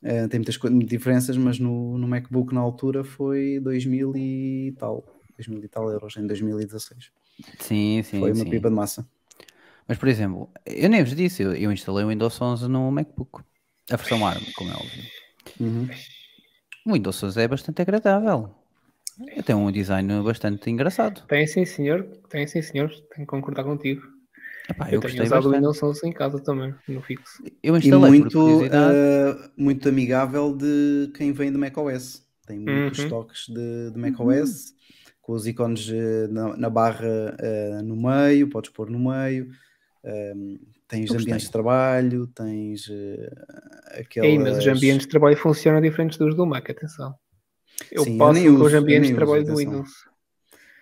[0.04, 0.58] eh, tem muitas
[0.88, 5.06] diferenças, mas no, no MacBook na altura foi 2000 e tal,
[5.38, 7.12] 2000 e tal euros em 2016.
[7.60, 8.50] Sim, sim, foi uma sim.
[8.50, 9.08] pipa de massa.
[9.88, 13.42] Mas, por exemplo, eu nem vos disse, eu, eu instalei o Windows 11 no MacBook.
[13.90, 15.04] A versão ARM, como é óbvio.
[15.60, 15.90] Uhum.
[16.88, 18.42] O Windows 11 é bastante agradável.
[19.46, 21.22] Tem um design bastante engraçado.
[21.28, 22.04] Tem sim, senhor.
[22.30, 22.90] Tem sim, senhor.
[22.90, 24.02] Tenho que concordar contigo.
[24.70, 25.54] Epá, eu eu tenho usado o bastante.
[25.54, 27.44] Windows 11 em casa também, no fixo.
[27.62, 32.26] Eu E instalei por muito, eh, muito amigável de quem vem de macOS.
[32.46, 33.06] Tem muitos Uhum.
[33.06, 34.74] toques de, de macOS,
[35.22, 39.50] com os ícones eh, na, na barra eh, no meio, podes pôr no meio.
[40.06, 40.58] ehm,
[40.88, 41.38] tens Eu gostei.
[41.38, 42.92] ambientes de trabalho, tens uh,
[44.00, 44.22] aquelas...
[44.22, 47.16] Ei, mas os ambientes de trabalho funcionam diferentes dos do Mac, atenção.
[47.92, 49.58] Eu Sim, eu passo nem com uso, os eu ambientes nem de trabalho uso, do.
[49.58, 49.90] Windows.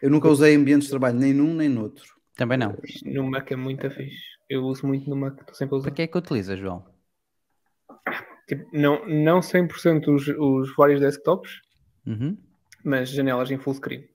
[0.02, 2.06] Eu nunca usei ambientes de trabalho nem num nem noutro.
[2.36, 2.78] Também não.
[3.06, 4.16] No Mac é muito fixe.
[4.50, 5.88] Eu uso muito no Mac, estou sempre a usar.
[5.90, 6.86] Para que é que utiliza, João?
[8.48, 11.62] Tipo, não, não 100% os, os vários desktops,
[12.06, 12.38] Uhum.
[12.84, 14.08] mas janelas em full screen.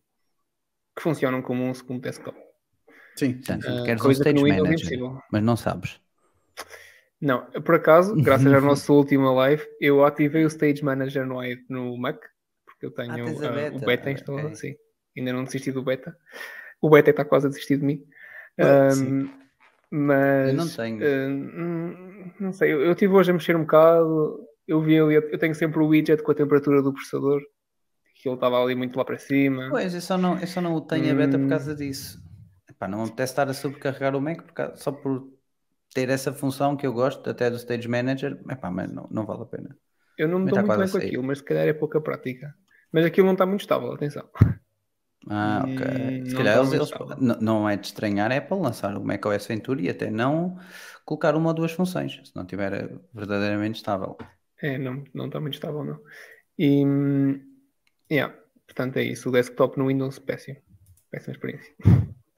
[0.94, 2.38] que funcionam como um segundo desktop.
[3.16, 5.22] Sim, Portanto, Ah, queres um coisa que Stage no Windows é Manager, impossível.
[5.32, 6.00] mas não sabes.
[7.20, 11.96] Não, por acaso, graças à nossa última live, eu ativei o Stage Manager no, no
[11.98, 12.22] Mac,
[12.82, 14.56] eu tenho Ah, beta, o beta instalado, ok.
[14.56, 14.74] sim.
[15.16, 16.16] Ainda não desisti do beta.
[16.80, 18.04] O beta está quase a desistir de mim.
[18.58, 19.28] Ah, sim.
[19.90, 20.98] mas Eu não tenho.
[21.04, 24.46] hum, não sei, eu, estive hoje a mexer um bocado.
[24.66, 27.40] Eu vi ali, eu tenho sempre o widget com a temperatura do processador,
[28.14, 29.68] que ele estava ali muito lá para cima.
[29.70, 31.48] Pois, eu só não, eu só não o tenho a beta por Hum.
[31.48, 32.20] causa disso.
[32.68, 35.28] Epá, não me apetece estar a sobrecarregar o Mac por causa- só por
[35.92, 38.40] ter essa função que eu gosto até do Stage Manager.
[38.48, 39.76] Epá, mas não, não vale a pena.
[40.16, 42.54] Eu não me dou muito bem com aquilo, mas se calhar é pouca prática.
[42.92, 44.28] Mas aquilo não está muito estável, atenção.
[45.28, 45.82] Ah, ok.
[46.24, 49.80] Se calhar eles, eles- não, não é de estranhar, é para lançar o macOS Ventura
[49.82, 50.58] e até não
[51.04, 54.16] colocar uma ou duas funções, se não tiver verdadeiramente estável.
[54.62, 56.00] É, não, não está muito estável, não.
[56.58, 56.84] E,
[58.10, 58.34] yeah,
[58.66, 59.28] portanto é isso.
[59.28, 60.58] O desktop no Windows, péssimo.
[61.10, 61.74] Péssima experiência.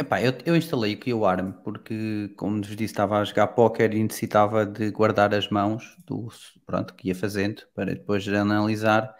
[0.01, 3.95] Epá, eu, eu instalei aqui o ARM porque, como vos disse, estava a jogar póquer
[3.95, 6.29] e necessitava de guardar as mãos do
[6.67, 9.15] pronto, que ia fazendo para depois analisar.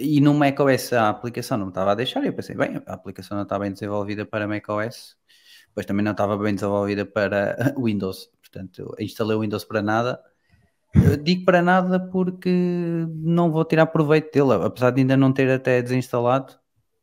[0.00, 2.22] E no macOS a aplicação não me estava a deixar.
[2.24, 5.16] e Eu pensei, bem, a aplicação não está bem desenvolvida para macOS,
[5.68, 8.30] depois também não estava bem desenvolvida para Windows.
[8.40, 10.22] Portanto, instalei o Windows para nada.
[10.94, 12.50] Eu digo para nada porque
[13.16, 16.58] não vou tirar proveito dele, apesar de ainda não ter até desinstalado,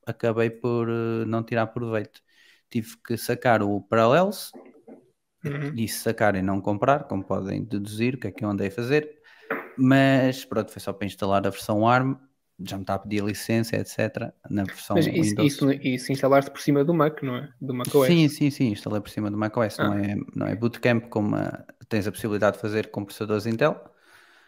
[0.06, 2.22] acabei por eh, não tirar proveito.
[2.70, 4.56] Tive que sacar o Parallels,
[5.46, 5.74] Uhum.
[5.74, 8.72] disse sacar e não comprar, como podem deduzir o que é que eu andei a
[8.72, 9.20] fazer,
[9.78, 12.16] mas pronto, foi só para instalar a versão ARM,
[12.60, 14.34] já me está a pedir licença, etc.
[14.50, 15.48] Na versão Mas isso, Windows.
[15.48, 17.54] isso, isso instalaste por cima do Mac, não é?
[17.62, 18.18] Do Mac OS.
[18.18, 19.94] Sim, sim, sim, instalei por cima do macOS, não, Ah.
[19.94, 23.80] é, não é bootcamp como a- tens a possibilidade de fazer com processadores Intel,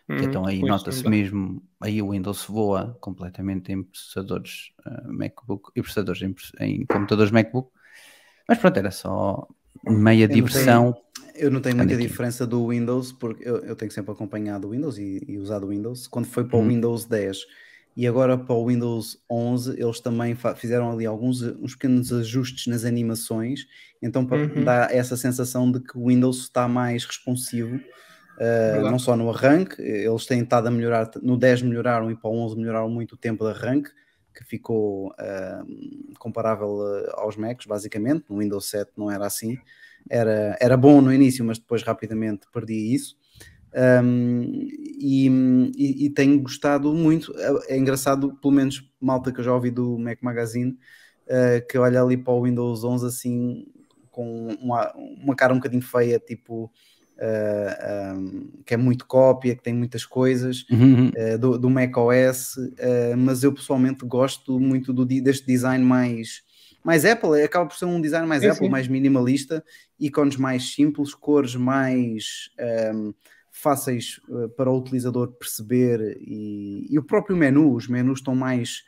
[0.10, 5.72] Uhum, então aí nota-se não mesmo, aí o Windows voa completamente em processadores eh, MacBook
[5.76, 7.72] e processadores em, em computadores MacBook,
[8.48, 9.48] mas pronto, era só
[9.88, 10.96] meia não diversão.
[11.36, 11.98] Eu não tenho muita aqui.
[11.98, 15.70] diferença do Windows, porque eu, eu tenho sempre acompanhado o Windows e, e usado o
[15.70, 16.08] Windows.
[16.08, 16.68] Quando foi para o Uhum.
[16.68, 17.46] Windows 10
[17.96, 22.86] e agora para o Windows 11, eles também fizeram ali alguns uns pequenos ajustes nas
[22.86, 23.66] animações,
[24.02, 24.64] então pa- Uhum.
[24.64, 29.82] dá essa sensação de que o Windows está mais responsivo, uh, não só no arranque,
[29.82, 33.18] eles têm estado a melhorar, no 10 melhoraram e para o 11 melhoraram muito o
[33.18, 33.92] tempo de arranque,
[34.36, 38.26] que ficou uh, comparável uh, aos Macs, basicamente.
[38.30, 39.60] No Windows 7 não era assim.
[40.10, 43.18] Era, era bom no início, mas depois rapidamente perdi isso.
[43.74, 44.42] Um,
[45.00, 45.28] e,
[45.78, 47.34] e- e tenho gostado muito.
[47.38, 50.72] É, é engraçado, pelo menos malta que eu já ouvi do Mac Magazine,
[51.28, 53.66] uh, que olha ali para o Windows 11 assim,
[54.12, 56.72] com uma, uma cara um bocadinho feia, tipo.
[57.18, 61.12] uh, um, que é muito cópia, que tem muitas coisas Uhum.
[61.14, 66.42] eh, do, do macOS, eh, mas eu pessoalmente gosto muito do, deste design mais,
[66.84, 68.70] mais Apple, acaba por ser um design mais Sim, Apple, sim.
[68.70, 69.64] mais minimalista,
[70.00, 73.12] ícones mais simples, cores mais ehm,
[73.62, 78.84] fáceis eh, para o utilizador perceber e, e o próprio menu, os menus estão mais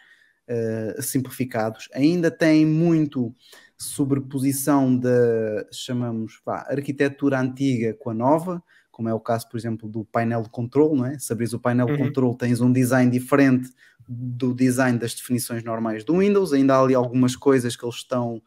[0.47, 3.33] eh, simplificados, ainda tem muito
[3.77, 9.89] sobreposição da, chamamos, vá, arquitetura antiga com a nova, como é o caso, por exemplo,
[9.89, 11.17] do painel de controle, não é?
[11.17, 11.97] Se abris o painel de Uhum.
[12.07, 13.71] controle, tens um design diferente
[14.07, 18.41] do design das definições normais do Windows, ainda há ali algumas coisas que eles estão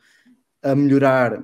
[0.63, 1.43] a melhorar,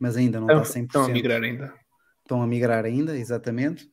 [0.00, 0.86] mas ainda não está 100%.
[0.86, 1.74] estão a migrar ainda.
[2.22, 3.90] Estão a migrar ainda, exatamente.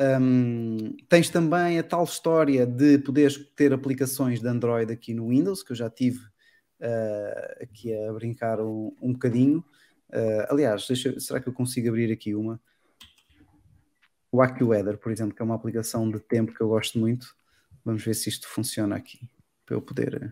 [0.00, 5.62] Hum, tens também a tal história de poderes ter aplicações de Android aqui no Windows,
[5.62, 6.20] que eu já tive
[6.80, 9.62] ah, aqui a brincar um, um bocadinho.
[10.12, 12.58] Ah, aliás, deixa- será que eu consigo abrir aqui uma?
[14.32, 17.34] O AccuWeather, por exemplo, que é uma aplicação de tempo que eu gosto muito.
[17.84, 19.28] Vamos ver se isto funciona aqui,
[19.66, 20.14] para eu poder.
[20.14, 20.30] eh,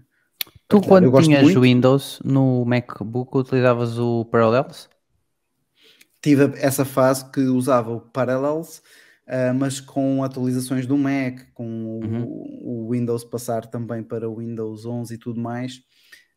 [0.69, 0.89] Tu, partilhar.
[0.89, 1.61] Quando tinhas muito.
[1.61, 4.89] Windows no MacBook, utilizavas o Parallels?
[6.21, 8.83] tive essa fase que usava o Parallels,
[9.29, 12.25] ah, mas com atualizações do Mac, com o- Uhum.
[12.87, 15.83] o, Windows passar também para o Windows 11 e tudo mais,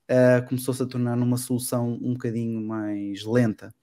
[0.09, 3.73] ah, começou-se a tornar numa solução um bocadinho mais lenta.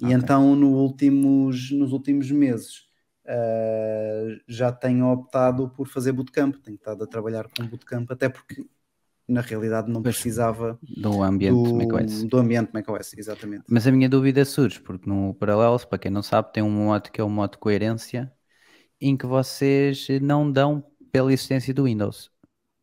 [0.00, 2.86] E então no últimos, nos últimos meses
[3.26, 8.64] ah, já tenho optado por fazer bootcamp, tenho estado a trabalhar com bootcamp, até porque
[9.28, 10.16] na realidade não Pois.
[10.16, 12.24] precisava Do ambiente do, macOS.
[12.24, 13.64] do ambiente macOS, exatamente.
[13.68, 17.10] Mas a minha dúvida surge, porque no Parallels, para quem não sabe, tem um modo
[17.10, 18.32] que é o modo coerência,
[19.02, 22.30] em que vocês não dão pela existência do Windows.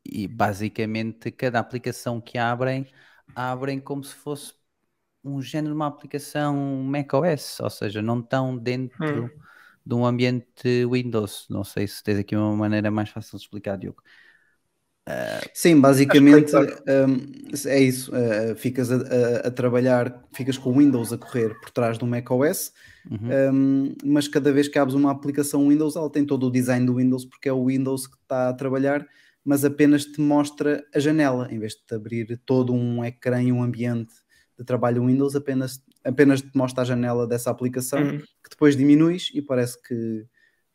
[0.06, 2.88] E basicamente cada aplicação que abrem,
[3.36, 4.54] abrem como se fosse
[5.24, 9.30] um género de uma aplicação macOS, ou seja, não estão dentro Hum.
[9.86, 11.48] de um ambiente Windows.
[11.50, 14.04] Não sei se tens aqui uma maneira mais fácil de explicar, Diogo.
[15.54, 17.32] Sim, basicamente que hum,
[17.68, 18.12] é isso.
[18.12, 22.06] uh, ficas a, a- a trabalhar, ficas com o Windows a correr por trás do
[22.08, 22.72] macOS,
[23.10, 23.54] Uhum.
[23.54, 26.96] um, mas cada vez que abres uma aplicação Windows, ela tem todo o design do
[26.96, 29.06] Windows, porque é o Windows que está a trabalhar,
[29.44, 33.52] mas apenas te mostra a janela, em vez de te abrir todo um ecrã e
[33.52, 34.14] um ambiente
[34.60, 38.18] de trabalho Windows, apenas, apenas te mostra a janela dessa aplicação, Uhum.
[38.20, 40.26] que depois diminuis e parece que,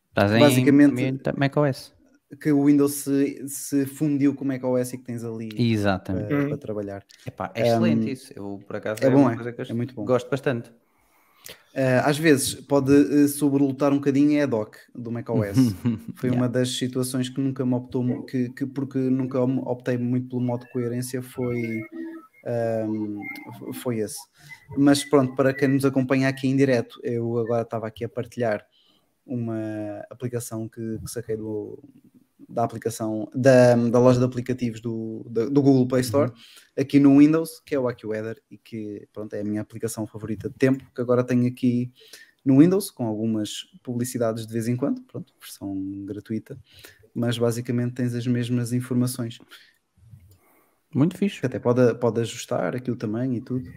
[0.08, 1.93] Estás basicamente- macOS.
[2.40, 6.26] Que o Windows se, se fundiu com o macOS e que tens ali Exatamente.
[6.28, 6.48] para, Uhum.
[6.48, 7.04] para trabalhar.
[7.26, 8.32] Epá, é excelente Um, isso.
[8.36, 9.36] Eu, por acaso, é bom, uma é.
[9.36, 10.04] coisa que eu É muito bom.
[10.04, 10.70] gosto bastante.
[11.74, 15.56] Uh, às vezes pode uh, sobrelutar um bocadinho é a dock do macOS.
[16.14, 16.36] Foi Yeah.
[16.36, 20.64] uma das situações que nunca me optou, que, que porque nunca optei muito pelo modo
[20.64, 21.80] de coerência, foi,
[22.88, 23.20] um,
[23.74, 24.18] foi esse.
[24.78, 28.64] Mas pronto, para quem nos acompanha aqui em direto, eu agora estava aqui a partilhar
[29.26, 31.82] uma aplicação que, que saquei do,
[32.48, 36.32] da aplicação da, da loja de aplicativos do, do Google Play Store
[36.76, 40.48] aqui no Windows, que é o AccuWeather e que pronto, é a minha aplicação favorita
[40.48, 41.92] de tempo, que agora tenho aqui
[42.44, 45.74] no Windows, com algumas publicidades de vez em quando, pronto, versão
[46.04, 46.58] gratuita,
[47.14, 49.38] mas basicamente tens as mesmas informações.
[50.94, 51.44] Muito fixe.
[51.44, 53.68] Até pode, pode ajustar aquilo também e tudo.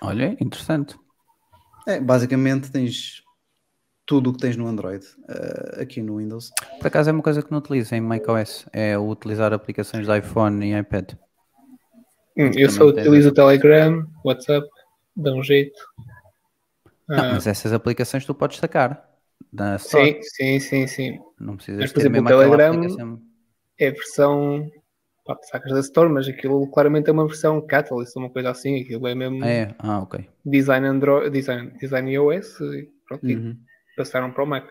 [0.00, 0.96] Olha, interessante.
[1.86, 3.23] É, basicamente tens
[4.06, 6.50] tudo o que tens no Android eh, aqui no Windows.
[6.78, 8.66] Por acaso é uma coisa que não utilizo em macOS.
[8.72, 11.12] É utilizar aplicações de iPhone e iPad.
[12.36, 14.68] Hum, Eu só é utilizo o Telegram, WhatsApp,
[15.16, 15.78] dá um jeito.
[17.08, 19.08] Não, Ah, mas essas aplicações tu podes sacar.
[19.52, 20.20] Da Store.
[20.22, 21.18] sim, sim, sim, sim.
[21.38, 23.22] Não precisas Mas, por ter exemplo, mesmo o Telegram- aplicação.
[23.78, 24.70] É a versão.
[25.24, 28.80] Pá, sacas da Store, mas aquilo claramente é uma versão Catalyst, uma coisa assim.
[28.82, 29.74] Aquilo é mesmo Ah, é?
[29.78, 30.28] Ah, ok.
[30.44, 33.56] design Android, design, design iOS e pronto, e Uhum.
[33.96, 34.66] Passaram para o Mac.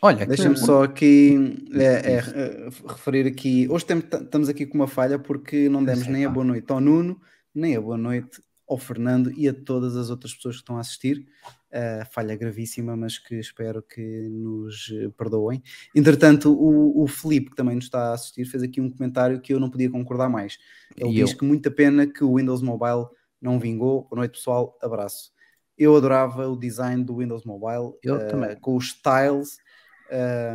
[0.00, 1.36] Olha, que- Deixa-me só aqui
[1.74, 3.68] é, é, é, referir aqui.
[3.70, 6.70] Hoje temos- estamos aqui com uma falha porque não demos Sei nem a boa noite
[6.72, 7.20] ao Nuno,
[7.54, 10.80] nem a boa noite ao Fernando e a todas as outras pessoas que estão a
[10.80, 11.26] assistir.
[11.70, 15.62] Uh, falha gravíssima, mas que espero que nos perdoem.
[15.94, 19.54] Entretanto, o, o Felipe, que também nos está a assistir, fez aqui um comentário que
[19.54, 20.58] eu não podia concordar mais.
[20.96, 21.38] Ele E diz eu?
[21.38, 23.06] que muita pena que o Windows Mobile
[23.40, 24.02] não vingou.
[24.02, 24.76] Boa noite, pessoal.
[24.82, 25.30] Abraço.
[25.78, 28.56] Eu adorava o design do Windows Mobile, Eu uh, também.
[28.56, 28.92] com os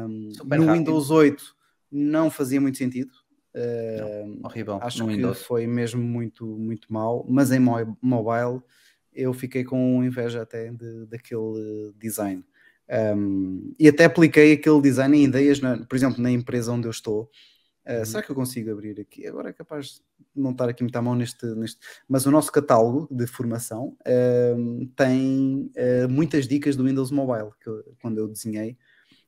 [0.08, 0.80] um, Super no rápido.
[0.86, 1.44] Windows 8
[1.92, 3.12] não fazia muito sentido.
[3.56, 4.78] Um, horrível.
[4.82, 5.42] acho no que Windows.
[5.44, 8.62] foi mesmo muito, muito mal, mas em mo- mobile
[9.12, 12.46] eu fiquei com inveja até de- daquele design.
[13.18, 16.92] Um, e até apliquei aquele design em ideias, na- por exemplo, na empresa onde eu
[16.92, 17.30] estou.
[17.88, 19.26] Uh, Será que eu consigo abrir aqui?
[19.26, 20.02] Agora é capaz
[20.36, 21.80] de não estar aqui muito à mão neste, neste.
[22.08, 23.96] Mas o nosso catálogo de formação
[24.58, 28.78] um, tem uh, muitas dicas do Windows Mobile, que eu- quando eu desenhei,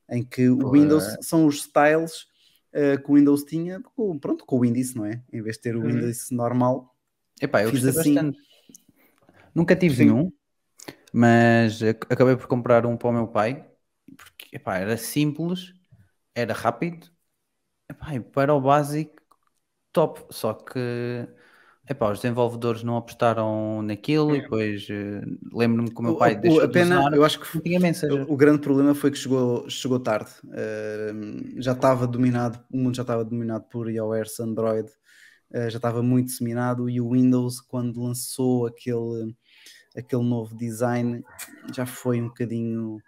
[0.10, 0.72] em que o.
[0.72, 2.23] Windows são os styles
[2.73, 5.23] uh, que o Windows tinha, com, pronto, com o índice, não é?
[5.31, 5.90] Em vez de ter o Uhum.
[5.90, 6.95] índice normal.
[7.41, 8.15] Epá, eu Fiz assim.
[8.15, 8.40] bastante.
[9.53, 10.06] Nunca tive Sim.
[10.06, 10.31] nenhum,
[11.14, 13.65] mas ac- acabei por comprar um para o meu pai,
[14.18, 15.73] porque epá, era simples,
[16.36, 17.11] era rápido,
[17.90, 19.16] epá, e para o básico,
[19.94, 20.26] top.
[20.32, 20.80] Só que
[21.90, 24.41] epá, os desenvolvedores não apostaram naquilo e É.
[24.41, 25.22] depois eh,
[25.53, 27.48] lembro-me que o meu pai o- deixou a de pena, usar, eu acho que.
[28.10, 30.32] O, o grande problema foi que chegou, chegou tarde.
[30.45, 34.90] Uh, já estava dominado, o mundo já estava dominado por iOS, Android,
[35.53, 39.36] uh, já estava muito disseminado e o Windows, quando lançou aquele,
[39.98, 41.24] aquele novo design,
[41.74, 42.99] já foi um bocadinho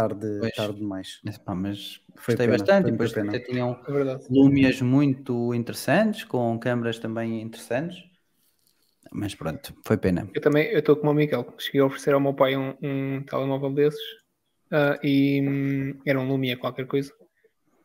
[0.00, 0.54] tarde, Pois.
[0.54, 1.20] tarde demais.
[1.24, 3.28] Epá, mas Foi gostei pena, bastante foi e depois pena.
[3.28, 4.30] até tinham É.
[4.30, 7.98] Lumias muito interessantes, com câmaras também interessantes.
[9.12, 10.28] Mas pronto, foi pena.
[10.32, 11.46] Eu também eu estou como o Miguel.
[11.58, 14.00] Cheguei a oferecer ao meu pai um, um telemóvel desses
[14.70, 17.12] ah, e hum, era um Lumia qualquer coisa.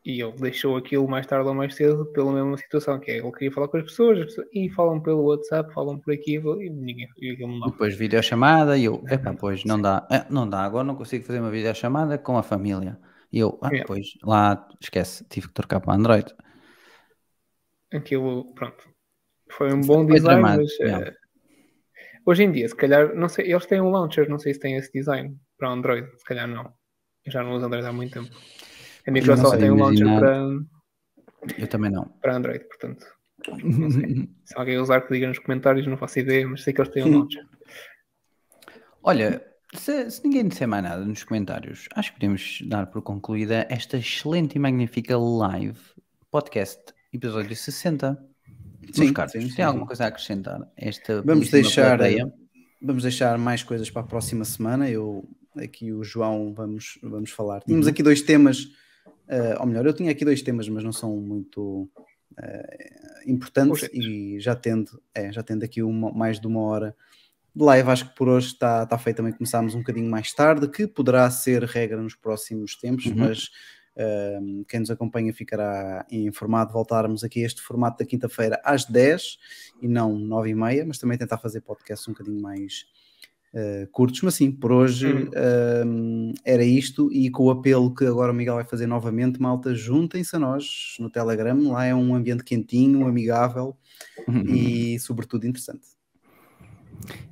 [0.06, 3.32] E ele deixou aquilo mais tarde ou mais cedo pela mesma situação, que é ele
[3.32, 6.70] queria falar com as pessoas, as pessoas e falam pelo WhatsApp, falam por aqui e
[6.70, 7.36] ninguém e.
[7.64, 11.40] Depois videochamada e eu, epá, pois não dá, Ah, não dá, agora não consigo fazer
[11.40, 12.96] uma videochamada com a família.
[13.32, 13.84] E eu, ah, Yeah.
[13.84, 16.32] pois, lá, esquece, tive que trocar para Android.
[17.92, 18.88] Aquilo, pronto.
[19.50, 21.14] Foi um bom foi design, mas eh,
[22.24, 24.76] hoje em dia, se calhar, não sei, eles têm um launcher, não sei se tem
[24.76, 26.72] esse design para Android, se calhar não.
[27.24, 28.30] Eu já não uso Android há muito tempo.
[29.06, 30.48] A Microsoft tem um launcher para,
[31.58, 32.04] Eu também não.
[32.20, 33.06] para Android, portanto.
[33.62, 34.28] Não sei.
[34.44, 37.04] Se alguém usar, que diga nos comentários, não faço ideia, mas sei que eles têm
[37.04, 37.46] um launcher.
[39.02, 43.66] Olha, se, se ninguém disser mais nada nos comentários, acho que podemos dar por concluída
[43.70, 45.78] esta excelente e magnífica live
[46.30, 48.18] podcast, episódio 60.
[48.92, 49.88] Sim, Meus caros, sim, tem sim, alguma sim.
[49.88, 50.60] coisa a acrescentar?
[50.76, 52.32] Esta Vamos deixar, plateia?
[52.80, 54.88] vamos deixar mais coisas para a próxima semana.
[54.90, 57.62] Eu aqui o João vamos, vamos falar.
[57.62, 58.68] Tínhamos aqui dois temas
[59.28, 61.90] Uh, ou melhor, eu tinha aqui dois temas, mas não são muito
[62.38, 64.06] uh, importantes Urgentes.
[64.06, 66.96] e já tendo, é, já tendo aqui uma, mais de uma hora
[67.54, 70.68] de live, acho que por hoje está, está feito também começámos um bocadinho mais tarde,
[70.68, 73.14] que poderá ser regra nos próximos tempos, Uhum.
[73.16, 73.44] mas
[73.96, 78.84] uh, quem nos acompanha ficará informado de voltarmos aqui a este formato da quinta-feira às
[78.84, 79.38] 10
[79.80, 82.84] e não 9 e meia, mas também tentar fazer podcasts um bocadinho mais
[83.54, 85.30] uh, curtos, mas sim, por hoje Hum.
[85.86, 89.74] um, era isto e com o apelo que agora o Miguel vai fazer novamente, malta,
[89.74, 93.76] juntem-se a nós no Telegram, lá é um ambiente quentinho, amigável
[94.28, 94.42] Uhum.
[94.46, 95.95] e sobretudo interessante.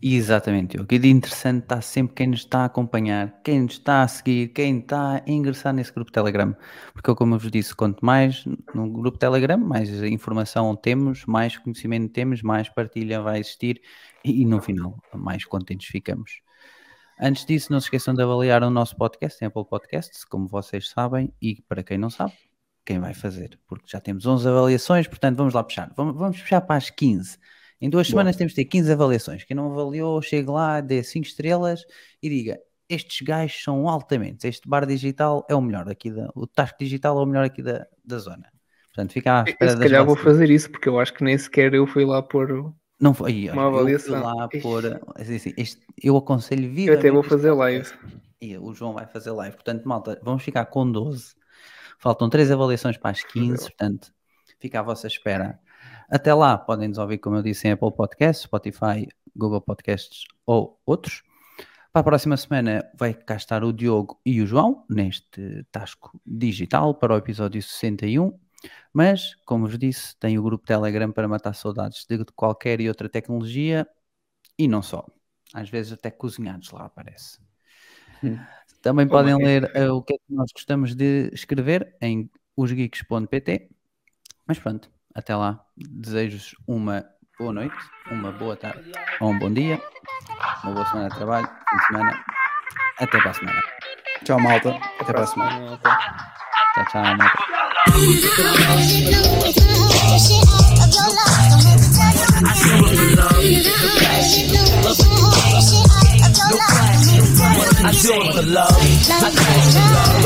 [0.02, 0.92] Exatamente, Diogo.
[0.92, 4.48] E de interessante está sempre quem nos está a acompanhar, quem nos está a seguir,
[4.48, 6.54] quem está a ingressar nesse grupo Telegram.
[6.92, 11.56] Porque, eu, como eu vos disse, quanto mais no grupo Telegram, mais informação temos, mais
[11.56, 13.80] conhecimento temos, mais partilha vai existir
[14.24, 16.40] e, e no final, mais contentes ficamos.
[17.20, 20.90] Antes disso, não se esqueçam de avaliar o nosso podcast, em Apple Podcasts, como vocês
[20.90, 22.34] sabem, e para quem não sabe,
[22.84, 25.92] quem vai fazer, porque já temos 11 avaliações, portanto vamos lá puxar.
[25.96, 27.38] Vamos, vamos puxar para as 15.
[27.80, 28.12] Em duas Boa.
[28.12, 29.44] semanas temos de ter 15 avaliações.
[29.44, 31.84] Quem não avaliou, chegue lá, dê 5 estrelas
[32.22, 34.46] e diga: estes gajos são altamente.
[34.46, 36.30] Este bar digital é o melhor aqui da.
[36.34, 38.46] O Tasco Digital é o melhor aqui da, da zona.
[38.94, 41.24] Portanto, fica à Eu, espera se das calhar vou fazer isso, porque eu acho que
[41.24, 42.72] nem sequer eu fui lá pôr.
[43.00, 43.50] Não foi.
[43.50, 44.22] uma olha, eu fui avaliação.
[44.22, 45.00] lá pôr.
[45.16, 46.98] assim, assim, este- eu aconselho Eu vivamente.
[47.00, 47.90] até vou fazer live.
[48.40, 49.56] E o João vai fazer live.
[49.56, 51.34] Portanto, malta, vamos ficar com 12.
[51.98, 54.12] Faltam 3 avaliações para as 15, portanto,
[54.60, 55.58] fica à vossa espera.
[56.08, 60.80] Até lá, podem nos ouvir, como eu disse, em Apple Podcasts, Spotify, Google Podcasts ou
[60.84, 61.22] outros.
[61.92, 66.94] Para a próxima semana vai cá estar o Diogo e o João neste Tasco Digital
[66.94, 68.36] para o episódio 61.
[68.92, 73.08] Mas, como vos disse, tem o grupo Telegram para matar saudades de qualquer e outra
[73.08, 73.86] tecnologia
[74.58, 75.06] e não só.
[75.52, 77.38] Às vezes até cozinhados lá aparece.
[78.22, 78.38] Hum.
[78.82, 79.36] Também Como podem é?
[79.36, 83.70] ler eh, o que é que nós gostamos de escrever em osgeeks.pt.
[84.46, 85.60] Mas pronto, até lá.
[85.76, 87.04] Desejo-vos uma
[87.38, 87.76] boa noite,
[88.10, 89.80] uma boa tarde ou um bom dia,
[90.64, 92.24] uma boa semana de trabalho, fim de semana.
[92.98, 93.62] Até para a semana.
[94.24, 94.70] Tchau, malta.
[95.00, 95.80] Até para a semana.
[96.74, 97.32] Tchau, tchau, malta.
[107.86, 108.70] I it for love.
[108.70, 110.24] I it for love.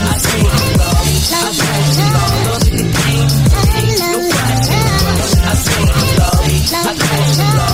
[0.00, 1.03] I do it for love.
[7.36, 7.73] Love.